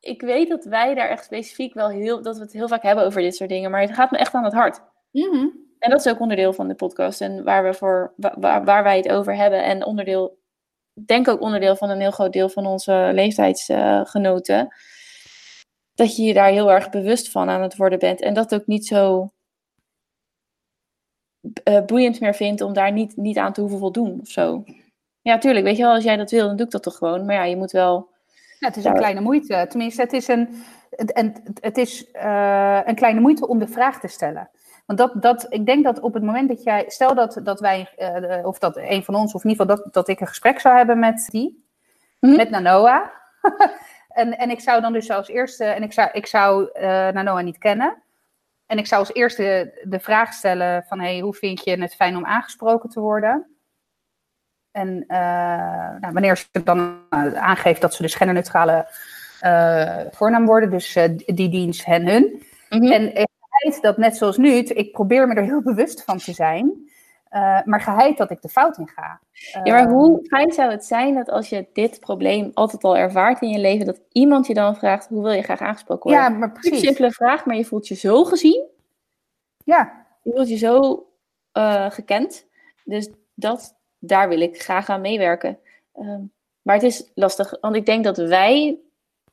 ik 0.07 0.21
weet 0.21 0.49
dat 0.49 0.65
wij 0.65 0.93
daar 0.93 1.09
echt 1.09 1.25
specifiek 1.25 1.73
wel 1.73 1.89
heel, 1.89 2.21
dat 2.21 2.37
we 2.37 2.43
het 2.43 2.53
heel 2.53 2.67
vaak 2.67 2.83
hebben 2.83 3.05
over 3.05 3.21
dit 3.21 3.35
soort 3.35 3.49
dingen, 3.49 3.71
maar 3.71 3.81
het 3.81 3.93
gaat 3.93 4.11
me 4.11 4.17
echt 4.17 4.33
aan 4.33 4.43
het 4.43 4.53
hart. 4.53 4.81
Mm 5.11 5.65
En 5.79 5.89
dat 5.89 6.05
is 6.05 6.11
ook 6.11 6.19
onderdeel 6.19 6.53
van 6.53 6.67
de 6.67 6.75
podcast 6.75 7.21
en 7.21 7.43
waar, 7.43 7.63
we 7.63 7.73
voor, 7.73 8.13
waar, 8.15 8.63
waar 8.63 8.83
wij 8.83 8.97
het 8.97 9.09
over 9.09 9.35
hebben. 9.35 9.63
En 9.63 9.85
onderdeel, 9.85 10.39
denk 11.05 11.27
ook 11.27 11.41
onderdeel 11.41 11.75
van 11.75 11.89
een 11.89 11.99
heel 11.99 12.11
groot 12.11 12.33
deel 12.33 12.49
van 12.49 12.65
onze 12.65 13.09
leeftijdsgenoten 13.13 14.73
dat 15.93 16.15
je 16.15 16.23
je 16.23 16.33
daar 16.33 16.49
heel 16.49 16.71
erg 16.71 16.89
bewust 16.89 17.31
van 17.31 17.49
aan 17.49 17.61
het 17.61 17.75
worden 17.75 17.99
bent. 17.99 18.21
En 18.21 18.33
dat 18.33 18.53
ook 18.53 18.67
niet 18.67 18.87
zo 18.87 19.31
uh, 21.63 21.85
boeiend 21.85 22.19
meer 22.19 22.35
vindt 22.35 22.61
om 22.61 22.73
daar 22.73 22.91
niet, 22.91 23.17
niet 23.17 23.37
aan 23.37 23.53
te 23.53 23.61
hoeven 23.61 23.79
voldoen 23.79 24.19
of 24.21 24.27
zo. 24.27 24.63
Ja, 25.21 25.37
tuurlijk. 25.37 25.65
Weet 25.65 25.77
je 25.77 25.83
wel, 25.83 25.93
als 25.93 26.03
jij 26.03 26.15
dat 26.15 26.31
wil, 26.31 26.47
dan 26.47 26.55
doe 26.55 26.65
ik 26.65 26.71
dat 26.71 26.83
toch 26.83 26.97
gewoon. 26.97 27.25
Maar 27.25 27.35
ja, 27.35 27.43
je 27.43 27.57
moet 27.57 27.71
wel... 27.71 28.15
Ja, 28.59 28.67
het 28.67 28.77
is 28.77 28.83
een 28.83 28.95
kleine 28.95 29.21
moeite. 29.21 29.65
Tenminste, 29.69 30.01
het 30.01 30.13
is, 30.13 30.27
een, 30.27 30.63
het, 30.89 31.41
het 31.59 31.77
is 31.77 32.05
uh, 32.15 32.79
een 32.85 32.95
kleine 32.95 33.19
moeite 33.19 33.47
om 33.47 33.59
de 33.59 33.67
vraag 33.67 33.99
te 33.99 34.07
stellen. 34.07 34.49
Want 34.85 34.99
dat, 34.99 35.21
dat, 35.21 35.45
ik 35.49 35.65
denk 35.65 35.83
dat 35.83 35.99
op 35.99 36.13
het 36.13 36.23
moment 36.23 36.47
dat 36.49 36.63
jij, 36.63 36.85
stel 36.87 37.15
dat, 37.15 37.39
dat 37.43 37.59
wij, 37.59 37.89
uh, 37.97 38.45
of 38.45 38.59
dat 38.59 38.77
een 38.77 39.03
van 39.03 39.15
ons, 39.15 39.33
of 39.33 39.43
in 39.43 39.49
ieder 39.49 39.65
geval 39.65 39.83
dat, 39.83 39.93
dat 39.93 40.07
ik 40.07 40.19
een 40.19 40.27
gesprek 40.27 40.59
zou 40.59 40.77
hebben 40.77 40.99
met 40.99 41.27
die, 41.31 41.65
mm 42.19 42.29
-hmm. 42.29 42.37
met 42.37 42.49
Nanoa, 42.49 43.11
En, 44.17 44.37
en 44.37 44.49
ik 44.49 44.59
zou 44.59 44.81
dan 44.81 44.93
dus 44.93 45.09
als 45.09 45.27
eerste, 45.27 45.63
en 45.63 45.83
ik 45.83 45.93
zou, 45.93 46.09
ik 46.11 46.27
zou 46.27 46.69
uh, 46.73 46.81
Nanoa 47.09 47.41
niet 47.41 47.57
kennen. 47.57 48.03
En 48.65 48.77
ik 48.77 48.87
zou 48.87 49.01
als 49.01 49.13
eerste 49.13 49.79
de 49.83 49.99
vraag 49.99 50.33
stellen 50.33 50.83
van, 50.83 50.99
hey, 50.99 51.19
hoe 51.19 51.33
vind 51.33 51.63
je 51.63 51.81
het 51.81 51.95
fijn 51.95 52.15
om 52.15 52.25
aangesproken 52.25 52.89
te 52.89 52.99
worden? 52.99 53.56
En 54.77 55.03
uh, 55.07 55.17
nou, 55.99 56.13
wanneer 56.13 56.37
ze 56.37 56.63
dan 56.63 56.99
aangeeft 57.35 57.81
dat 57.81 57.93
ze 57.93 58.01
dus 58.01 58.15
genderneutrale 58.15 58.87
uh, 59.43 59.99
voornaam 60.11 60.45
worden, 60.45 60.69
dus 60.69 60.93
die 61.25 61.49
dienst 61.49 61.85
hen 61.85 62.07
hun. 62.07 62.43
Mm 62.69 62.79
-hmm. 62.81 62.91
En 62.91 63.11
het 63.13 63.79
dat 63.81 63.97
net 63.97 64.17
zoals 64.17 64.37
nu, 64.37 64.49
ik 64.51 64.91
probeer 64.91 65.27
me 65.27 65.35
er 65.35 65.43
heel 65.43 65.61
bewust 65.61 66.03
van 66.03 66.17
te 66.17 66.33
zijn. 66.33 66.89
Uh, 67.31 67.61
maar 67.63 67.81
geheid 67.81 68.17
dat 68.17 68.31
ik 68.31 68.41
de 68.41 68.49
fout 68.49 68.77
in 68.77 68.87
ga. 68.87 69.19
ja, 69.63 69.73
maar 69.73 69.89
hoe 69.89 70.25
fijn 70.27 70.51
zou 70.51 70.71
het 70.71 70.85
zijn 70.85 71.13
dat 71.13 71.29
als 71.29 71.49
je 71.49 71.67
dit 71.73 71.99
probleem 71.99 72.51
altijd 72.53 72.83
al 72.83 72.97
ervaart 72.97 73.41
in 73.41 73.49
je 73.49 73.59
leven, 73.59 73.85
dat 73.85 74.01
iemand 74.11 74.47
je 74.47 74.53
dan 74.53 74.75
vraagt, 74.75 75.07
hoe 75.07 75.23
wil 75.23 75.31
je 75.31 75.41
graag 75.41 75.59
aangesproken 75.59 76.11
worden? 76.11 76.31
Ja, 76.31 76.37
maar 76.37 76.51
precies. 76.51 76.71
Een 76.71 76.77
simpele 76.77 77.11
vraag, 77.11 77.45
maar 77.45 77.55
je 77.55 77.65
voelt 77.65 77.87
je 77.87 77.95
zo 77.95 78.23
gezien. 78.23 78.65
Ja. 79.63 80.05
Je 80.21 80.31
voelt 80.35 80.49
je 80.49 80.57
zo 80.57 81.05
uh, 81.57 81.89
gekend. 81.89 82.45
Dus 82.83 83.09
dat, 83.33 83.76
daar 84.07 84.29
wil 84.29 84.41
ik 84.41 84.61
graag 84.61 84.89
aan 84.89 85.01
meewerken. 85.01 85.59
Um, 85.99 86.31
maar 86.61 86.75
het 86.75 86.83
is 86.83 87.11
lastig, 87.15 87.57
want 87.61 87.75
ik 87.75 87.85
denk 87.85 88.03
dat 88.03 88.17
wij 88.17 88.79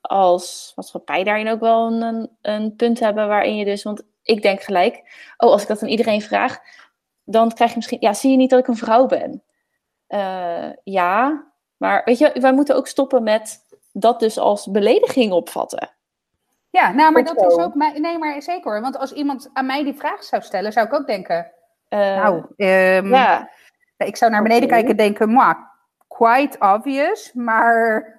als 0.01 0.73
maatschappij 0.77 1.25
daarin 1.25 1.49
ook 1.49 1.61
wel 1.61 2.03
een, 2.03 2.31
een 2.43 2.77
punt 2.77 3.01
hebben 3.01 3.29
waarin 3.29 3.57
je 3.57 3.65
dus, 3.65 3.83
want 3.83 4.03
ik 4.23 4.43
denk 4.43 4.61
gelijk, 4.61 5.03
oh, 5.37 5.51
als 5.51 5.63
ik 5.63 5.69
dat 5.69 5.83
aan 5.83 5.89
iedereen 5.89 6.23
vraag, 6.23 6.59
dan 7.25 7.53
krijg 7.53 7.71
je 7.71 7.77
misschien, 7.77 8.01
ja, 8.01 8.13
zie 8.13 8.31
je 8.31 8.37
niet 8.37 8.51
dat 8.51 8.59
ik 8.59 8.67
een 8.67 8.77
vrouw 8.77 9.07
ben? 9.07 9.43
Uh, 10.09 10.71
ja, 10.85 11.45
maar 11.77 12.03
weet 12.05 12.19
je, 12.19 12.41
wij 12.41 12.53
moeten 12.53 12.77
ook 12.77 12.87
stoppen 12.87 13.23
met 13.23 13.65
dat 13.93 14.21
dus 14.21 14.39
als 14.39 14.71
belediging 14.71 15.33
opvatten. 15.33 15.91
Ja, 16.71 16.93
nou, 16.93 17.13
maar 17.13 17.25
dat 17.25 17.51
is 17.51 17.57
ook, 17.57 17.75
nee, 17.75 18.19
maar 18.19 18.43
zeker 18.43 18.73
hoor. 18.73 18.81
Want 18.81 18.99
als 18.99 19.13
iemand 19.13 19.51
aan 19.53 19.67
mij 19.67 19.85
die 19.85 19.95
vraag 19.95 20.25
zou 20.25 20.43
stellen, 20.43 20.73
zou 20.73 20.87
ik 20.87 20.93
ook 20.93 21.07
denken, 21.07 21.51
uh, 21.89 21.99
nou, 21.99 22.37
um, 22.57 23.09
ja. 23.09 23.51
Ik 23.97 24.17
zou 24.17 24.31
naar 24.31 24.43
beneden 24.43 24.69
kijken 24.69 24.91
en 24.91 24.97
denken, 24.97 25.29
moi, 25.29 25.55
quite 26.09 26.59
obvious, 26.59 27.33
maar 27.33 28.13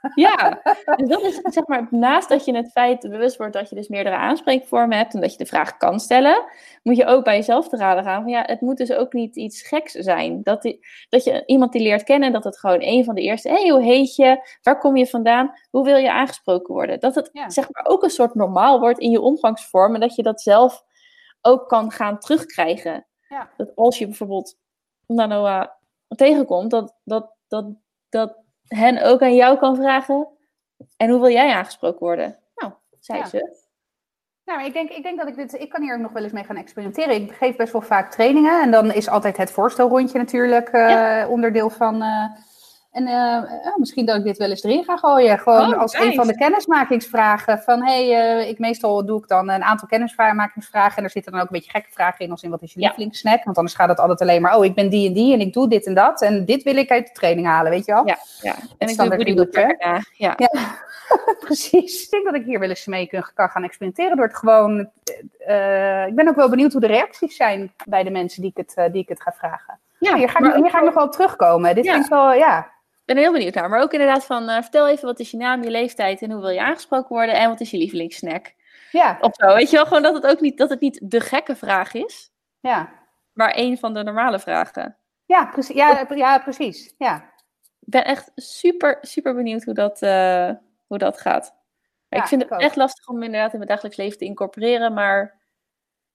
ja, 0.14 0.62
dus 0.96 1.08
dat 1.08 1.22
is 1.22 1.40
zeg 1.42 1.66
maar, 1.66 1.86
naast 1.90 2.28
dat 2.28 2.44
je 2.44 2.56
het 2.56 2.70
feit 2.70 3.00
bewust 3.00 3.36
wordt 3.36 3.52
dat 3.52 3.68
je 3.68 3.74
dus 3.74 3.88
meerdere 3.88 4.16
aanspreekvormen 4.16 4.96
hebt 4.96 5.14
en 5.14 5.20
dat 5.20 5.32
je 5.32 5.38
de 5.38 5.46
vraag 5.46 5.76
kan 5.76 6.00
stellen, 6.00 6.44
moet 6.82 6.96
je 6.96 7.06
ook 7.06 7.24
bij 7.24 7.36
jezelf 7.36 7.68
te 7.68 7.76
raden 7.76 8.04
gaan 8.04 8.22
van 8.22 8.30
ja, 8.30 8.42
het 8.46 8.60
moet 8.60 8.76
dus 8.76 8.92
ook 8.92 9.12
niet 9.12 9.36
iets 9.36 9.62
geks 9.62 9.92
zijn. 9.92 10.42
Dat, 10.42 10.62
die, 10.62 10.86
dat 11.08 11.24
je 11.24 11.42
iemand 11.46 11.72
die 11.72 11.82
leert 11.82 12.02
kennen, 12.02 12.32
dat 12.32 12.44
het 12.44 12.58
gewoon 12.58 12.80
een 12.80 13.04
van 13.04 13.14
de 13.14 13.20
eerste, 13.20 13.48
hé, 13.48 13.54
hey, 13.54 13.68
hoe 13.68 13.82
heet 13.82 14.16
je? 14.16 14.56
Waar 14.62 14.78
kom 14.78 14.96
je 14.96 15.06
vandaan? 15.06 15.52
Hoe 15.70 15.84
wil 15.84 15.96
je 15.96 16.12
aangesproken 16.12 16.74
worden? 16.74 17.00
Dat 17.00 17.14
het 17.14 17.30
zeg 17.46 17.68
maar 17.72 17.86
ook 17.86 18.02
een 18.02 18.10
soort 18.10 18.34
normaal 18.34 18.80
wordt 18.80 18.98
in 18.98 19.10
je 19.10 19.20
omgangsvorm 19.20 19.94
en 19.94 20.00
dat 20.00 20.14
je 20.14 20.22
dat 20.22 20.40
zelf 20.40 20.84
ook 21.40 21.68
kan 21.68 21.90
gaan 21.90 22.18
terugkrijgen. 22.18 23.06
Ja. 23.28 23.50
Dat 23.56 23.76
als 23.76 23.98
je 23.98 24.06
bijvoorbeeld 24.06 24.56
Nanoa 25.08 25.76
tegenkomt, 26.08 26.70
dat, 26.70 26.94
dat, 27.04 27.34
dat, 27.48 27.66
dat 28.08 28.36
hen 28.66 29.02
ook 29.02 29.22
aan 29.22 29.34
jou 29.34 29.58
kan 29.58 29.76
vragen. 29.76 30.28
En 30.96 31.10
hoe 31.10 31.20
wil 31.20 31.30
jij 31.30 31.52
aangesproken 31.52 31.98
worden? 31.98 32.38
Nou, 32.54 32.72
zei 33.00 33.24
ze. 33.24 33.66
Nou, 34.44 34.64
ik 34.64 34.72
denk, 34.72 34.90
ik 34.90 35.02
denk 35.02 35.18
dat 35.18 35.28
ik 35.28 35.36
dit. 35.36 35.52
Ik 35.52 35.68
kan 35.68 35.82
hier 35.82 35.94
ook 35.94 36.00
nog 36.00 36.12
wel 36.12 36.22
eens 36.22 36.32
mee 36.32 36.44
gaan 36.44 36.56
experimenteren. 36.56 37.14
Ik 37.14 37.32
geef 37.32 37.56
best 37.56 37.72
wel 37.72 37.82
vaak 37.82 38.10
trainingen. 38.10 38.62
En 38.62 38.70
dan 38.70 38.92
is 38.92 39.08
altijd 39.08 39.36
het 39.36 39.50
voorstelrondje 39.50 40.18
natuurlijk 40.18 40.72
uh, 40.72 41.26
onderdeel 41.28 41.70
van, 41.70 42.02
uh, 42.02 42.24
En 42.92 43.06
uh, 43.06 43.42
misschien 43.76 44.06
dat 44.06 44.16
ik 44.16 44.24
dit 44.24 44.36
wel 44.36 44.48
eens 44.50 44.62
erin 44.62 44.84
ga 44.84 44.96
gooien. 44.96 45.38
Gewoon 45.38 45.72
Oh, 45.74 45.80
als 45.80 45.92
nice. 45.92 46.06
een 46.06 46.14
van 46.14 46.26
de 46.26 46.36
kennismakingsvragen. 46.36 47.58
Van 47.58 47.84
hey, 47.84 48.14
eh, 48.40 48.48
ik 48.48 48.58
meestal 48.58 49.04
doe 49.06 49.18
ik 49.22 49.28
dan 49.28 49.48
een 49.50 49.62
aantal 49.62 49.88
kennismakingsvragen. 49.88 50.96
En 50.96 51.04
er 51.04 51.10
zitten 51.10 51.32
dan 51.32 51.40
ook 51.40 51.46
een 51.46 51.52
beetje 51.56 51.70
gekke 51.70 51.90
vragen 51.90 52.24
in. 52.24 52.30
Als 52.30 52.42
in 52.42 52.50
wat 52.50 52.62
is 52.62 52.72
je 52.72 52.80
Ja. 52.80 52.86
lievelingssnack? 52.86 53.44
Want 53.44 53.56
anders 53.56 53.76
gaat 53.76 53.88
het 53.88 53.98
altijd 53.98 54.20
alleen 54.20 54.42
maar. 54.42 54.56
Oh, 54.56 54.64
ik 54.64 54.74
ben 54.74 54.88
die 54.88 55.06
en 55.08 55.12
die 55.14 55.32
en 55.32 55.40
ik 55.40 55.52
doe 55.52 55.68
dit 55.68 55.86
en 55.86 55.94
dat. 55.94 56.22
En 56.22 56.44
dit 56.44 56.62
wil 56.62 56.76
ik 56.76 56.90
uit 56.90 57.06
de 57.06 57.12
training 57.12 57.46
halen, 57.46 57.70
weet 57.70 57.84
je 57.84 57.92
wel? 57.92 58.06
Ja, 58.06 58.18
ja. 58.40 58.54
En 58.78 58.88
ik 58.88 58.96
doe 59.36 59.48
na. 59.50 60.02
Ja. 60.12 60.34
Ja. 60.36 60.48
Precies. 61.40 62.04
Ik 62.04 62.10
denk 62.10 62.24
dat 62.24 62.34
ik 62.34 62.44
hier 62.44 62.58
wel 62.58 62.68
eens 62.68 62.86
mee 62.86 63.06
kan, 63.34 63.48
gaan 63.48 63.64
experimenteren 63.64 64.16
door 64.16 64.26
het 64.26 64.36
gewoon. 64.36 64.90
eh, 65.38 66.06
ik 66.06 66.14
ben 66.14 66.28
ook 66.28 66.36
wel 66.36 66.48
benieuwd 66.50 66.72
hoe 66.72 66.80
de 66.80 66.86
reacties 66.86 67.36
zijn 67.36 67.72
bij 67.84 68.02
de 68.02 68.10
mensen 68.10 68.40
die 68.42 68.50
ik 68.50 68.56
het, 68.56 68.72
eh, 68.76 68.92
die 68.92 69.02
ik 69.02 69.08
het 69.08 69.22
ga 69.22 69.32
vragen. 69.38 69.78
Ja, 69.98 70.16
hier 70.16 70.28
ga 70.28 70.38
ik, 70.38 70.54
hier 70.54 70.70
ga 70.70 70.78
ik 70.78 70.84
nog 70.84 70.94
wel 70.94 71.04
op 71.04 71.12
terugkomen. 71.12 71.74
Dit 71.74 71.86
vind 71.90 72.04
ik 72.04 72.10
wel, 72.10 72.32
ja. 72.32 72.76
Ik 73.08 73.14
ben 73.14 73.22
er 73.22 73.28
heel 73.30 73.38
benieuwd 73.38 73.54
naar. 73.54 73.68
Maar 73.68 73.82
ook 73.82 73.92
inderdaad 73.92 74.24
van, 74.24 74.48
eh, 74.48 74.60
vertel 74.62 74.88
even 74.88 75.06
wat 75.06 75.20
is 75.20 75.30
je 75.30 75.36
naam, 75.36 75.62
je 75.62 75.70
leeftijd 75.70 76.22
en 76.22 76.30
hoe 76.30 76.40
wil 76.40 76.50
je 76.50 76.60
aangesproken 76.60 77.08
worden 77.08 77.34
en 77.34 77.48
wat 77.48 77.60
is 77.60 77.70
je 77.70 77.76
lievelingssnack? 77.76 78.54
Ja, 78.90 79.18
Of 79.20 79.34
zo, 79.34 79.54
weet 79.54 79.70
je 79.70 79.76
wel? 79.76 79.86
Gewoon 79.86 80.02
dat 80.02 80.14
het 80.14 80.26
ook 80.26 80.40
niet, 80.40 80.58
dat 80.58 80.70
het 80.70 80.80
niet 80.80 81.00
de 81.02 81.20
gekke 81.20 81.56
vraag 81.56 81.94
is, 81.94 82.30
ja. 82.60 82.92
maar 83.32 83.52
een 83.56 83.78
van 83.78 83.94
de 83.94 84.02
normale 84.02 84.38
vragen. 84.38 84.96
Ja, 85.24 85.46
precies. 85.46 85.76
Ja, 85.76 86.06
ja, 86.14 86.38
precies. 86.38 86.94
Ja. 86.98 87.16
Ik 87.80 87.94
ben 87.94 88.04
echt 88.04 88.30
super, 88.34 88.98
super 89.00 89.34
benieuwd 89.34 89.64
hoe 89.64 89.74
dat, 89.74 90.02
eh, 90.02 90.50
hoe 90.86 90.98
dat 90.98 91.20
gaat. 91.20 91.54
Ja, 92.08 92.18
ik 92.18 92.26
vind 92.26 92.42
het 92.42 92.50
ook. 92.52 92.60
echt 92.60 92.76
lastig 92.76 93.08
om 93.08 93.22
inderdaad 93.22 93.52
in 93.52 93.58
mijn 93.58 93.70
dagelijks 93.70 93.98
leven 93.98 94.18
te 94.18 94.24
incorporeren, 94.24 94.94
maar 94.94 95.40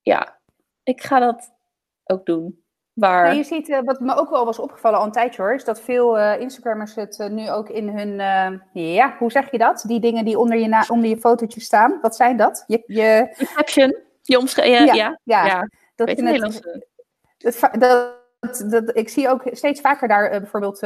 ja, 0.01 0.39
ik 0.83 1.01
ga 1.03 1.19
dat 1.19 1.53
ook 2.03 2.25
doen. 2.25 2.62
Waar... 2.93 3.23
Maar 3.23 3.35
je 3.35 3.43
ziet, 3.43 3.69
eh, 3.69 3.79
wat 3.83 3.99
me 3.99 4.15
ook 4.15 4.29
wel 4.29 4.45
was 4.45 4.59
opgevallen 4.59 4.99
al 4.99 5.05
een 5.05 5.11
tijdje 5.11 5.41
hoor, 5.41 5.53
is 5.53 5.63
dat 5.63 5.81
veel 5.81 6.17
eh, 6.19 6.39
Instagrammers 6.41 6.95
het 6.95 7.19
eh, 7.19 7.29
nu 7.29 7.49
ook 7.51 7.69
in 7.69 7.89
hun, 7.89 8.15
ja, 8.73 9.15
hoe 9.19 9.31
zeg 9.31 9.51
je 9.51 9.57
dat? 9.57 9.83
Die 9.87 9.99
dingen 9.99 10.25
die 10.25 10.39
onder 10.39 10.57
je, 10.57 10.67
na 10.67 10.85
onder 10.87 11.09
je 11.09 11.17
fotootje 11.17 11.61
staan, 11.61 11.99
wat 12.01 12.15
zijn 12.15 12.37
dat? 12.37 12.63
Je, 12.67 12.83
je, 12.85 13.33
Je 13.37 13.47
caption, 13.55 13.95
je 14.21 14.37
omschrijving, 14.37 14.87
ja, 14.87 14.93
ja, 14.95 15.19
ja, 15.23 15.45
ja, 15.45 15.67
dat 15.95 16.09
je 16.09 16.25
het 16.25 16.61
dat, 17.37 17.69
dat, 17.79 18.65
dat- 18.69 18.97
ik 18.97 19.09
zie 19.09 19.29
ook 19.29 19.41
steeds 19.51 19.81
vaker 19.81 20.07
daar 20.07 20.29
bijvoorbeeld 20.29 20.77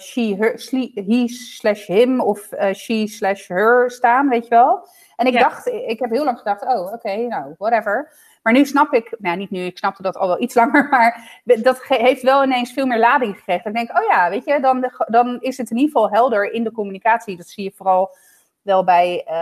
she, 0.00 0.36
her, 0.38 0.58
sli- 0.58 0.92
he 1.06 1.28
slash 1.28 1.86
him 1.86 2.20
of 2.20 2.48
she 2.72 3.06
slash 3.06 3.48
her 3.48 3.90
staan, 3.90 4.28
weet 4.28 4.42
je 4.44 4.50
wel. 4.50 4.88
En 5.16 5.26
ik 5.26 5.32
Ja. 5.32 5.40
dacht, 5.40 5.66
ik 5.66 5.98
heb 5.98 6.10
heel 6.10 6.24
lang 6.24 6.38
gedacht, 6.38 6.62
oh 6.62 6.92
oké, 6.92 7.16
nou, 7.16 7.54
whatever. 7.58 8.12
Maar 8.44 8.52
nu 8.52 8.64
snap 8.64 8.92
ik, 8.92 9.14
nou 9.18 9.36
niet 9.36 9.50
nu, 9.50 9.60
ik 9.60 9.78
snapte 9.78 10.02
dat 10.02 10.16
al 10.16 10.26
wel 10.28 10.42
iets 10.42 10.54
langer, 10.60 10.88
maar 10.90 11.40
dat 11.44 11.82
heeft 11.82 12.22
wel 12.22 12.44
ineens 12.44 12.72
veel 12.72 12.86
meer 12.86 12.98
lading 12.98 13.36
gekregen. 13.36 13.70
Ik 13.70 13.76
denk, 13.76 13.98
oh 13.98 14.04
ja, 14.10 14.30
weet 14.30 14.44
je, 14.44 14.60
dan, 14.60 14.90
dan 15.06 15.40
is 15.40 15.56
het 15.56 15.70
in 15.70 15.76
ieder 15.76 15.92
geval 15.92 16.10
helder 16.10 16.52
in 16.52 16.64
de 16.64 16.72
communicatie. 16.72 17.36
Dat 17.36 17.48
zie 17.48 17.64
je 17.64 17.72
vooral 17.76 18.16
wel 18.62 18.84
bij 18.84 19.24
eh, 19.26 19.34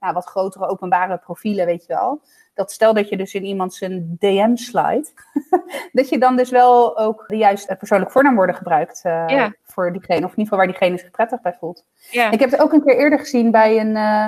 nou, 0.00 0.14
wat 0.14 0.26
grotere 0.26 0.68
openbare 0.68 1.18
profielen, 1.18 1.66
weet 1.66 1.86
je 1.86 1.92
wel. 1.94 2.20
Dat 2.54 2.72
stel 2.72 2.94
dat 2.94 3.08
je 3.08 3.16
dus 3.16 3.34
in 3.34 3.44
iemand 3.44 3.74
zijn 3.74 4.16
DM 4.18 4.56
slide, 4.56 5.08
dat 5.92 6.08
je 6.08 6.18
dan 6.18 6.36
dus 6.36 6.50
wel 6.50 6.98
ook 6.98 7.24
de 7.26 7.36
juiste 7.36 7.76
persoonlijke 7.76 8.12
voornaamwoorden 8.12 8.54
gebruikt 8.54 9.00
eh, 9.04 9.24
Ja. 9.26 9.52
voor 9.62 9.92
diegene. 9.92 10.24
Of 10.24 10.32
in 10.32 10.38
ieder 10.38 10.42
geval 10.42 10.58
waar 10.58 10.66
diegene 10.66 10.98
zich 10.98 11.10
prettig 11.10 11.40
bij 11.40 11.56
voelt. 11.58 11.84
Ja. 12.10 12.30
Ik 12.30 12.40
heb 12.40 12.50
het 12.50 12.60
ook 12.60 12.72
een 12.72 12.84
keer 12.84 12.96
eerder 12.96 13.18
gezien 13.18 13.50
bij 13.50 13.80
een, 13.80 13.96
eh 13.96 14.26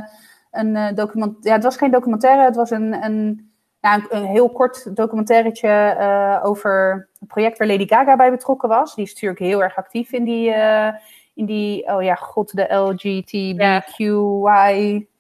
een 0.50 0.94
document. 0.94 1.36
Ja, 1.40 1.52
het 1.52 1.64
was 1.64 1.76
geen 1.76 1.90
documentaire, 1.90 2.44
het 2.44 2.56
was 2.56 2.70
een, 2.70 3.04
een, 3.04 3.49
ja, 3.80 3.94
een, 3.94 4.06
een 4.08 4.24
heel 4.24 4.50
kort 4.50 4.96
documentairetje 4.96 5.68
eh, 5.68 6.40
over 6.42 7.08
een 7.20 7.26
project 7.26 7.58
waar 7.58 7.68
Lady 7.68 7.86
Gaga 7.86 8.16
bij 8.16 8.30
betrokken 8.30 8.68
was. 8.68 8.94
Die 8.94 9.04
is 9.04 9.12
natuurlijk 9.12 9.40
heel 9.40 9.62
erg 9.62 9.76
actief 9.76 10.12
in 10.12 10.24
die, 10.24 10.52
eh, 10.52 10.94
in 11.34 11.46
die 11.46 11.86
oh 11.86 12.02
ja, 12.02 12.14
god, 12.14 12.56
de 12.56 12.74
LGBTQI. 12.74 13.88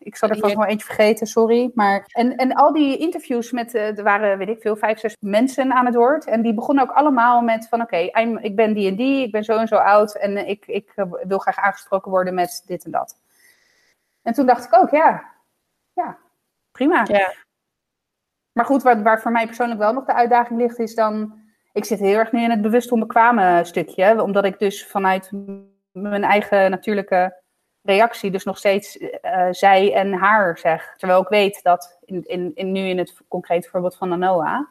Ik 0.02 0.16
zal 0.16 0.28
er 0.28 0.38
vast 0.38 0.54
wel 0.54 0.64
eentje 0.66 0.86
vergeten, 0.86 1.26
sorry. 1.26 1.70
Maar, 1.74 2.04
en, 2.06 2.36
en 2.36 2.52
al 2.52 2.72
die 2.72 2.98
interviews 2.98 3.50
met, 3.50 3.74
eh, 3.74 3.98
er 3.98 4.02
waren, 4.02 4.38
weet 4.38 4.48
ik 4.48 4.60
veel, 4.60 4.76
vijf, 4.76 4.98
zes 4.98 5.16
mensen 5.20 5.72
aan 5.72 5.86
het 5.86 5.94
woord. 5.94 6.26
En 6.26 6.42
die 6.42 6.54
begonnen 6.54 6.84
ook 6.84 6.96
allemaal 6.96 7.40
met 7.40 7.68
van, 7.68 7.82
oké, 7.82 7.96
ik 8.40 8.56
ben 8.56 8.72
die 8.74 8.88
en 8.88 8.96
die, 8.96 9.24
ik 9.24 9.32
ben 9.32 9.44
zo 9.44 9.56
en 9.56 9.68
zo 9.68 9.76
oud. 9.76 10.14
En 10.14 10.36
eh, 10.36 10.48
ik, 10.48 10.66
ik 10.66 10.92
eh, 10.94 11.04
wil 11.22 11.38
graag 11.38 11.56
aangesproken 11.56 12.10
worden 12.10 12.34
met 12.34 12.62
dit 12.66 12.84
en 12.84 12.90
dat. 12.90 13.20
En 14.22 14.32
toen 14.32 14.46
dacht 14.46 14.64
ik 14.64 14.76
ook, 14.76 14.90
ja, 14.90 15.32
ja, 15.92 16.18
prima. 16.72 17.04
Ja. 17.08 17.32
Maar 18.52 18.64
goed, 18.64 18.82
waar, 18.82 19.02
waar 19.02 19.20
voor 19.20 19.32
mij 19.32 19.46
persoonlijk 19.46 19.80
wel 19.80 19.92
nog 19.92 20.04
de 20.04 20.14
uitdaging 20.14 20.60
ligt, 20.60 20.78
is 20.78 20.94
dan... 20.94 21.38
Ik 21.72 21.84
zit 21.84 21.98
heel 21.98 22.18
erg 22.18 22.32
nu 22.32 22.42
in 22.42 22.50
het 22.50 22.62
bewust 22.62 22.92
onbekwame 22.92 23.60
stukje. 23.64 24.22
Omdat 24.22 24.44
ik 24.44 24.58
dus 24.58 24.86
vanuit 24.86 25.30
mijn 25.92 26.24
eigen 26.24 26.70
natuurlijke 26.70 27.40
reactie 27.82 28.30
dus 28.30 28.44
nog 28.44 28.58
steeds 28.58 28.98
eh, 28.98 29.46
zij 29.50 29.94
en 29.94 30.12
haar 30.12 30.58
zeg. 30.58 30.94
Terwijl 30.96 31.20
ik 31.20 31.28
weet 31.28 31.62
dat, 31.62 31.98
in, 32.04 32.24
in, 32.26 32.50
in, 32.54 32.72
nu 32.72 32.80
in 32.80 32.98
het 32.98 33.20
concrete 33.28 33.68
voorbeeld 33.68 33.96
van 33.96 34.12
Anoa... 34.12 34.68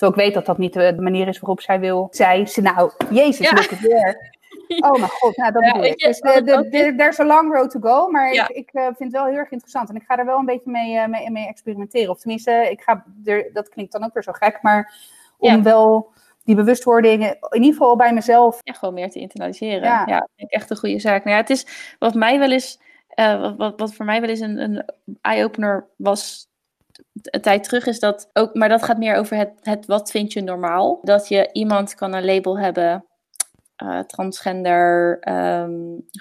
Terwijl 0.00 0.18
ik 0.18 0.24
weet 0.26 0.34
dat 0.34 0.46
dat 0.46 0.58
niet 0.58 0.72
de, 0.72 0.96
manier 1.00 1.28
is 1.28 1.38
waarop 1.38 1.60
zij 1.60 1.80
wil. 1.80 2.08
Zij, 2.10 2.46
ze, 2.46 2.60
nou, 2.60 2.90
jezus, 3.10 3.50
Ja. 3.50 3.56
there. 3.56 4.38
Oh 4.86 4.98
mijn 4.98 5.10
god, 5.10 5.36
nou 5.36 5.52
dat 5.52 5.62
Ja, 5.64 5.72
bedoel 5.72 5.84
ik. 5.86 5.98
Dus 5.98 6.20
de, 6.20 6.32
ik 6.32 6.46
de, 6.46 6.68
de- 6.68 6.94
there's 6.96 7.18
a 7.20 7.24
long 7.24 7.54
road 7.54 7.70
to 7.70 7.80
go, 7.80 8.10
maar 8.10 8.32
Ja. 8.34 8.48
ik, 8.48 8.56
ik 8.56 8.70
eh, 8.72 8.82
vind 8.84 8.98
het 8.98 9.12
wel 9.12 9.24
heel 9.26 9.36
erg 9.36 9.50
interessant. 9.50 9.88
En 9.88 9.94
ik 9.96 10.02
ga 10.06 10.16
er 10.18 10.24
wel 10.24 10.38
een 10.38 10.44
beetje 10.44 10.70
mee, 10.70 10.96
eh, 10.98 11.06
mee, 11.06 11.30
mee 11.30 11.46
experimenteren. 11.46 12.10
Of 12.10 12.18
tenminste, 12.18 12.68
ik 12.70 12.80
ga 12.80 13.04
er, 13.24 13.50
dat 13.52 13.68
klinkt 13.68 13.92
dan 13.92 14.04
ook 14.04 14.14
weer 14.14 14.22
zo 14.22 14.32
gek, 14.32 14.58
maar 14.62 14.92
om 15.38 15.50
Ja. 15.50 15.62
wel 15.62 16.12
die 16.44 16.54
bewustwording, 16.56 17.22
in 17.24 17.36
ieder 17.62 17.72
geval 17.72 17.96
bij 17.96 18.12
mezelf. 18.12 18.58
ja, 18.62 18.72
gewoon 18.72 18.94
meer 18.94 19.10
te 19.10 19.18
internaliseren. 19.20 19.82
Ja. 19.82 20.02
Ja, 20.06 20.28
vind 20.36 20.50
ik 20.50 20.54
echt 20.56 20.70
een 20.70 20.76
goede 20.76 20.98
zaak. 20.98 21.24
Nou 21.24 21.36
ja, 21.36 21.40
het 21.42 21.50
is 21.50 21.94
wat 21.98 22.14
mij 22.14 22.38
wel 22.38 22.50
eens, 22.50 22.80
eh, 23.08 23.40
wat, 23.40 23.56
wat, 23.56 23.80
wat 23.80 23.94
voor 23.94 24.04
mij 24.04 24.20
wel 24.20 24.30
eens 24.30 24.40
een, 24.40 24.58
een 24.58 24.84
eye-opener 25.20 25.86
was 25.96 26.48
een 27.22 27.40
tijd 27.40 27.64
terug, 27.64 27.86
is 27.86 28.00
dat 28.00 28.30
ook, 28.32 28.54
maar 28.54 28.68
dat 28.68 28.82
gaat 28.82 28.98
meer 28.98 29.16
over 29.16 29.36
het, 29.36 29.52
het 29.62 29.86
wat 29.86 30.10
vind 30.10 30.32
je 30.32 30.40
normaal. 30.42 30.98
Dat 31.02 31.28
je 31.28 31.48
iemand 31.52 31.94
kan 31.94 32.14
een 32.14 32.24
label 32.24 32.58
hebben, 32.58 33.04
eh, 33.80 33.98
transgender, 33.98 35.18
ehm, 35.20 35.72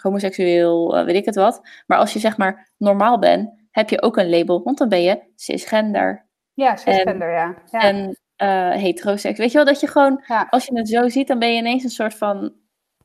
homoseksueel, 0.02 0.98
eh, 0.98 1.06
weet 1.06 1.16
ik 1.16 1.26
het 1.26 1.36
wat. 1.36 1.62
Maar 1.88 1.98
als 1.98 2.14
je 2.14 2.20
zeg 2.20 2.38
maar 2.38 2.72
normaal 2.78 3.20
bent, 3.20 3.50
heb 3.72 3.90
je 3.90 4.02
ook 4.02 4.18
een 4.18 4.30
label, 4.30 4.64
want 4.64 4.78
dan 4.78 4.90
ben 4.90 5.02
je 5.02 5.22
cisgender 5.36 6.28
Ja, 6.54 6.76
cisgender, 6.76 7.32
ja. 7.32 7.56
ja. 7.72 7.80
en 7.80 8.20
eh 8.36 8.72
heteroseks. 8.72 9.38
Weet 9.38 9.52
je 9.52 9.58
wel, 9.58 9.66
dat 9.66 9.80
je 9.80 9.88
gewoon 9.88 10.24
ja. 10.28 10.48
als 10.50 10.66
je 10.66 10.78
het 10.78 10.90
zo 10.90 11.10
ziet, 11.10 11.28
dan 11.28 11.40
ben 11.40 11.54
je 11.54 11.60
ineens 11.60 11.84
een 11.84 11.90
soort 11.90 12.14
van 12.14 12.54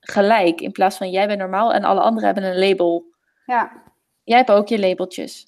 gelijk. 0.00 0.60
In 0.60 0.72
plaats 0.72 0.96
van 0.96 1.10
jij 1.10 1.26
bent 1.26 1.38
normaal 1.38 1.72
en 1.72 1.84
alle 1.84 2.00
anderen 2.00 2.24
hebben 2.32 2.50
een 2.50 2.68
label. 2.68 3.04
ja. 3.46 3.82
Jij 4.22 4.36
hebt 4.36 4.50
ook 4.50 4.68
je 4.68 4.78
labeltjes. 4.78 5.46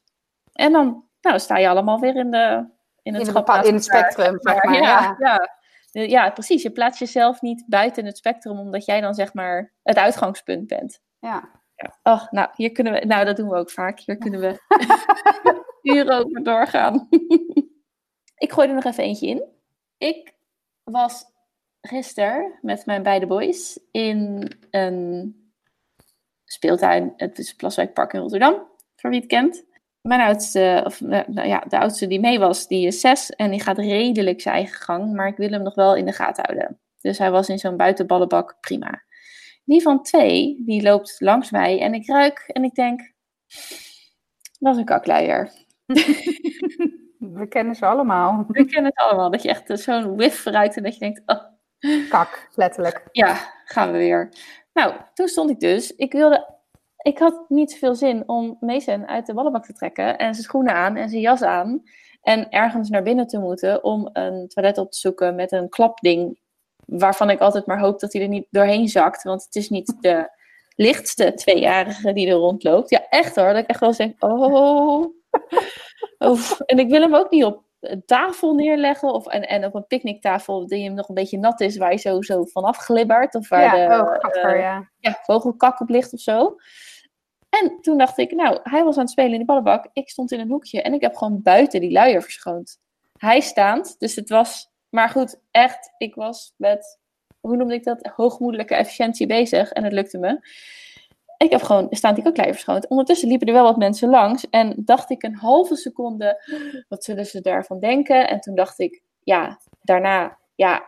En 0.53 0.73
dan 0.73 1.05
nou, 1.21 1.39
sta 1.39 1.57
je 1.59 1.69
allemaal 1.69 2.01
weer 2.01 2.17
in, 2.17 2.31
de, 2.31 2.67
in 3.03 3.15
het, 3.15 3.29
In, 3.29 3.65
in 3.65 3.75
het 3.75 3.85
spectrum, 3.85 4.39
zeg 4.41 4.65
maar. 4.65 4.75
Ja, 4.75 4.81
Ja. 4.81 5.17
ja. 5.19 5.57
Eh, 5.97 6.09
ja, 6.09 6.31
precies. 6.31 6.63
Je 6.63 6.71
plaatst 6.71 6.99
jezelf 6.99 7.41
niet 7.41 7.65
buiten 7.67 8.05
het 8.05 8.17
spectrum, 8.17 8.59
omdat 8.59 8.85
jij 8.85 9.01
dan 9.01 9.15
zeg 9.15 9.35
maar 9.35 9.73
het 9.83 9.97
uitgangspunt 9.97 10.67
bent. 10.67 11.01
Ja. 11.19 11.65
Ja. 11.75 11.99
Oh, 12.03 12.31
nou, 12.31 12.49
hier 12.55 12.73
kunnen 12.73 12.93
we, 12.93 13.05
nou, 13.07 13.25
dat 13.25 13.37
doen 13.37 13.49
we 13.49 13.57
ook 13.57 13.71
vaak. 13.71 14.01
Hier 14.01 14.17
kunnen 14.17 14.41
we 14.41 14.59
uren 15.95 16.19
over 16.19 16.43
doorgaan. 16.43 17.09
ik 18.45 18.53
gooi 18.53 18.69
er 18.69 18.75
nog 18.75 18.85
even 18.85 19.05
eentje 19.05 19.27
in. 19.27 19.45
Ik 19.99 20.35
was 20.85 21.25
gisteren 21.81 22.59
met 22.63 22.87
mijn 22.87 23.03
beide 23.03 23.27
boys 23.27 23.81
in 23.91 24.51
een 24.71 25.35
speeltuin. 26.45 27.13
Het 27.17 27.39
is 27.39 27.55
Plaswijkpark 27.55 28.13
in 28.13 28.21
Rotterdam, 28.21 28.69
voor 28.97 29.11
wie 29.11 29.21
het 29.21 29.29
kent. 29.29 29.65
Mijn 30.07 30.21
oudste, 30.21 30.83
of 30.85 31.01
eh, 31.01 31.21
nou 31.27 31.49
ja, 31.49 31.65
de 31.69 31.79
oudste 31.79 32.07
die 32.07 32.21
mee 32.21 32.39
was, 32.39 32.67
die 32.67 32.87
is 32.87 33.01
zes 33.01 33.31
en 33.31 33.51
die 33.51 33.61
gaat 33.63 33.79
redelijk 33.79 34.41
zijn 34.41 34.55
eigen 34.55 34.77
gang, 34.77 35.13
maar 35.15 35.29
ik 35.29 35.37
wil 35.37 35.51
hem 35.51 35.63
nog 35.63 35.75
wel 35.75 35.97
in 35.97 36.05
de 36.05 36.13
gaten 36.13 36.45
houden. 36.47 36.81
Dus 37.01 37.19
hij 37.19 37.31
was 37.31 37.49
in 37.49 37.59
zo'n 37.59 37.77
buitenballenbak, 37.77 38.57
prima. 38.61 39.03
Die 39.65 39.83
van 39.83 40.03
twee, 40.03 40.63
die 40.67 40.83
loopt 40.83 41.17
langs 41.19 41.51
mij 41.51 41.81
en 41.81 41.95
ik 41.95 42.07
ruik 42.07 42.39
en 42.47 42.65
ik 42.65 42.75
denk, 42.75 43.13
dat 44.59 44.73
is 44.75 44.81
een 44.81 44.85
kakluier. 44.85 45.53
We 47.39 47.47
kennen 47.49 47.75
ze 47.75 47.87
allemaal. 47.87 48.45
We 48.49 48.65
kennen 48.65 48.91
het 48.95 48.99
allemaal, 48.99 49.31
dat 49.31 49.43
je 49.43 49.49
echt 49.49 49.81
zo'n 49.81 50.17
whiff 50.17 50.45
ruikt 50.45 50.77
en 50.77 50.83
dat 50.83 50.93
je 50.95 51.01
denkt, 51.01 51.23
oh, 51.27 51.45
Kak, 52.09 52.49
letterlijk. 52.55 53.09
ja, 53.13 53.53
gaan 53.65 53.93
we 53.93 53.99
weer. 53.99 54.33
Nou, 54.73 54.95
toen 55.15 55.29
stond 55.29 55.51
ik 55.51 55.61
dus, 55.61 55.95
ik 55.95 56.13
wilde, 56.13 56.56
ik 57.07 57.19
had 57.19 57.45
niet 57.49 57.71
zoveel 57.71 57.95
zin 57.95 58.23
om 58.29 58.57
Mason 58.61 59.07
uit 59.07 59.27
de 59.27 59.35
ballenbak 59.35 59.65
te 59.65 59.73
trekken 59.73 60.19
en 60.19 60.35
zijn 60.35 60.47
schoenen 60.47 60.75
aan 60.75 60.97
en 60.97 61.09
zijn 61.09 61.21
jas 61.21 61.43
aan 61.43 61.83
en 62.23 62.51
ergens 62.51 62.89
naar 62.89 63.03
binnen 63.03 63.27
te 63.27 63.39
moeten 63.39 63.85
om 63.85 64.09
een 64.13 64.49
toilet 64.49 64.79
op 64.79 64.91
te 64.91 64.99
zoeken 64.99 65.35
met 65.35 65.53
een 65.53 65.69
klapding 65.69 66.39
waarvan 66.87 67.31
ik 67.31 67.41
altijd 67.41 67.67
maar 67.67 67.79
hoop 67.79 68.01
dat 68.01 68.13
hij 68.13 68.23
er 68.23 68.29
niet 68.29 68.47
doorheen 68.51 68.89
zakt, 68.89 69.23
want 69.23 69.45
het 69.45 69.55
is 69.55 69.69
niet 69.69 69.97
de 70.01 70.31
lichtste 70.75 71.35
tweejarige 71.35 72.13
die 72.13 72.29
er 72.29 72.35
rondloopt. 72.35 72.91
Ja, 72.91 73.09
echt 73.09 73.37
hoor, 73.37 73.53
dat 73.53 73.63
ik 73.63 73.67
echt 73.67 73.81
wel 73.81 73.97
denk, 73.97 74.25
oh, 74.25 75.07
en 76.67 76.79
ik 76.79 76.89
wil 76.89 77.01
hem 77.01 77.15
ook 77.15 77.31
niet 77.31 77.45
op 77.45 77.65
een 77.81 78.03
tafel 78.07 78.55
neerleggen. 78.55 79.13
Of, 79.13 79.27
en, 79.27 79.49
en 79.49 79.65
op 79.65 79.75
een 79.75 79.87
picknicktafel 79.87 80.67
die 80.67 80.85
hem 80.85 80.95
nog 80.95 81.09
een 81.09 81.15
beetje 81.15 81.39
nat 81.39 81.61
is, 81.61 81.77
waar 81.77 81.93
je 81.93 81.99
zo, 81.99 82.23
zo 82.23 82.45
vanaf 82.45 82.77
glibbert. 82.77 83.35
Of 83.35 83.49
waar 83.49 83.79
ja, 83.79 84.03
de 84.03 84.03
oh, 84.03 84.51
eh, 84.51 84.61
ja. 84.61 84.91
ja, 84.99 85.19
vogelkak 85.23 85.81
op 85.81 85.89
ligt 85.89 86.13
of 86.13 86.21
zo. 86.21 86.57
En 87.49 87.79
toen 87.81 87.99
dacht 87.99 88.19
ik, 88.19 88.33
nou, 88.33 88.59
hij 88.63 88.85
was 88.85 88.97
aan 88.97 89.03
het 89.03 89.11
spelen 89.11 89.31
in 89.31 89.37
die 89.37 89.47
ballenbak. 89.47 89.89
Ik 89.93 90.09
stond 90.09 90.33
in 90.33 90.41
een 90.41 90.51
hoekje 90.51 90.83
en 90.83 90.95
ik 90.95 91.01
heb 91.01 91.17
gewoon 91.17 91.43
buiten 91.43 91.81
die 91.81 91.93
luier 91.93 92.23
verschoond. 92.23 92.79
Hij 93.19 93.41
staand, 93.41 93.99
dus 93.99 94.15
het 94.15 94.29
was... 94.29 94.75
Maar 94.89 95.09
goed, 95.09 95.41
echt, 95.51 95.93
ik 95.99 96.15
was 96.15 96.53
met, 96.57 96.99
hoe 97.41 97.57
noemde 97.57 97.75
ik 97.75 97.85
dat, 97.85 98.11
hoogmoedelijke 98.17 98.75
efficiëntie 98.75 99.27
bezig. 99.27 99.73
En 99.73 99.85
het 99.85 99.93
lukte 99.93 100.19
me. 100.19 100.49
Ik 101.37 101.51
heb 101.51 101.63
gewoon 101.63 101.87
staand 101.91 102.17
die 102.17 102.27
ook 102.27 102.37
luier 102.37 102.53
verschoond. 102.53 102.89
Ondertussen 102.89 103.29
liepen 103.29 103.47
er 103.47 103.53
wel 103.53 103.63
wat 103.65 103.77
mensen 103.77 104.09
langs. 104.09 104.51
En 104.51 104.75
dacht 104.77 105.11
ik 105.11 105.23
een 105.23 105.35
halve 105.35 105.77
seconde, 105.77 106.43
wat 106.89 107.05
zullen 107.05 107.27
ze 107.27 107.41
daarvan 107.41 107.81
denken? 107.81 108.29
En 108.29 108.41
toen 108.41 108.55
dacht 108.55 108.79
ik, 108.79 109.03
ja, 109.23 109.61
daarna, 109.83 110.39
ja, 110.55 110.87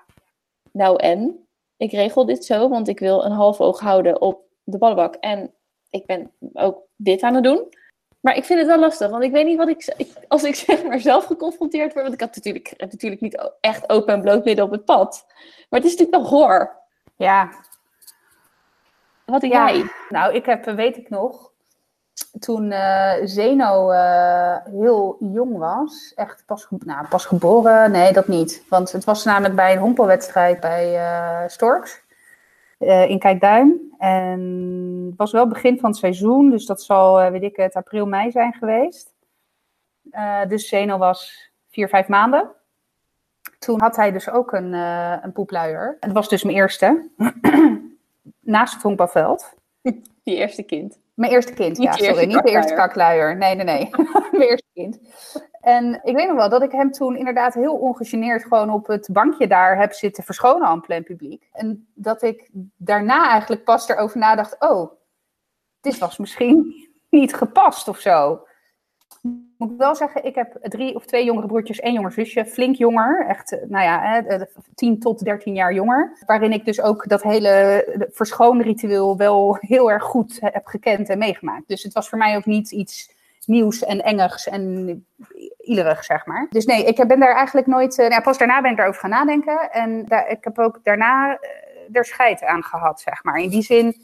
nou 0.73 0.97
en? 0.97 1.47
Ik 1.77 1.91
regel 1.91 2.27
dit 2.27 2.45
zo, 2.45 2.69
want 2.69 2.89
ik 2.89 2.99
wil 2.99 3.25
een 3.25 3.33
half 3.33 3.61
oog 3.61 3.81
houden 3.81 4.21
op 4.21 4.43
de 4.65 4.79
ballenbak. 4.79 5.15
En 5.15 5.55
ik 5.91 6.07
ben 6.07 6.31
ook 6.53 6.79
dit 6.97 7.23
aan 7.23 7.35
het 7.35 7.45
doen. 7.45 7.69
Maar 8.21 8.37
ik 8.37 8.45
vind 8.45 8.59
het 8.59 8.69
wel 8.69 8.79
lastig, 8.79 9.11
want 9.11 9.23
ik 9.25 9.33
weet 9.33 9.47
niet 9.47 9.59
wat 9.59 9.69
ik, 9.69 9.95
ik 9.97 10.13
als 10.29 10.43
ik 10.45 10.55
zeg 10.67 10.85
maar 10.85 11.01
zelf 11.01 11.25
geconfronteerd 11.25 11.93
word, 11.93 12.03
want 12.05 12.15
ik 12.15 12.21
had 12.21 12.37
natuurlijk, 12.37 12.75
natuurlijk 12.77 13.21
niet 13.23 13.51
echt 13.61 13.91
open 13.91 14.15
en 14.15 14.21
bloot 14.21 14.45
midden 14.45 14.65
op 14.65 14.71
het 14.71 14.85
pad. 14.85 15.25
Maar 15.69 15.81
het 15.81 15.89
is 15.91 15.97
natuurlijk 15.97 16.29
wel 16.31 16.41
hoor. 16.41 16.77
Ja, 17.17 17.51
Wat 19.25 19.41
denk 19.41 19.53
Ja. 19.53 19.71
jij? 19.71 19.91
nou, 20.09 20.35
ik 20.35 20.47
heb, 20.47 20.65
weet 20.65 20.97
ik 20.97 21.09
nog, 21.11 21.51
toen 22.39 22.71
eh, 22.73 23.13
Zeno 23.25 23.91
eh, 23.91 24.57
heel 24.65 25.17
jong 25.21 25.59
was, 25.59 26.13
echt 26.15 26.43
pas, 26.47 26.67
nou, 26.79 27.07
pas 27.09 27.25
geboren, 27.25 27.91
nee, 27.91 28.13
dat 28.13 28.29
niet. 28.29 28.65
Want 28.69 28.93
het 28.93 29.05
was 29.05 29.25
namelijk 29.25 29.55
bij 29.55 29.73
een 29.73 29.79
honkbalwedstrijd 29.79 30.61
bij 30.61 30.97
eh, 30.97 31.49
Storks 31.49 32.03
in 32.79 33.19
Kijkduin. 33.19 33.88
En 33.99 34.41
het 35.09 35.17
was 35.17 35.33
wel 35.33 35.49
begin 35.49 35.79
van 35.79 35.91
het 35.91 35.99
seizoen, 35.99 36.51
dus 36.51 36.67
dat 36.67 36.83
zal, 36.83 37.21
eh, 37.21 37.31
weet 37.31 37.43
ik 37.43 37.57
het, 37.57 37.75
april, 37.75 38.07
mei 38.07 38.31
zijn 38.31 38.53
geweest. 38.53 39.15
Eh, 40.11 40.47
dus 40.47 40.69
Zeno 40.69 40.99
was 40.99 41.51
vier, 41.71 41.89
vijf 41.89 42.09
maanden. 42.09 42.51
Toen 43.59 43.81
had 43.81 43.97
hij 43.97 44.13
dus 44.13 44.31
ook 44.31 44.53
een, 44.53 44.75
eh 44.75 45.17
een 45.23 45.33
poepluier. 45.33 45.97
Het 46.01 46.13
was 46.13 46.29
dus 46.29 46.43
mijn 46.43 46.57
eerste. 46.57 47.09
Naast 48.41 48.75
het 48.75 48.83
honkbalveld. 48.83 49.55
Je 50.23 50.35
eerste 50.35 50.63
kind. 50.63 50.99
Mijn 51.19 51.33
eerste 51.33 51.53
kind, 51.53 51.79
Niet 51.79 51.87
ja, 51.87 51.93
sorry. 51.93 52.25
Niet 52.25 52.43
de 52.43 52.51
eerste 52.51 52.75
kakluier. 52.75 53.37
kakluier. 53.37 53.37
Nee, 53.37 53.55
nee, 53.55 53.65
nee. 53.65 53.91
Mijn 54.39 54.49
eerste 54.49 54.69
kind. 54.75 54.99
En 55.61 56.01
ik 56.03 56.17
weet 56.17 56.27
nog 56.27 56.37
wel 56.37 56.49
dat 56.49 56.63
ik 56.63 56.73
hem 56.73 56.91
toen 56.91 57.17
inderdaad 57.17 57.55
heel 57.55 57.75
ongegeneerd 57.75 58.43
gewoon 58.43 58.71
op 58.71 58.87
het 58.87 59.09
bankje 59.13 59.47
daar 59.47 59.79
heb 59.79 59.93
zitten 59.93 60.25
verschonen 60.25 60.69
aan 60.69 60.81
plein 60.81 61.05
publiek. 61.05 61.49
En 61.53 61.89
dat 61.95 62.23
ik 62.23 62.51
daarna 62.77 63.31
eigenlijk 63.31 63.65
pas 63.65 63.89
erover 63.89 64.19
nadacht, 64.19 64.57
oh, 64.59 64.93
dit 65.81 65.99
was 65.99 66.19
misschien 66.19 66.75
niet 67.11 67.35
gepast 67.35 67.89
of 67.89 67.99
zo. 67.99 68.47
Moet 69.59 69.71
ik 69.71 69.79
wel 69.79 69.95
zeggen, 69.95 70.25
ik 70.25 70.35
heb 70.35 70.57
drie 70.63 70.95
of 70.95 71.05
twee 71.05 71.25
jongere 71.25 71.47
broertjes, 71.47 71.81
één 71.81 71.93
jonger 71.93 72.13
zusje, 72.13 72.47
flink 72.47 72.77
jonger, 72.77 73.27
echt, 73.29 73.53
eh, 73.53 73.69
nou 73.69 73.85
ja, 73.85 74.01
hè, 74.01 74.19
eh, 74.19 74.43
10 74.75 74.99
tot 74.99 75.25
13 75.25 75.55
jaar 75.55 75.75
jonger. 75.75 76.19
Waarin 76.27 76.53
ik 76.53 76.65
dus 76.65 76.81
ook 76.81 77.09
dat 77.09 77.23
hele 77.23 78.09
verschoonritueel 78.13 79.17
wel 79.17 79.57
heel 79.61 79.91
erg 79.91 80.03
goed 80.03 80.39
heb 80.41 80.67
gekend 80.67 81.09
en 81.09 81.19
meegemaakt. 81.19 81.69
Dus 81.69 81.83
het 81.83 81.93
was 81.93 82.09
voor 82.09 82.19
mij 82.19 82.37
ook 82.37 82.47
niet 82.47 82.71
iets 82.71 83.17
nieuws 83.49 83.85
en 83.85 84.05
engigs 84.05 84.49
en 84.49 85.07
ielerig, 85.61 86.05
zeg 86.05 86.27
maar. 86.27 86.47
Dus 86.51 86.65
nee, 86.65 86.85
ik 86.85 87.07
ben 87.07 87.21
daar 87.21 87.35
eigenlijk 87.35 87.67
nooit... 87.67 87.99
eh, 87.99 88.09
nou, 88.09 88.23
pas 88.23 88.39
daarna 88.39 88.61
ben 88.61 88.71
ik 88.71 88.77
daarover 88.77 89.01
gaan 89.01 89.11
nadenken. 89.11 89.71
En 89.71 90.05
daar, 90.05 90.29
ik 90.29 90.45
heb 90.45 90.59
ook 90.59 90.81
daarna 90.83 91.39
eh, 91.41 91.49
er 91.93 92.05
scheid 92.05 92.45
aan 92.45 92.65
gehad, 92.65 93.01
zeg 93.01 93.25
maar. 93.25 93.39
In 93.41 93.49
die 93.49 93.63
zin, 93.63 93.97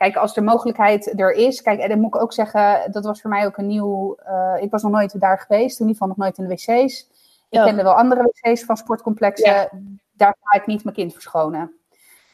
kijk, 0.00 0.16
als 0.16 0.34
de 0.34 0.40
mogelijkheid 0.40 1.20
er 1.20 1.32
is... 1.32 1.62
Kijk, 1.62 1.80
en 1.80 1.88
dan 1.88 2.00
moet 2.00 2.14
ik 2.14 2.22
ook 2.22 2.32
zeggen, 2.32 2.92
dat 2.92 3.04
was 3.04 3.20
voor 3.20 3.30
mij 3.30 3.46
ook 3.46 3.56
een 3.56 3.66
nieuw... 3.66 4.14
eh, 4.14 4.56
ik 4.60 4.70
was 4.70 4.82
nog 4.82 4.92
nooit 4.92 5.20
daar 5.20 5.38
geweest, 5.38 5.80
in 5.80 5.86
ieder 5.86 5.92
geval 5.92 6.08
nog 6.08 6.16
nooit 6.16 6.38
in 6.38 6.48
de 6.48 6.54
wc's. 6.54 7.08
Ik 7.48 7.60
kende 7.60 7.82
wel 7.82 7.92
andere 7.92 8.22
wc's 8.22 8.64
van 8.64 8.76
sportcomplexen. 8.76 9.68
Daar 10.12 10.36
ga 10.42 10.58
ik 10.58 10.66
niet 10.66 10.84
mijn 10.84 10.96
kind 10.96 11.12
verschonen. 11.12 11.72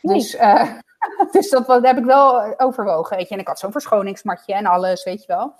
Nee. 0.02 0.16
Dus, 0.16 0.36
eh, 0.36 0.70
dus 1.32 1.50
dat, 1.50 1.66
heb 1.82 1.98
ik 1.98 2.04
wel 2.04 2.58
overwogen, 2.58 3.16
weet 3.16 3.28
je. 3.28 3.34
En 3.34 3.40
ik 3.40 3.46
had 3.46 3.58
zo'n 3.58 3.72
verschoningsmatje 3.72 4.54
en 4.54 4.66
alles, 4.66 5.04
weet 5.04 5.20
je 5.20 5.26
wel. 5.26 5.54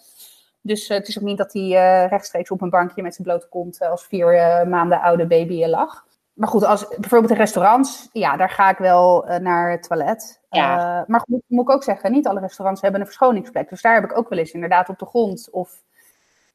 Dus 0.61 0.89
eh, 0.89 0.97
het 0.97 1.09
is 1.09 1.19
ook 1.19 1.25
niet 1.25 1.39
dat 1.39 1.53
hij 1.53 1.69
rechtstreeks 2.09 2.51
op 2.51 2.61
een 2.61 2.71
bankje 2.71 3.03
met 3.03 3.15
zijn 3.15 3.29
blote 3.29 3.49
kont 3.49 3.81
als 3.81 4.05
vier 4.05 4.29
maanden 4.69 5.01
oude 5.01 5.27
baby 5.27 5.65
lag. 5.65 6.06
Maar 6.37 6.49
goed, 6.49 6.65
als, 6.65 6.89
bijvoorbeeld 6.89 7.31
in 7.31 7.37
restaurants, 7.37 8.09
ja, 8.13 8.37
daar 8.37 8.51
ga 8.51 8.71
ik 8.71 8.79
wel 8.79 9.27
eh, 9.27 9.39
naar 9.39 9.71
het 9.71 9.83
toilet. 9.83 10.41
Ja. 10.51 11.01
Eh, 11.01 11.09
maar 11.09 11.21
goed, 11.21 11.43
moet 11.47 11.69
ik 11.69 11.75
ook 11.75 11.83
zeggen, 11.83 12.13
niet 12.13 12.27
alle 12.27 12.41
restaurants 12.41 12.81
hebben 12.81 13.01
een 13.01 13.07
verschoningsplek. 13.07 13.69
Dus 13.69 13.83
daar 13.83 13.95
heb 13.95 14.05
ik 14.05 14.19
ook 14.19 14.29
wel 14.29 14.39
eens 14.39 14.53
inderdaad 14.53 14.89
op 14.89 14.99
de 14.99 15.07
grond 15.07 15.49
of 15.51 15.83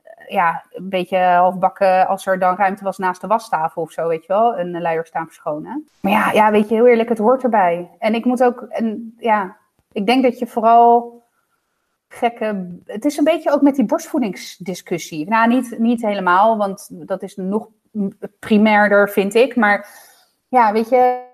eh, 0.04 0.28
ja, 0.28 0.64
een 0.72 0.90
beetje 0.90 1.18
halfbakken 1.18 2.08
als 2.08 2.26
er 2.26 2.40
dan 2.40 2.56
ruimte 2.56 2.84
was 2.84 2.98
naast 2.98 3.22
de 3.22 3.28
wastafel 3.28 3.82
of 3.82 3.92
zo, 3.92 4.08
weet 4.08 4.26
je 4.26 4.34
wel, 4.34 4.60
een 4.60 4.82
luier 4.82 5.06
staan 5.06 5.26
verschonen. 5.26 5.88
Maar 6.02 6.12
ja, 6.12 6.32
ja, 6.32 6.52
weet 6.52 6.70
je, 6.70 6.76
heel 6.76 6.88
eerlijk, 6.88 7.10
het 7.10 7.18
hoort 7.18 7.44
erbij. 7.44 7.90
En 8.00 8.14
ik 8.14 8.26
moet 8.26 8.44
ook, 8.44 8.62
en 8.62 9.16
ja, 9.18 9.58
ik 9.92 10.06
denk 10.06 10.24
dat 10.24 10.40
je 10.40 10.48
vooral 10.48 11.24
gekke. 12.08 12.78
Het 12.86 13.06
is 13.06 13.18
een 13.18 13.24
beetje 13.24 13.52
ook 13.52 13.62
met 13.62 13.76
die 13.76 13.86
borstvoedingsdiscussie. 13.86 15.30
Nou, 15.30 15.48
niet, 15.48 15.80
niet 15.80 16.02
helemaal, 16.02 16.58
want 16.58 16.88
dat 17.08 17.24
is 17.24 17.36
nog 17.36 17.68
primairder, 18.40 19.10
vind 19.10 19.36
ik. 19.36 19.56
Maar 19.56 19.88
ja, 20.48 20.72
weet 20.74 20.90
je. 20.90 21.30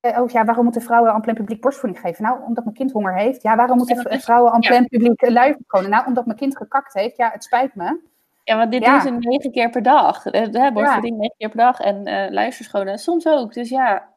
Oh 0.00 0.30
ja, 0.30 0.44
waarom 0.44 0.64
moeten 0.64 0.82
vrouwen 0.82 1.12
aan 1.12 1.20
plein 1.20 1.36
publiek 1.36 1.60
borstvoeding 1.60 2.00
geven? 2.04 2.24
Nou, 2.24 2.42
omdat 2.46 2.64
mijn 2.64 2.76
kind 2.76 2.92
honger 2.92 3.14
heeft. 3.14 3.42
Ja, 3.42 3.56
waarom 3.56 3.76
moeten 3.76 4.20
vrouwen 4.20 4.52
aan 4.52 4.60
plein 4.60 4.86
publiek 4.86 5.20
verschonen? 5.20 5.90
Nou, 5.90 6.06
omdat 6.06 6.26
mijn 6.26 6.38
kind 6.38 6.56
gekakt 6.56 6.94
heeft. 6.94 7.16
Ja, 7.16 7.30
het 7.32 7.44
spijt 7.44 7.74
me. 7.74 8.00
Ja, 8.44 8.56
want 8.56 8.70
dit 8.72 8.84
Ja. 8.84 8.92
doen 8.92 9.20
ze 9.20 9.28
negen 9.28 9.50
keer 9.52 9.70
per 9.70 9.82
dag. 9.82 10.26
Eh, 10.26 10.72
borstvoeding 10.72 11.16
negen 11.16 11.34
keer 11.38 11.48
per 11.48 11.58
dag 11.58 11.80
en 11.80 12.06
eh 12.06 12.30
luisterschonen 12.30 12.98
soms 12.98 13.26
ook. 13.26 13.52
Dus 13.54 13.68
ja, 13.68 14.08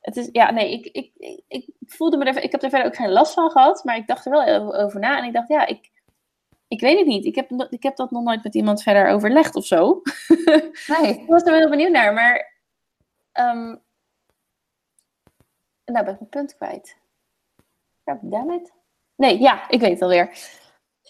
het 0.00 0.16
is, 0.16 0.28
ja, 0.32 0.50
nee, 0.50 0.72
ik, 0.72 0.86
ik, 0.86 1.10
ik, 1.16 1.42
ik 1.48 1.68
voelde 1.86 2.16
me 2.16 2.24
er, 2.24 2.42
ik 2.42 2.52
heb 2.52 2.62
er 2.62 2.70
verder 2.70 2.86
ook 2.88 2.96
geen 2.96 3.12
last 3.12 3.34
van 3.34 3.50
gehad, 3.50 3.84
maar 3.84 3.96
ik 3.96 4.06
dacht 4.06 4.26
er 4.26 4.32
wel 4.32 4.74
over 4.76 5.00
na 5.00 5.18
en 5.18 5.24
ik 5.24 5.32
dacht, 5.32 5.48
ja, 5.48 5.66
ik, 5.66 5.90
ik 6.72 6.80
weet 6.80 6.98
het 6.98 7.06
niet. 7.06 7.24
Ik 7.24 7.34
heb, 7.34 7.50
ik 7.70 7.82
heb 7.82 7.96
dat 7.96 8.10
nog 8.10 8.22
nooit 8.22 8.42
met 8.42 8.54
iemand 8.54 8.82
verder 8.82 9.08
overlegd 9.08 9.54
of 9.56 9.64
zo. 9.66 10.00
Nee. 10.86 11.20
Ik 11.20 11.26
was 11.26 11.42
er 11.42 11.52
wel 11.52 11.70
benieuwd 11.70 11.90
naar, 11.90 12.12
maar 12.12 12.60
ehm 13.32 13.76
nou 15.84 16.04
ben 16.04 16.12
ik 16.14 16.18
mijn 16.18 16.28
punt 16.30 16.56
kwijt. 16.56 16.96
Damn 18.04 18.50
it. 18.52 18.72
Nee, 19.16 19.40
ja, 19.40 19.68
ik 19.68 19.80
weet 19.80 19.90
het 19.92 20.02
alweer. 20.02 20.30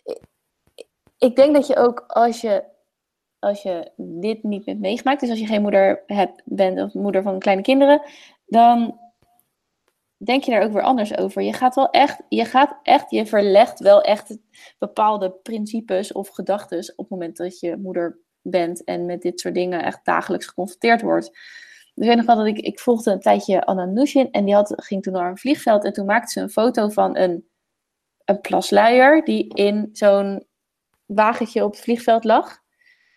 Ik- 0.05 0.21
Ik 1.19 1.37
denk 1.37 1.55
dat 1.55 1.67
je 1.67 1.77
ook 1.77 2.01
als 2.07 2.41
je, 2.41 2.65
als 3.39 3.63
je 3.63 3.93
dit 3.97 4.43
niet 4.43 4.67
hebt 4.67 4.79
meegemaakt, 4.81 5.21
dus 5.21 5.31
als 5.31 5.39
je 5.39 5.47
geen 5.47 5.63
moeder 5.63 6.03
hebt, 6.07 6.43
bent 6.45 6.81
of 6.81 6.95
moeder 6.95 7.23
van 7.23 7.39
kleine 7.39 7.63
kinderen, 7.63 8.03
dan 8.47 9.01
denk 10.25 10.45
je 10.45 10.51
daar 10.51 10.63
ook 10.63 10.73
weer 10.73 10.83
anders 10.83 11.17
over. 11.17 11.43
Je 11.43 11.53
gaat 11.53 11.75
wel 11.75 11.91
echt, 11.91 12.23
je 12.29 12.45
gaat 12.45 12.79
echt, 12.83 13.11
je 13.11 13.27
verlegt 13.27 13.81
wel 13.81 14.01
echt 14.01 14.39
bepaalde 14.79 15.31
principes 15.31 16.13
of 16.13 16.29
gedachten 16.29 16.79
op 16.79 16.97
het 16.97 17.09
moment 17.09 17.37
dat 17.37 17.61
je 17.61 17.77
moeder 17.77 18.19
bent 18.43 18.85
en 18.85 19.07
met 19.07 19.23
dit 19.23 19.41
soort 19.41 19.55
dingen 19.55 19.83
echt 19.85 20.05
dagelijks 20.05 20.47
geconfronteerd 20.47 21.03
wordt. 21.03 21.27
Ik 21.95 22.05
weet 22.05 22.17
nog 22.17 22.27
wel 22.27 22.37
dat 22.37 22.47
ik, 22.47 22.59
ik 22.59 22.81
volgde 22.81 23.11
een 23.13 23.21
tijdje 23.21 23.65
Anna 23.65 23.85
Nushin 23.85 24.31
en 24.31 24.45
die 24.45 24.55
had, 24.55 24.73
ging 24.77 25.03
toen 25.03 25.13
naar 25.13 25.31
een 25.31 25.39
vliegveld 25.39 25.85
en 25.85 25.93
toen 25.93 26.07
maakte 26.07 26.33
ze 26.33 26.41
een 26.41 26.51
foto 26.51 26.89
van 26.89 27.17
een, 27.17 27.49
een 28.25 28.41
plasluier 28.41 29.25
die 29.25 29.55
in 29.55 29.89
zo'n 29.93 30.47
wagentje 31.07 31.65
op 31.65 31.71
het 31.71 31.81
vliegveld 31.81 32.25
lag. 32.25 32.61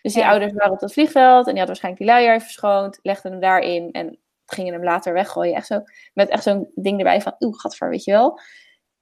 Dus 0.02 0.12
die 0.12 0.22
Ja. 0.22 0.30
ouders 0.30 0.52
waren 0.52 0.72
op 0.72 0.78
dat 0.80 0.92
vliegveld 0.92 1.46
en 1.46 1.54
die 1.54 1.62
hadden 1.62 1.66
waarschijnlijk 1.66 2.04
die 2.04 2.12
luier 2.12 2.40
verschoond, 2.40 2.98
legden 3.02 3.30
hem 3.30 3.40
daarin 3.40 3.92
en 3.92 4.18
gingen 4.46 4.72
hem 4.72 4.84
later 4.84 5.12
weggooien. 5.12 5.54
Echt 5.54 5.66
zo, 5.66 5.82
met 6.14 6.28
echt 6.28 6.42
zo'n 6.42 6.70
ding 6.74 6.98
erbij 6.98 7.20
van, 7.20 7.34
oeh, 7.38 7.58
gadver, 7.60 7.88
weet 7.88 8.04
je 8.04 8.12
wel. 8.12 8.40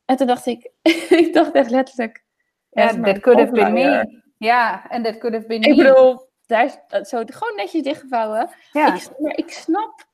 En 0.05 0.16
toen 0.16 0.26
dacht 0.26 0.47
ik, 0.47 0.70
ik 1.22 1.32
dacht 1.32 1.53
echt 1.53 1.70
letterlijk... 1.70 2.24
Ja, 2.70 3.01
that 3.01 3.20
could 3.20 3.38
have 3.38 3.53
been 3.53 3.72
me. 3.72 4.22
Ja, 4.38 4.88
en 4.90 5.03
that 5.03 5.18
could 5.18 5.34
have 5.34 5.47
been 5.47 5.62
Ik 5.62 5.76
me. 5.76 5.84
bedoel, 5.84 6.28
daar 6.47 6.64
is 6.64 7.09
zo 7.09 7.22
gewoon 7.26 7.57
netjes 7.57 7.82
dichtgevouwen. 7.82 8.51
ja. 8.72 8.95
Ik, 8.95 9.18
maar 9.18 9.36
ik 9.36 9.51
snap 9.51 10.07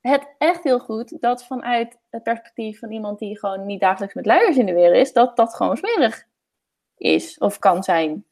het 0.00 0.34
echt 0.38 0.64
heel 0.64 0.78
goed 0.78 1.20
dat 1.20 1.46
vanuit 1.46 1.98
het 2.10 2.22
perspectief 2.22 2.78
van 2.78 2.92
iemand 2.92 3.18
die 3.18 3.38
gewoon 3.38 3.66
niet 3.66 3.80
dagelijks 3.80 4.14
met 4.14 4.26
luiers 4.26 4.56
in 4.56 4.66
de 4.66 4.72
weer 4.72 4.94
is, 4.94 5.12
dat 5.12 5.36
dat 5.36 5.54
gewoon 5.54 5.76
smerig 5.76 6.24
is 6.96 7.38
of 7.38 7.58
kan 7.58 7.82
zijn. 7.82 8.24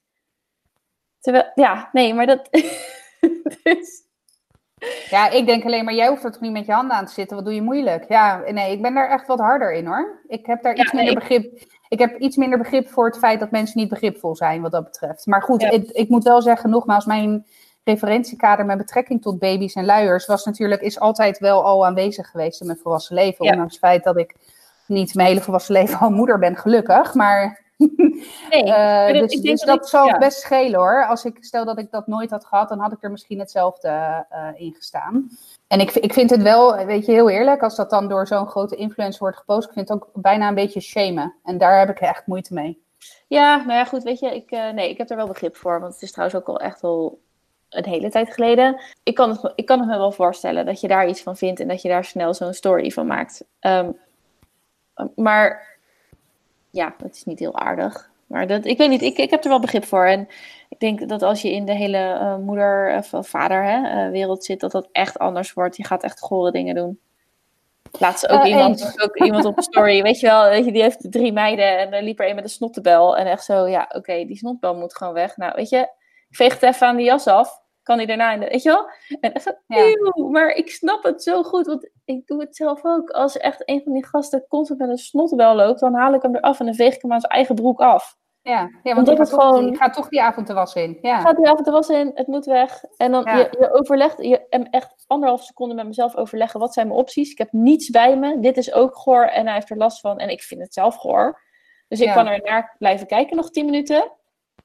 Terwijl, 1.20 1.50
ja, 1.54 1.88
nee, 1.92 2.14
maar 2.14 2.26
dat. 2.26 2.48
dus, 3.62 4.02
Ja, 5.10 5.30
ik 5.30 5.46
denk 5.46 5.64
alleen 5.64 5.84
maar, 5.84 5.94
jij 5.94 6.08
hoeft 6.08 6.24
er 6.24 6.32
toch 6.32 6.40
niet 6.40 6.52
met 6.52 6.66
je 6.66 6.72
handen 6.72 6.96
aan 6.96 7.06
te 7.06 7.12
zitten. 7.12 7.36
Wat 7.36 7.44
doe 7.44 7.54
je 7.54 7.62
moeilijk? 7.62 8.04
Ja, 8.08 8.42
nee, 8.50 8.72
ik 8.72 8.82
ben 8.82 8.94
daar 8.94 9.10
echt 9.10 9.26
wat 9.26 9.38
harder 9.38 9.72
in 9.72 9.86
hoor. 9.86 10.20
Ik 10.28 10.46
heb 10.46 10.62
daar 10.62 10.76
Ja, 10.76 10.82
iets 10.82 10.92
minder 10.92 11.14
nee. 11.14 11.22
begrip. 11.22 11.62
Ik 11.88 11.98
heb 11.98 12.18
iets 12.18 12.36
minder 12.36 12.58
begrip 12.58 12.88
voor 12.88 13.06
het 13.06 13.18
feit 13.18 13.40
dat 13.40 13.50
mensen 13.50 13.80
niet 13.80 13.88
begripvol 13.88 14.36
zijn 14.36 14.62
wat 14.62 14.72
dat 14.72 14.84
betreft. 14.84 15.26
Maar 15.26 15.42
goed, 15.42 15.60
Ja. 15.60 15.70
ik, 15.70 15.90
ik 15.90 16.08
moet 16.08 16.24
wel 16.24 16.42
zeggen, 16.42 16.70
nogmaals, 16.70 17.04
mijn 17.04 17.46
referentiekader 17.84 18.66
met 18.66 18.78
betrekking 18.78 19.22
tot 19.22 19.38
baby's 19.38 19.74
en 19.74 19.84
luiers 19.84 20.26
was 20.26 20.44
natuurlijk, 20.44 20.80
is 20.80 21.00
altijd 21.00 21.38
wel 21.38 21.64
al 21.64 21.86
aanwezig 21.86 22.30
geweest 22.30 22.60
in 22.60 22.66
mijn 22.66 22.78
volwassen 22.82 23.14
leven. 23.14 23.44
Ondanks 23.44 23.72
het 23.72 23.80
feit 23.84 24.04
dat 24.04 24.16
ik 24.18 24.34
niet 24.86 25.14
mijn 25.14 25.28
hele 25.28 25.40
volwassen 25.40 25.74
leven 25.74 25.98
al 25.98 26.10
moeder 26.10 26.38
ben, 26.38 26.56
gelukkig. 26.56 27.14
Maar 27.14 27.63
Nee, 28.50 28.64
uh, 28.64 29.20
dus, 29.20 29.32
ik 29.32 29.42
denk 29.42 29.58
dus 29.58 29.66
dat, 29.66 29.88
zou 29.88 30.18
best 30.18 30.40
schelen 30.40 30.78
hoor. 30.80 31.06
Als 31.06 31.24
ik 31.24 31.36
stel 31.40 31.64
dat 31.64 31.78
ik 31.78 31.90
dat 31.90 32.06
nooit 32.06 32.30
had 32.30 32.44
gehad, 32.44 32.68
dan 32.68 32.78
had 32.78 32.92
ik 32.92 33.02
er 33.02 33.10
misschien 33.10 33.38
hetzelfde 33.38 33.88
uh, 34.32 34.48
in 34.54 34.74
gestaan. 34.74 35.30
En 35.66 35.80
ik, 35.80 35.90
ik 35.90 36.12
vind 36.12 36.30
het 36.30 36.42
wel, 36.42 36.84
weet 36.84 37.06
je, 37.06 37.12
heel 37.12 37.30
eerlijk, 37.30 37.62
als 37.62 37.76
dat 37.76 37.90
dan 37.90 38.08
door 38.08 38.26
zo'n 38.26 38.46
grote 38.46 38.76
influencer 38.76 39.20
wordt 39.20 39.36
gepost, 39.36 39.66
ik 39.66 39.72
vind 39.72 39.88
het 39.88 39.98
ook 39.98 40.10
bijna 40.14 40.48
een 40.48 40.54
beetje 40.54 40.80
shamen. 40.80 41.34
En 41.44 41.58
daar 41.58 41.78
heb 41.78 41.88
ik 41.88 42.00
echt 42.00 42.26
moeite 42.26 42.54
mee. 42.54 42.82
Ja, 43.26 43.56
nou 43.56 43.72
ja, 43.72 43.84
goed, 43.84 44.02
weet 44.02 44.18
je, 44.18 44.34
ik, 44.34 44.50
uh, 44.50 44.70
nee, 44.70 44.90
ik 44.90 44.98
heb 44.98 45.10
er 45.10 45.16
wel 45.16 45.26
begrip 45.26 45.56
voor. 45.56 45.80
Want 45.80 45.92
het 45.92 46.02
is 46.02 46.12
trouwens 46.12 46.38
ook 46.38 46.48
al 46.48 46.60
echt 46.60 46.82
al 46.82 47.18
een 47.68 47.86
hele 47.86 48.10
tijd 48.10 48.34
geleden. 48.34 48.80
Ik 49.02 49.14
kan, 49.14 49.30
het, 49.30 49.52
ik 49.54 49.66
kan 49.66 49.78
het 49.78 49.88
me 49.88 49.96
wel 49.96 50.12
voorstellen 50.12 50.66
dat 50.66 50.80
je 50.80 50.88
daar 50.88 51.08
iets 51.08 51.22
van 51.22 51.36
vindt 51.36 51.60
en 51.60 51.68
dat 51.68 51.82
je 51.82 51.88
daar 51.88 52.04
snel 52.04 52.34
zo'n 52.34 52.52
story 52.52 52.90
van 52.90 53.06
maakt. 53.06 53.44
Um, 53.60 53.98
maar 55.14 55.73
ja, 56.74 56.94
het 57.02 57.14
is 57.14 57.24
niet 57.24 57.38
heel 57.38 57.58
aardig. 57.58 58.10
Maar 58.26 58.46
dat, 58.46 58.64
ik 58.64 58.78
weet 58.78 58.88
niet, 58.88 59.02
ik, 59.02 59.18
ik 59.18 59.30
heb 59.30 59.42
er 59.42 59.48
wel 59.48 59.60
begrip 59.60 59.84
voor. 59.84 60.06
En 60.06 60.28
ik 60.68 60.80
denk 60.80 61.08
dat 61.08 61.22
als 61.22 61.42
je 61.42 61.52
in 61.52 61.64
de 61.64 61.72
hele 61.72 61.98
uh, 61.98 62.36
moeder- 62.36 62.96
of 62.96 63.28
vader 63.28 63.64
hè, 63.64 64.06
uh, 64.06 64.10
wereld 64.10 64.44
zit, 64.44 64.60
dat 64.60 64.72
dat 64.72 64.88
echt 64.92 65.18
anders 65.18 65.52
wordt. 65.52 65.76
Je 65.76 65.84
gaat 65.84 66.02
echt 66.02 66.20
gore 66.20 66.50
dingen 66.50 66.74
doen. 66.74 67.00
Laatst 67.98 68.28
ook, 68.28 68.44
uh, 68.44 68.50
iemand, 68.50 69.02
ook 69.02 69.16
iemand 69.16 69.44
op 69.44 69.56
een 69.56 69.62
story, 69.62 70.02
weet 70.02 70.20
je 70.20 70.26
wel, 70.26 70.48
weet 70.48 70.64
je, 70.64 70.72
die 70.72 70.82
heeft 70.82 71.12
drie 71.12 71.32
meiden 71.32 71.78
en 71.78 71.92
er 71.92 72.02
liep 72.02 72.20
er 72.20 72.28
een 72.28 72.34
met 72.34 72.44
een 72.44 72.50
snottebel. 72.50 73.16
En 73.16 73.26
echt 73.26 73.44
zo, 73.44 73.66
ja, 73.66 73.82
oké, 73.82 73.96
okay, 73.96 74.26
die 74.26 74.36
snotbel 74.36 74.74
moet 74.74 74.96
gewoon 74.96 75.12
weg. 75.12 75.36
Nou, 75.36 75.52
weet 75.54 75.68
je, 75.68 75.78
ik 76.28 76.36
veeg 76.36 76.52
het 76.52 76.62
even 76.62 76.86
aan 76.86 76.96
die 76.96 77.06
jas 77.06 77.26
af 77.26 77.62
kan 77.84 77.96
hij 77.96 78.06
daarna 78.06 78.32
in 78.32 78.40
de, 78.40 78.46
weet 78.46 78.62
je 78.62 78.68
wel? 78.68 78.90
En 79.20 79.32
ja. 79.66 80.30
maar 80.30 80.48
ik 80.48 80.70
snap 80.70 81.02
het 81.02 81.22
zo 81.22 81.42
goed, 81.42 81.66
want 81.66 81.90
ik 82.04 82.26
doe 82.26 82.40
het 82.40 82.56
zelf 82.56 82.84
ook. 82.84 83.10
Als 83.10 83.36
echt 83.36 83.68
een 83.68 83.82
van 83.82 83.92
die 83.92 84.06
gasten 84.06 84.44
constant 84.48 84.80
met 84.80 84.88
een 84.88 84.98
snotbel 84.98 85.54
loopt, 85.54 85.80
dan 85.80 85.94
haal 85.94 86.14
ik 86.14 86.22
hem 86.22 86.36
eraf 86.36 86.60
en 86.60 86.66
dan 86.66 86.74
veeg 86.74 86.94
ik 86.94 87.02
hem 87.02 87.12
aan 87.12 87.20
zijn 87.20 87.32
eigen 87.32 87.54
broek 87.54 87.80
af. 87.80 88.16
Ja, 88.42 88.70
ja 88.82 88.94
want, 88.94 89.08
gaat, 89.08 89.28
gewoon, 89.28 89.76
gaat 89.76 89.94
toch 89.94 90.08
die 90.08 90.22
avond 90.22 90.46
te 90.46 90.54
was 90.54 90.74
in. 90.74 90.98
Ja. 91.00 91.20
Gaat 91.20 91.36
die 91.36 91.46
avond 91.46 91.64
te 91.64 91.70
was 91.70 91.88
in, 91.88 92.10
het 92.14 92.26
moet 92.26 92.44
weg. 92.44 92.84
En 92.96 93.12
dan 93.12 93.24
ja. 93.24 93.36
je, 93.36 93.48
je 93.58 93.72
overlegt, 93.72 94.22
je 94.22 94.46
echt 94.70 95.04
anderhalf 95.06 95.42
seconde 95.42 95.74
met 95.74 95.86
mezelf 95.86 96.16
overleggen, 96.16 96.60
wat 96.60 96.74
zijn 96.74 96.86
mijn 96.86 96.98
opties? 96.98 97.30
Ik 97.30 97.38
heb 97.38 97.52
niets 97.52 97.90
bij 97.90 98.16
me, 98.18 98.40
dit 98.40 98.56
is 98.56 98.72
ook 98.72 98.96
goor 98.96 99.24
en 99.24 99.44
hij 99.44 99.54
heeft 99.54 99.70
er 99.70 99.76
last 99.76 100.00
van 100.00 100.18
en 100.18 100.28
ik 100.28 100.42
vind 100.42 100.60
het 100.60 100.74
zelf 100.74 100.96
goor. 100.96 101.42
Dus 101.88 102.00
ik 102.00 102.12
kan 102.12 102.26
er 102.26 102.40
naar 102.44 102.74
blijven 102.78 103.06
kijken 103.06 103.36
nog 103.36 103.50
tien 103.50 103.64
minuten 103.64 104.12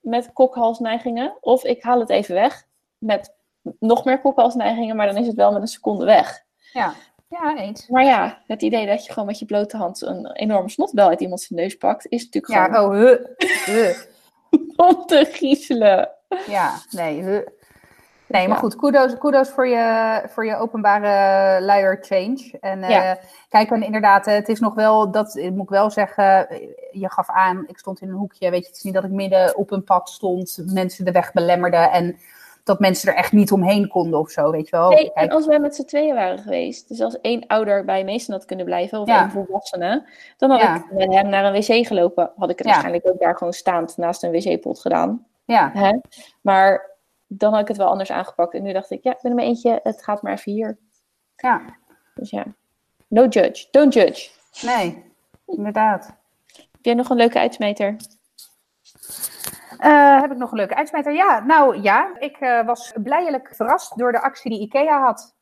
met 0.02 0.34
kokhalsneigingen. 0.34 1.38
Of 1.40 1.64
ik 1.64 1.84
haal 1.84 2.00
het 2.00 2.10
even 2.10 2.36
weg 2.36 2.68
met 3.00 3.36
nog 3.80 4.06
meer 4.06 4.22
kokhalsneigingen, 4.22 4.96
maar 4.96 5.08
dan 5.08 5.18
is 5.18 5.28
het 5.28 5.36
wel 5.36 5.52
met 5.52 5.62
een 5.62 5.68
seconde 5.68 6.06
weg. 6.06 6.44
Ja, 6.74 6.94
ja 7.28 7.58
eens. 7.58 7.88
Maar 7.88 8.04
ja, 8.04 8.42
het 8.48 8.62
idee 8.62 8.86
dat 8.86 9.06
je 9.06 9.12
gewoon 9.12 9.28
met 9.28 9.40
je 9.40 9.46
blote 9.46 9.78
hand 9.78 10.02
een 10.02 10.32
enorme 10.32 10.70
snotbel 10.70 11.08
uit 11.08 11.22
iemand 11.22 11.42
zijn 11.42 11.60
neus 11.60 11.78
pakt, 11.78 12.06
is 12.08 12.24
natuurlijk 12.24 12.54
ja, 12.54 12.66
gewoon... 12.66 12.98
Ja, 12.98 13.12
oh, 13.12 13.66
huh. 13.66 13.98
Om 14.90 15.06
te 15.06 15.28
griezelen. 15.32 16.10
Ja, 16.48 16.74
nee, 16.90 17.24
huh. 17.24 17.48
Nee, 18.30 18.48
maar 18.48 18.58
goed, 18.58 18.76
kudos, 18.76 19.18
kudos 19.18 19.50
voor, 19.50 19.68
je, 19.68 20.22
voor 20.28 20.46
je 20.46 20.56
openbare 20.56 21.66
luier 21.66 21.98
change. 22.02 22.58
En 22.60 22.80
ja. 22.80 23.12
uh, 23.12 23.22
kijk, 23.50 23.72
en 23.72 23.84
inderdaad, 23.84 24.26
het 24.26 24.50
is 24.50 24.60
nog 24.60 24.74
wel, 24.74 25.12
dat 25.12 25.36
moet 25.36 25.64
ik 25.64 25.70
wel 25.70 25.90
zeggen, 25.90 26.48
je 26.92 27.12
gaf 27.12 27.30
aan, 27.30 27.64
ik 27.68 27.78
stond 27.78 28.02
in 28.02 28.10
een 28.10 28.16
hoekje, 28.16 28.50
weet 28.50 28.62
je, 28.62 28.68
het 28.68 28.78
is 28.78 28.84
niet 28.84 28.94
dat 28.94 29.04
ik 29.04 29.12
midden 29.12 29.58
op 29.58 29.72
een 29.72 29.84
pad 29.84 30.10
stond, 30.10 30.64
mensen 30.66 31.06
de 31.06 31.12
weg 31.12 31.32
belemmerde 31.32 31.78
en 31.78 32.18
dat 32.70 32.80
mensen 32.80 33.10
er 33.10 33.18
echt 33.18 33.32
niet 33.32 33.52
omheen 33.52 33.88
konden 33.88 34.20
of 34.20 34.30
zo, 34.30 34.52
weet 34.52 34.70
je 34.70 34.76
wel. 34.76 34.90
Nee, 34.90 35.14
en 35.14 35.30
als 35.30 35.46
wij 35.46 35.60
met 35.60 35.76
z'n 35.76 35.86
tweeën 35.86 36.16
waren 36.16 36.40
geweest, 36.40 36.88
dus 36.88 37.02
als 37.02 37.22
één 37.22 37.48
ouder 37.48 37.86
bij 37.86 38.04
meesten 38.04 38.34
had 38.34 38.46
kunnen 38.46 38.66
blijven, 38.66 39.00
of 39.00 39.08
ja. 39.08 39.22
één 39.22 39.32
volwassene, 39.32 40.10
dan 40.38 40.50
had 40.50 40.62
ik 40.62 40.92
met 40.92 41.14
hem 41.14 41.30
naar 41.30 41.46
een 41.46 41.54
wc 41.54 41.88
gelopen. 41.88 42.32
Had 42.36 42.50
ik 42.50 42.58
het 42.58 42.68
waarschijnlijk 42.68 43.08
ook 43.08 43.20
daar 43.20 43.38
gewoon 43.38 43.54
staand 43.54 43.98
naast 43.98 44.24
een 44.24 44.32
wc-pot 44.32 44.80
gedaan. 44.80 45.26
Ja. 45.46 45.72
Hè? 45.74 45.98
Maar 46.42 46.98
dan 47.28 47.52
had 47.52 47.62
ik 47.62 47.68
het 47.68 47.78
wel 47.78 47.88
anders 47.88 48.12
aangepakt. 48.12 48.54
En 48.54 48.64
nu 48.64 48.74
dacht 48.74 48.92
ik, 48.92 49.04
ja, 49.04 49.12
ik 49.12 49.22
ben 49.22 49.32
er 49.32 49.38
maar 49.38 49.46
eentje, 49.46 49.80
het 49.84 50.04
gaat 50.04 50.22
maar 50.22 50.34
even 50.34 50.52
hier. 50.52 50.78
Ja. 51.36 51.62
Dus 52.16 52.30
ja, 52.30 52.46
no 53.08 53.26
judge, 53.26 53.68
don't 53.72 53.94
judge. 53.94 54.30
Nee, 54.62 55.04
inderdaad. 55.46 56.06
Heb 56.56 56.82
jij 56.82 56.94
nog 56.94 57.10
een 57.10 57.18
leuke 57.18 57.40
uitsmijter? 57.40 57.96
Uh, 59.86 60.22
heb 60.22 60.32
ik 60.32 60.38
nog 60.38 60.52
een 60.52 60.58
leuke 60.58 60.76
uitsmijter? 60.76 61.14
Ja, 61.14 61.40
nou 61.40 61.82
ja, 61.82 62.10
ik 62.20 62.38
uh, 62.40 62.66
was 62.66 62.94
blijelijk 63.04 63.50
verrast 63.56 63.98
door 63.98 64.12
de 64.12 64.22
actie 64.22 64.52
die 64.52 64.60
IKEA 64.60 65.02
had. 65.02 65.36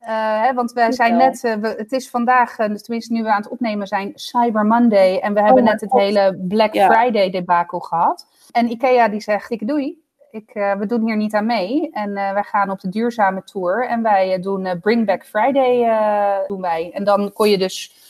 Uh, 0.00 0.08
hè, 0.42 0.54
want 0.54 0.72
we 0.72 0.92
zijn 0.92 1.16
net, 1.16 1.40
we, 1.40 1.74
het 1.76 1.92
is 1.92 2.10
vandaag, 2.10 2.56
dus 2.56 2.82
tenminste 2.82 3.12
nu 3.12 3.22
we 3.22 3.32
aan 3.32 3.42
het 3.42 3.50
opnemen 3.50 3.86
zijn, 3.86 4.12
Cyber 4.14 4.66
Monday. 4.66 5.18
En 5.18 5.34
we 5.34 5.40
hebben 5.40 5.62
oh, 5.62 5.68
net 5.68 5.80
het 5.80 5.90
God. 5.90 6.00
hele 6.00 6.38
Black 6.48 6.74
ja. 6.74 6.90
Friday 6.90 7.30
debacle 7.30 7.84
gehad. 7.84 8.26
En 8.52 8.70
IKEA 8.70 9.08
die 9.08 9.20
zegt, 9.20 9.50
ik 9.50 9.66
doei, 9.66 10.02
ik, 10.30 10.50
we 10.52 10.86
doen 10.86 11.06
hier 11.06 11.16
niet 11.16 11.34
aan 11.34 11.46
mee. 11.46 11.90
En 11.92 12.12
wij 12.12 12.42
gaan 12.42 12.70
op 12.70 12.80
de 12.80 12.88
duurzame 12.88 13.42
tour. 13.44 13.86
En 13.86 14.02
wij 14.02 14.40
doen 14.40 14.78
Bring 14.80 15.06
Back 15.06 15.24
Friday, 15.24 16.46
doen 16.46 16.60
wij. 16.60 16.90
En 16.94 17.04
dan 17.04 17.32
kon 17.32 17.48
je 17.48 17.58
dus 17.58 18.07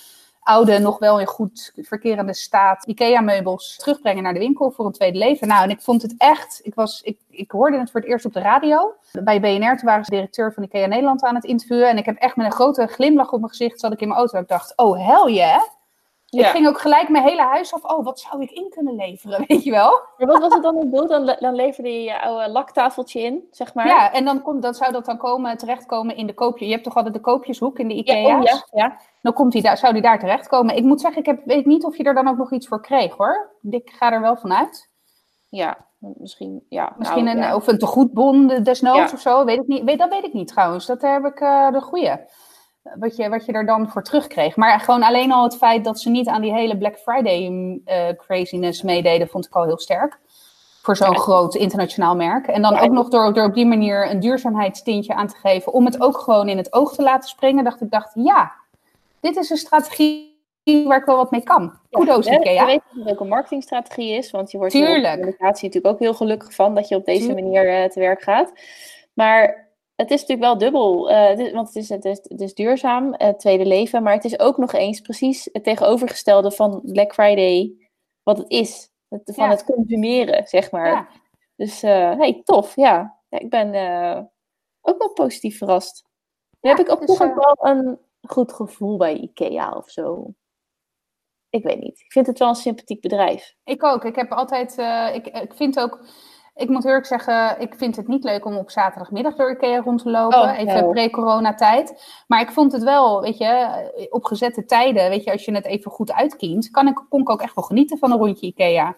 oude, 0.48 0.78
nog 0.78 0.98
wel 0.98 1.20
in 1.20 1.26
goed 1.26 1.72
verkerende 1.76 2.34
staat 2.34 2.86
IKEA-meubels 2.86 3.76
terugbrengen 3.76 4.22
naar 4.22 4.32
de 4.32 4.38
winkel 4.38 4.70
voor 4.70 4.86
een 4.86 4.92
tweede 4.92 5.18
leven. 5.18 5.48
Nou, 5.48 5.62
en 5.62 5.70
ik 5.70 5.80
vond 5.80 6.02
het 6.02 6.14
echt, 6.18 6.60
ik, 6.62 6.74
was, 6.74 7.02
ik, 7.02 7.18
ik 7.30 7.50
hoorde 7.50 7.78
het 7.78 7.90
voor 7.90 8.00
het 8.00 8.08
eerst 8.08 8.24
op 8.24 8.32
de 8.32 8.40
radio. 8.40 8.94
Bij 9.12 9.40
BNR, 9.40 9.76
toen 9.76 9.88
waren 9.88 10.04
ze 10.04 10.10
directeur 10.10 10.52
van 10.52 10.62
IKEA 10.62 10.86
Nederland 10.86 11.22
aan 11.22 11.34
het 11.34 11.44
interviewen. 11.44 11.88
En 11.88 11.96
ik 11.96 12.06
heb 12.06 12.16
echt 12.16 12.36
met 12.36 12.46
een 12.46 12.52
grote 12.52 12.86
glimlach 12.86 13.32
op 13.32 13.38
mijn 13.38 13.50
gezicht, 13.50 13.80
zat 13.80 13.92
ik 13.92 14.00
in 14.00 14.08
mijn 14.08 14.20
auto. 14.20 14.38
Ik 14.38 14.48
dacht, 14.48 14.72
oh 14.76 15.06
hell 15.06 15.32
yeah. 15.34 15.60
Ja. 16.30 16.46
Ik 16.46 16.50
ging 16.50 16.68
ook 16.68 16.80
gelijk 16.80 17.08
mijn 17.08 17.24
hele 17.24 17.42
huis 17.42 17.74
af. 17.74 17.84
Oh, 17.84 18.04
wat 18.04 18.20
zou 18.20 18.42
ik 18.42 18.50
in 18.50 18.70
kunnen 18.70 18.94
leveren, 18.94 19.44
weet 19.48 19.64
je 19.64 19.70
wel? 19.70 20.00
Maar 20.16 20.26
wat 20.26 20.40
was 20.40 20.54
het 20.54 20.62
dan 20.62 20.76
het 20.76 20.92
doel? 20.92 21.06
Dan, 21.06 21.36
dan 21.38 21.54
leverde 21.54 21.92
je 21.92 22.02
je 22.02 22.20
oude 22.20 22.48
laktafeltje 22.48 23.20
in, 23.20 23.48
zeg 23.50 23.74
maar? 23.74 23.86
Ja, 23.86 24.12
en 24.12 24.24
dan, 24.24 24.42
komt, 24.42 24.62
dan 24.62 24.74
zou 24.74 24.92
dat 24.92 25.04
dan 25.04 25.18
komen, 25.18 25.56
terechtkomen 25.56 26.16
in 26.16 26.26
de 26.26 26.34
koopje. 26.34 26.66
Je 26.66 26.72
hebt 26.72 26.84
toch 26.84 26.96
altijd 26.96 27.14
de 27.14 27.20
koopjeshoek 27.20 27.78
in 27.78 27.88
de 27.88 27.94
IKEA's? 27.94 28.26
Ja, 28.26 28.36
oh, 28.36 28.42
ja, 28.42 28.64
ja. 28.72 29.00
Dan 29.22 29.32
komt 29.32 29.52
die 29.52 29.62
daar, 29.62 29.78
zou 29.78 29.92
die 29.92 30.02
daar 30.02 30.18
terechtkomen. 30.18 30.76
Ik 30.76 30.84
moet 30.84 31.00
zeggen, 31.00 31.20
ik 31.20 31.26
heb, 31.26 31.40
weet 31.44 31.66
niet 31.66 31.84
of 31.84 31.96
je 31.96 32.04
er 32.04 32.14
dan 32.14 32.28
ook 32.28 32.36
nog 32.36 32.52
iets 32.52 32.68
voor 32.68 32.80
kreeg, 32.80 33.16
hoor. 33.16 33.50
Ik 33.70 33.90
ga 33.90 34.12
er 34.12 34.20
wel 34.20 34.36
vanuit. 34.36 34.90
Ja, 35.48 35.86
misschien, 35.98 36.64
ja. 36.68 36.94
Misschien 36.98 37.24
nou, 37.24 37.36
een, 37.36 37.42
ja. 37.42 37.54
of 37.54 37.66
een 37.66 37.78
tegoedbon 37.78 38.46
desnoods 38.46 39.10
ja. 39.10 39.12
of 39.12 39.20
zo, 39.20 39.44
weet 39.44 39.58
ik 39.58 39.66
niet. 39.66 39.84
Weet, 39.84 39.98
dat 39.98 40.10
weet 40.10 40.24
ik 40.24 40.32
niet 40.32 40.48
trouwens. 40.48 40.86
Dat 40.86 41.02
heb 41.02 41.24
ik 41.24 41.40
uh, 41.40 41.70
de 41.70 41.80
goede 41.80 42.26
wat 42.98 43.16
je, 43.16 43.28
wat 43.28 43.44
je 43.44 43.52
er 43.52 43.66
dan 43.66 43.88
voor 43.90 44.02
terugkreeg. 44.02 44.56
Maar 44.56 44.80
gewoon 44.80 45.02
alleen 45.02 45.32
al 45.32 45.42
het 45.42 45.56
feit 45.56 45.84
dat 45.84 46.00
ze 46.00 46.10
niet 46.10 46.28
aan 46.28 46.40
die 46.40 46.52
hele 46.52 46.78
Black 46.78 46.98
Friday 46.98 47.50
uh, 47.86 48.08
craziness 48.16 48.82
meededen, 48.82 49.28
vond 49.28 49.46
ik 49.46 49.54
al 49.54 49.64
heel 49.64 49.78
sterk. 49.78 50.18
Voor 50.82 50.96
zo'n 50.96 51.10
ja. 51.10 51.18
groot 51.18 51.54
internationaal 51.54 52.16
merk. 52.16 52.46
En 52.46 52.62
dan 52.62 52.72
ja, 52.72 52.80
ook 52.80 52.90
nog 52.90 53.08
door, 53.08 53.34
door 53.34 53.44
op 53.44 53.54
die 53.54 53.66
manier 53.66 54.10
een 54.10 54.20
duurzaamheidstintje 54.20 55.14
aan 55.14 55.26
te 55.26 55.36
geven. 55.36 55.72
Om 55.72 55.84
het 55.84 56.00
ook 56.00 56.18
gewoon 56.18 56.48
in 56.48 56.56
het 56.56 56.72
oog 56.72 56.94
te 56.94 57.02
laten 57.02 57.28
springen. 57.28 57.64
Dacht 57.64 57.80
ik, 57.80 57.90
dacht, 57.90 58.10
ja, 58.14 58.52
dit 59.20 59.36
is 59.36 59.50
een 59.50 59.56
strategie 59.56 60.36
waar 60.64 60.98
ik 60.98 61.04
wel 61.04 61.16
wat 61.16 61.30
mee 61.30 61.42
kan. 61.42 61.78
Kudos, 61.90 62.26
ja, 62.26 62.32
Ikea. 62.32 62.60
Je 62.60 62.66
weet 62.66 62.82
dat 62.92 63.04
het 63.04 63.12
ook 63.12 63.20
een 63.20 63.28
marketingstrategie 63.28 64.12
is. 64.12 64.30
Want 64.30 64.50
je 64.50 64.58
wordt 64.58 64.74
in 64.74 64.80
de 64.80 65.10
communicatie 65.10 65.66
natuurlijk 65.66 65.94
ook 65.94 66.00
heel 66.00 66.14
gelukkig 66.14 66.54
van 66.54 66.74
dat 66.74 66.88
je 66.88 66.96
op 66.96 67.04
deze 67.04 67.26
Tuurlijk. 67.26 67.40
manier 67.40 67.82
uh, 67.82 67.88
te 67.88 68.00
werk 68.00 68.22
gaat. 68.22 68.52
Maar 69.12 69.67
het 70.02 70.10
is 70.10 70.20
natuurlijk 70.20 70.48
wel 70.48 70.58
dubbel, 70.58 71.10
uh, 71.10 71.36
dit, 71.36 71.52
want 71.52 71.66
het 71.66 71.76
is, 71.76 71.88
het 71.88 72.04
is, 72.04 72.18
het 72.22 72.40
is 72.40 72.54
duurzaam, 72.54 73.12
het 73.12 73.22
uh, 73.22 73.28
tweede 73.28 73.66
leven, 73.66 74.02
maar 74.02 74.12
het 74.12 74.24
is 74.24 74.38
ook 74.38 74.56
nog 74.56 74.72
eens 74.72 75.00
precies 75.00 75.48
het 75.52 75.64
tegenovergestelde 75.64 76.50
van 76.50 76.80
Black 76.84 77.12
Friday, 77.12 77.72
wat 78.22 78.38
het 78.38 78.50
is, 78.50 78.90
het, 79.08 79.22
van 79.34 79.44
ja. 79.44 79.50
het 79.50 79.64
consumeren, 79.64 80.46
zeg 80.46 80.70
maar. 80.70 80.86
Ja. 80.86 81.08
Dus, 81.56 81.82
uh, 81.82 82.16
hey, 82.18 82.40
tof, 82.44 82.76
ja. 82.76 83.18
ja 83.28 83.38
ik 83.38 83.50
ben 83.50 83.68
ook 84.80 84.98
wel 84.98 85.12
positief 85.12 85.58
verrast. 85.58 86.04
Nu 86.60 86.70
heb 86.70 86.78
ik 86.78 86.90
ook 86.90 87.06
dus, 87.06 87.16
toch 87.16 87.34
wel 87.34 87.56
een 87.58 87.98
goed 88.20 88.52
gevoel 88.52 88.96
bij 88.96 89.14
IKEA 89.14 89.70
of 89.70 89.90
zo. 89.90 90.34
Ik 91.48 91.62
weet 91.62 91.80
niet. 91.80 92.00
Ik 92.00 92.12
vind 92.12 92.26
het 92.26 92.38
wel 92.38 92.48
een 92.48 92.54
sympathiek 92.54 93.00
bedrijf. 93.00 93.54
Ik 93.64 93.84
ook. 93.84 94.04
Ik 94.04 94.16
heb 94.16 94.32
altijd, 94.32 94.78
ik, 95.14 95.26
ik 95.26 95.54
vind 95.54 95.80
ook 95.80 96.04
ik 96.58 96.68
moet 96.68 96.84
eerlijk 96.84 97.06
zeggen, 97.06 97.60
ik 97.60 97.74
vind 97.74 97.96
het 97.96 98.08
niet 98.08 98.24
leuk 98.24 98.44
om 98.44 98.56
op 98.56 98.70
zaterdagmiddag 98.70 99.34
door 99.34 99.50
Ikea 99.50 99.80
rond 99.80 100.02
te 100.02 100.10
lopen. 100.10 100.40
Oh, 100.40 100.58
even 100.58 100.84
no. 100.84 100.90
pre-coronatijd. 100.90 102.04
Maar 102.26 102.40
ik 102.40 102.50
vond 102.50 102.72
het 102.72 102.82
wel, 102.82 103.20
weet 103.20 103.38
je, 103.38 104.08
op 104.10 104.24
gezette 104.24 104.64
tijden, 104.64 105.08
weet 105.08 105.24
je, 105.24 105.32
als 105.32 105.44
je 105.44 105.54
het 105.54 105.66
even 105.66 105.90
goed 105.90 106.12
uitkient, 106.12 106.70
kan 106.70 106.88
ik, 106.88 107.04
kon 107.08 107.20
ik 107.20 107.30
ook 107.30 107.42
echt 107.42 107.54
wel 107.54 107.64
genieten 107.64 107.98
van 107.98 108.10
een 108.10 108.18
rondje 108.18 108.46
Ikea. 108.46 108.96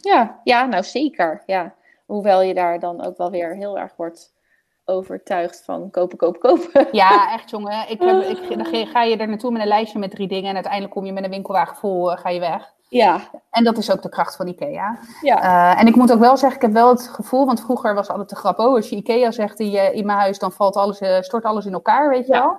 Ja, 0.00 0.40
ja, 0.44 0.64
nou 0.66 0.82
zeker. 0.82 1.42
Ja. 1.46 1.74
Hoewel 2.06 2.42
je 2.42 2.54
daar 2.54 2.78
dan 2.78 3.04
ook 3.04 3.16
wel 3.16 3.30
weer 3.30 3.56
heel 3.56 3.78
erg 3.78 3.92
wordt 3.96 4.32
overtuigd 4.84 5.62
van 5.64 5.90
kopen, 5.90 6.18
kopen, 6.18 6.40
kopen. 6.40 6.88
Ja, 6.92 7.26
echt 7.36 7.50
jongen. 7.50 7.90
Ik 7.90 8.00
heb, 8.00 8.22
ik, 8.22 8.48
dan 8.48 8.86
ga 8.86 9.02
je 9.02 9.16
er 9.16 9.28
naartoe 9.28 9.50
met 9.50 9.62
een 9.62 9.68
lijstje 9.68 9.98
met 9.98 10.10
drie 10.10 10.28
dingen 10.28 10.48
en 10.48 10.54
uiteindelijk 10.54 10.92
kom 10.92 11.04
je 11.04 11.12
met 11.12 11.24
een 11.24 11.30
winkelwagen 11.30 11.76
vol, 11.76 12.10
uh, 12.10 12.18
ga 12.18 12.28
je 12.28 12.40
weg. 12.40 12.72
Ja. 12.96 13.20
En 13.50 13.64
dat 13.64 13.78
is 13.78 13.90
ook 13.92 14.02
de 14.02 14.08
kracht 14.08 14.36
van 14.36 14.46
IKEA. 14.46 14.98
Ja. 15.20 15.42
Uh, 15.74 15.80
en 15.80 15.86
ik 15.86 15.96
moet 15.96 16.12
ook 16.12 16.18
wel 16.18 16.36
zeggen, 16.36 16.56
ik 16.60 16.66
heb 16.66 16.72
wel 16.72 16.88
het 16.88 17.08
gevoel, 17.08 17.46
want 17.46 17.60
vroeger 17.60 17.94
was 17.94 18.08
altijd 18.08 18.28
de 18.28 18.36
grap, 18.36 18.58
oh, 18.58 18.74
als 18.74 18.88
je 18.88 18.96
IKEA 18.96 19.30
zegt 19.30 19.60
in, 19.60 19.70
je, 19.70 19.92
in 19.92 20.06
mijn 20.06 20.18
huis, 20.18 20.38
dan 20.38 20.52
valt 20.52 20.76
alles, 20.76 21.00
uh, 21.00 21.20
stort 21.20 21.44
alles 21.44 21.66
in 21.66 21.72
elkaar, 21.72 22.08
weet 22.08 22.26
je 22.26 22.32
Ja. 22.32 22.40
wel. 22.40 22.56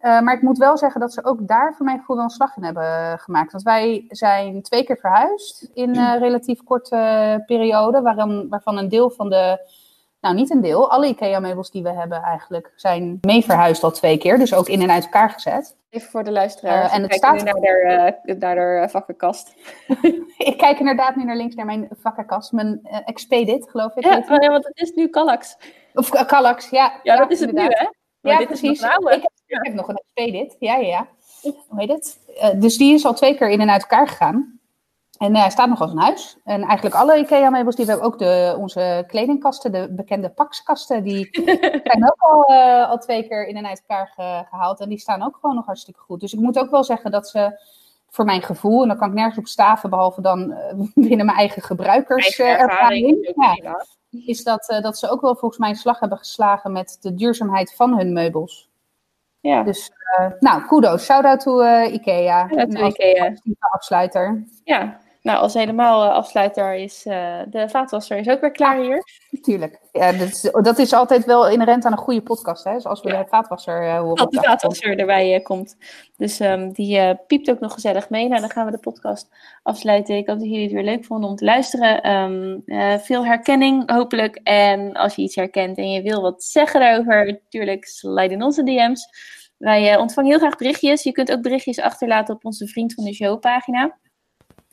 Uh, 0.00 0.20
maar 0.20 0.34
ik 0.34 0.42
moet 0.42 0.58
wel 0.58 0.76
zeggen 0.78 1.00
dat 1.00 1.12
ze 1.12 1.24
ook 1.24 1.38
daar 1.40 1.74
voor 1.76 1.84
mijn 1.86 1.98
gevoel 1.98 2.16
wel 2.16 2.24
een 2.24 2.30
slag 2.30 2.56
in 2.56 2.64
hebben 2.64 3.18
gemaakt. 3.18 3.52
Want 3.52 3.64
wij 3.64 4.04
zijn 4.08 4.62
twee 4.62 4.84
keer 4.84 4.96
verhuisd 4.96 5.68
in 5.74 5.96
een 5.96 6.18
relatief 6.18 6.62
korte 6.64 7.42
periode, 7.46 8.02
waarvan 8.48 8.78
een 8.78 8.88
deel 8.88 9.10
van 9.10 9.28
de, 9.28 9.58
nou 10.26 10.38
niet 10.38 10.50
een 10.50 10.60
deel, 10.60 10.90
alle 10.90 11.06
IKEA-meubels 11.06 11.70
die 11.70 11.82
we 11.82 11.92
hebben 11.92 12.22
eigenlijk 12.22 12.72
zijn 12.76 13.18
mee 13.20 13.44
verhuisd 13.44 13.82
al 13.82 13.90
twee 13.90 14.18
keer. 14.18 14.38
Dus 14.38 14.54
ook 14.54 14.68
in 14.68 14.82
en 14.82 14.90
uit 14.90 15.04
elkaar 15.04 15.30
gezet. 15.30 15.76
Even 15.90 16.10
voor 16.10 16.24
de 16.24 16.30
luisteraars. 16.30 16.90
Eh, 16.90 16.96
en 16.96 17.02
het 17.02 17.14
staat- 17.14 17.34
nu 17.34 17.42
naar 17.42 17.54
haar, 17.98 18.18
eh, 18.22 18.36
naar 18.36 18.82
eh, 18.82 18.88
vakkenkast. 18.88 19.54
Ik 20.38 20.54
kijk 20.56 20.78
inderdaad 20.78 21.16
nu 21.16 21.24
naar 21.24 21.36
links 21.36 21.54
naar 21.54 21.66
mijn 21.66 21.88
vakkenkast, 22.00 22.52
mijn 22.52 22.80
eh, 22.82 22.98
Expedit, 23.04 23.70
geloof 23.70 23.96
ik. 23.96 24.04
Ja, 24.04 24.16
oh 24.28 24.42
ja, 24.42 24.48
want 24.48 24.64
het 24.66 24.80
is 24.80 24.92
nu 24.94 25.08
Kallax. 25.08 25.56
Of 25.94 26.14
uh, 26.14 26.26
Kallax, 26.26 26.68
ja. 26.70 27.00
Ja, 27.02 27.16
dat 27.16 27.30
is 27.30 27.40
het 27.40 27.52
nu, 27.52 27.60
hè? 27.60 27.66
Maar 28.20 28.32
Ja, 28.32 28.38
dit 28.38 28.50
is 28.50 28.60
precies. 28.60 28.82
oude. 28.82 29.14
Ik, 29.14 29.22
heb, 29.22 29.30
ik 29.46 29.58
heb 29.66 29.74
nog 29.74 29.88
een 29.88 30.02
Expedit. 30.14 30.56
Ja, 30.58 30.76
ja, 30.76 30.86
ja. 30.86 31.06
Hoe 31.68 31.80
heet 31.80 31.88
het? 31.88 32.18
Dus 32.60 32.76
die 32.76 32.94
is 32.94 33.04
al 33.04 33.14
twee 33.14 33.36
keer 33.36 33.48
in 33.50 33.60
en 33.60 33.70
uit 33.70 33.82
elkaar 33.82 34.08
gegaan. 34.08 34.55
En 35.18 35.34
eh, 35.34 35.40
hij 35.40 35.50
staat 35.50 35.68
nog 35.68 35.80
als 35.80 35.90
een 35.90 35.98
huis. 35.98 36.36
En 36.44 36.62
eigenlijk 36.62 36.94
alle 36.94 37.18
IKEA-meubels, 37.18 37.76
die 37.76 37.84
we 37.84 37.90
hebben 37.90 38.08
ook 38.08 38.18
de, 38.18 38.54
onze 38.58 39.04
kledingkasten, 39.06 39.72
de 39.72 39.88
bekende 39.90 40.30
pakskasten, 40.30 41.02
die 41.02 41.28
zijn 41.84 42.04
ook 42.10 42.16
al, 42.18 42.44
eh, 42.44 42.88
al 42.90 42.98
twee 42.98 43.28
keer 43.28 43.46
in 43.46 43.56
en 43.56 43.66
uit 43.66 43.82
elkaar 43.86 44.06
ge- 44.14 44.44
gehaald. 44.50 44.80
En 44.80 44.88
die 44.88 44.98
staan 44.98 45.22
ook 45.22 45.38
gewoon 45.40 45.56
nog 45.56 45.66
hartstikke 45.66 46.00
goed. 46.00 46.20
Dus 46.20 46.32
ik 46.32 46.40
moet 46.40 46.58
ook 46.58 46.70
wel 46.70 46.84
zeggen 46.84 47.10
dat 47.10 47.28
ze, 47.28 47.60
voor 48.08 48.24
mijn 48.24 48.42
gevoel, 48.42 48.82
en 48.82 48.88
dan 48.88 48.96
kan 48.96 49.08
ik 49.08 49.14
nergens 49.14 49.38
op 49.38 49.46
staven, 49.46 49.90
behalve 49.90 50.20
dan 50.20 50.52
eh, 50.52 50.74
binnen 51.08 51.26
mijn 51.26 51.38
eigen 51.38 51.62
gebruikerservaring, 51.62 53.32
ja, 53.36 53.84
is 54.10 54.44
dat, 54.44 54.78
dat 54.82 54.98
ze 54.98 55.10
ook 55.10 55.20
wel 55.20 55.34
volgens 55.36 55.60
mij 55.60 55.68
een 55.70 55.76
slag 55.76 56.00
hebben 56.00 56.18
geslagen 56.18 56.72
met 56.72 56.96
de 57.00 57.14
duurzaamheid 57.14 57.74
van 57.74 57.96
hun 57.98 58.12
meubels. 58.12 58.68
Ja. 59.40 59.62
Dus, 59.62 59.90
nou, 60.40 60.66
kudos. 60.66 61.04
Shout-out 61.04 61.40
to 61.40 61.62
IKEA. 61.84 62.46
Shout-out 62.48 62.70
to 62.70 62.80
Als 62.82 62.94
IKEA. 62.94 63.32
afsluiter. 63.70 64.44
ja. 64.64 64.98
Nou, 65.26 65.38
als 65.38 65.54
helemaal 65.54 66.04
eh, 66.04 66.14
afsluiter 66.14 66.74
is 66.74 67.06
eh, 67.06 67.38
de 67.48 67.68
vaatwasser 67.68 68.16
is 68.18 68.28
ook 68.28 68.40
weer 68.40 68.50
klaar 68.50 68.80
hier. 68.80 69.02
Tuurlijk. 69.40 69.78
Ja, 69.92 70.12
dat, 70.12 70.28
is, 70.28 70.50
dat 70.62 70.78
is 70.78 70.92
altijd 70.92 71.24
wel 71.24 71.48
inherent 71.48 71.84
aan 71.84 71.92
een 71.92 71.98
goede 71.98 72.22
podcast. 72.22 72.64
Hè? 72.64 72.72
Dus 72.72 72.84
als 72.84 73.02
we 73.02 73.08
Ja. 73.08 73.22
de 73.22 73.28
vaatwasser 73.28 73.82
eh, 73.82 73.98
horen. 73.98 74.24
Op 74.24 74.30
de 74.30 74.42
vaatwasser 74.42 74.98
erbij 74.98 75.40
komt. 75.40 75.76
Dus 76.16 76.40
ehm, 76.40 76.70
die 76.70 77.14
piept 77.26 77.50
ook 77.50 77.60
nog 77.60 77.72
gezellig 77.72 78.10
mee. 78.10 78.28
Nou, 78.28 78.40
dan 78.40 78.50
gaan 78.50 78.64
we 78.64 78.70
de 78.70 78.78
podcast 78.78 79.28
afsluiten. 79.62 80.16
Ik 80.16 80.26
hoop 80.26 80.38
dat 80.38 80.48
jullie 80.48 80.62
het 80.62 80.72
weer 80.72 80.84
leuk 80.84 81.04
vonden 81.04 81.30
om 81.30 81.36
te 81.36 81.44
luisteren. 81.44 82.02
Ehm, 82.02 82.58
eh, 82.66 82.98
veel 82.98 83.26
herkenning, 83.26 83.90
hopelijk. 83.90 84.40
En 84.42 84.92
als 84.92 85.14
je 85.14 85.22
iets 85.22 85.34
herkent 85.34 85.78
en 85.78 85.90
je 85.90 86.02
wil 86.02 86.22
wat 86.22 86.42
zeggen 86.42 86.80
daarover, 86.80 87.26
natuurlijk 87.26 87.84
slide 87.84 88.34
in 88.34 88.42
onze 88.42 88.62
DM's. 88.62 89.08
Wij 89.56 89.96
ontvangen 89.96 90.30
heel 90.30 90.38
graag 90.38 90.56
berichtjes. 90.56 91.02
Je 91.02 91.12
kunt 91.12 91.32
ook 91.32 91.42
berichtjes 91.42 91.80
achterlaten 91.80 92.34
op 92.34 92.44
onze 92.44 92.66
Vriend 92.66 92.94
van 92.94 93.04
de 93.04 93.14
Show 93.14 93.40
pagina. 93.40 93.96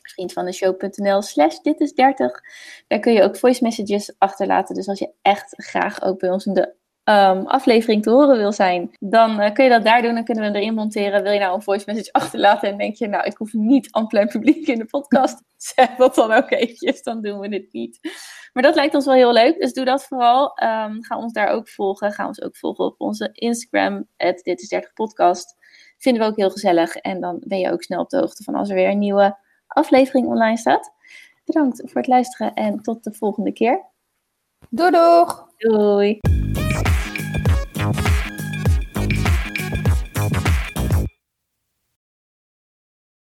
Vriendvandeshow.nl 0.08 1.22
slash 1.22 1.58
dit 1.58 1.80
is 1.80 1.92
30. 1.92 2.40
Daar 2.86 2.98
kun 2.98 3.12
je 3.12 3.22
ook 3.22 3.36
voice 3.36 3.62
messages 3.62 4.14
achterlaten. 4.18 4.74
Dus 4.74 4.88
als 4.88 4.98
je 4.98 5.12
echt 5.22 5.54
graag 5.56 6.02
ook 6.02 6.18
bij 6.18 6.30
ons 6.30 6.46
in 6.46 6.54
de 6.54 6.74
ehm, 7.04 7.44
aflevering 7.46 8.02
te 8.02 8.10
horen 8.10 8.36
wil 8.36 8.52
zijn, 8.52 8.96
dan 9.00 9.40
eh, 9.40 9.52
kun 9.52 9.64
je 9.64 9.70
dat 9.70 9.84
daar 9.84 10.02
doen. 10.02 10.14
Dan 10.14 10.24
kunnen 10.24 10.52
we 10.52 10.58
erin 10.58 10.74
monteren. 10.74 11.22
Wil 11.22 11.32
je 11.32 11.38
nou 11.38 11.54
een 11.54 11.62
voice 11.62 11.84
message 11.86 12.12
achterlaten 12.12 12.68
en 12.68 12.78
denk 12.78 12.96
je, 12.96 13.08
nou, 13.08 13.24
ik 13.24 13.36
hoef 13.36 13.52
niet 13.52 13.88
aan 13.90 14.06
plein 14.06 14.28
publiek 14.28 14.66
in 14.66 14.78
de 14.78 14.84
podcast, 14.84 15.42
zeg 15.56 15.96
dat 15.96 16.14
dan 16.14 16.32
ook 16.32 16.50
eventjes, 16.50 17.02
dan 17.02 17.22
doen 17.22 17.38
we 17.38 17.54
het 17.54 17.72
niet. 17.72 17.98
Maar 18.52 18.62
dat 18.62 18.74
lijkt 18.74 18.94
ons 18.94 19.04
wel 19.04 19.14
heel 19.14 19.32
leuk, 19.32 19.60
dus 19.60 19.72
doe 19.72 19.84
dat 19.84 20.04
vooral. 20.04 20.56
Ehm, 20.56 21.02
ga 21.02 21.18
ons 21.18 21.32
daar 21.32 21.48
ook 21.48 21.68
volgen. 21.68 22.12
Ga 22.12 22.26
ons 22.26 22.42
ook 22.42 22.56
volgen 22.56 22.84
op 22.84 22.94
onze 22.98 23.28
Instagram, 23.32 24.08
dit 24.16 24.60
is 24.60 24.68
30 24.68 24.92
podcast. 24.92 25.56
Vinden 25.98 26.22
we 26.22 26.28
ook 26.28 26.36
heel 26.36 26.50
gezellig. 26.50 26.96
En 26.96 27.20
dan 27.20 27.42
ben 27.46 27.58
je 27.58 27.72
ook 27.72 27.82
snel 27.82 28.00
op 28.00 28.10
de 28.10 28.18
hoogte 28.18 28.42
van 28.42 28.54
als 28.54 28.68
er 28.68 28.74
weer 28.74 28.88
een 28.88 28.98
nieuwe 28.98 29.36
aflevering 29.74 30.26
online 30.26 30.58
staat. 30.58 30.92
Bedankt 31.44 31.82
voor 31.84 32.00
het 32.00 32.06
luisteren 32.06 32.54
en 32.54 32.82
tot 32.82 33.04
de 33.04 33.12
volgende 33.12 33.52
keer. 33.52 33.84
Doei 34.70 34.90
doeg! 34.90 35.48
Doei! 35.56 36.18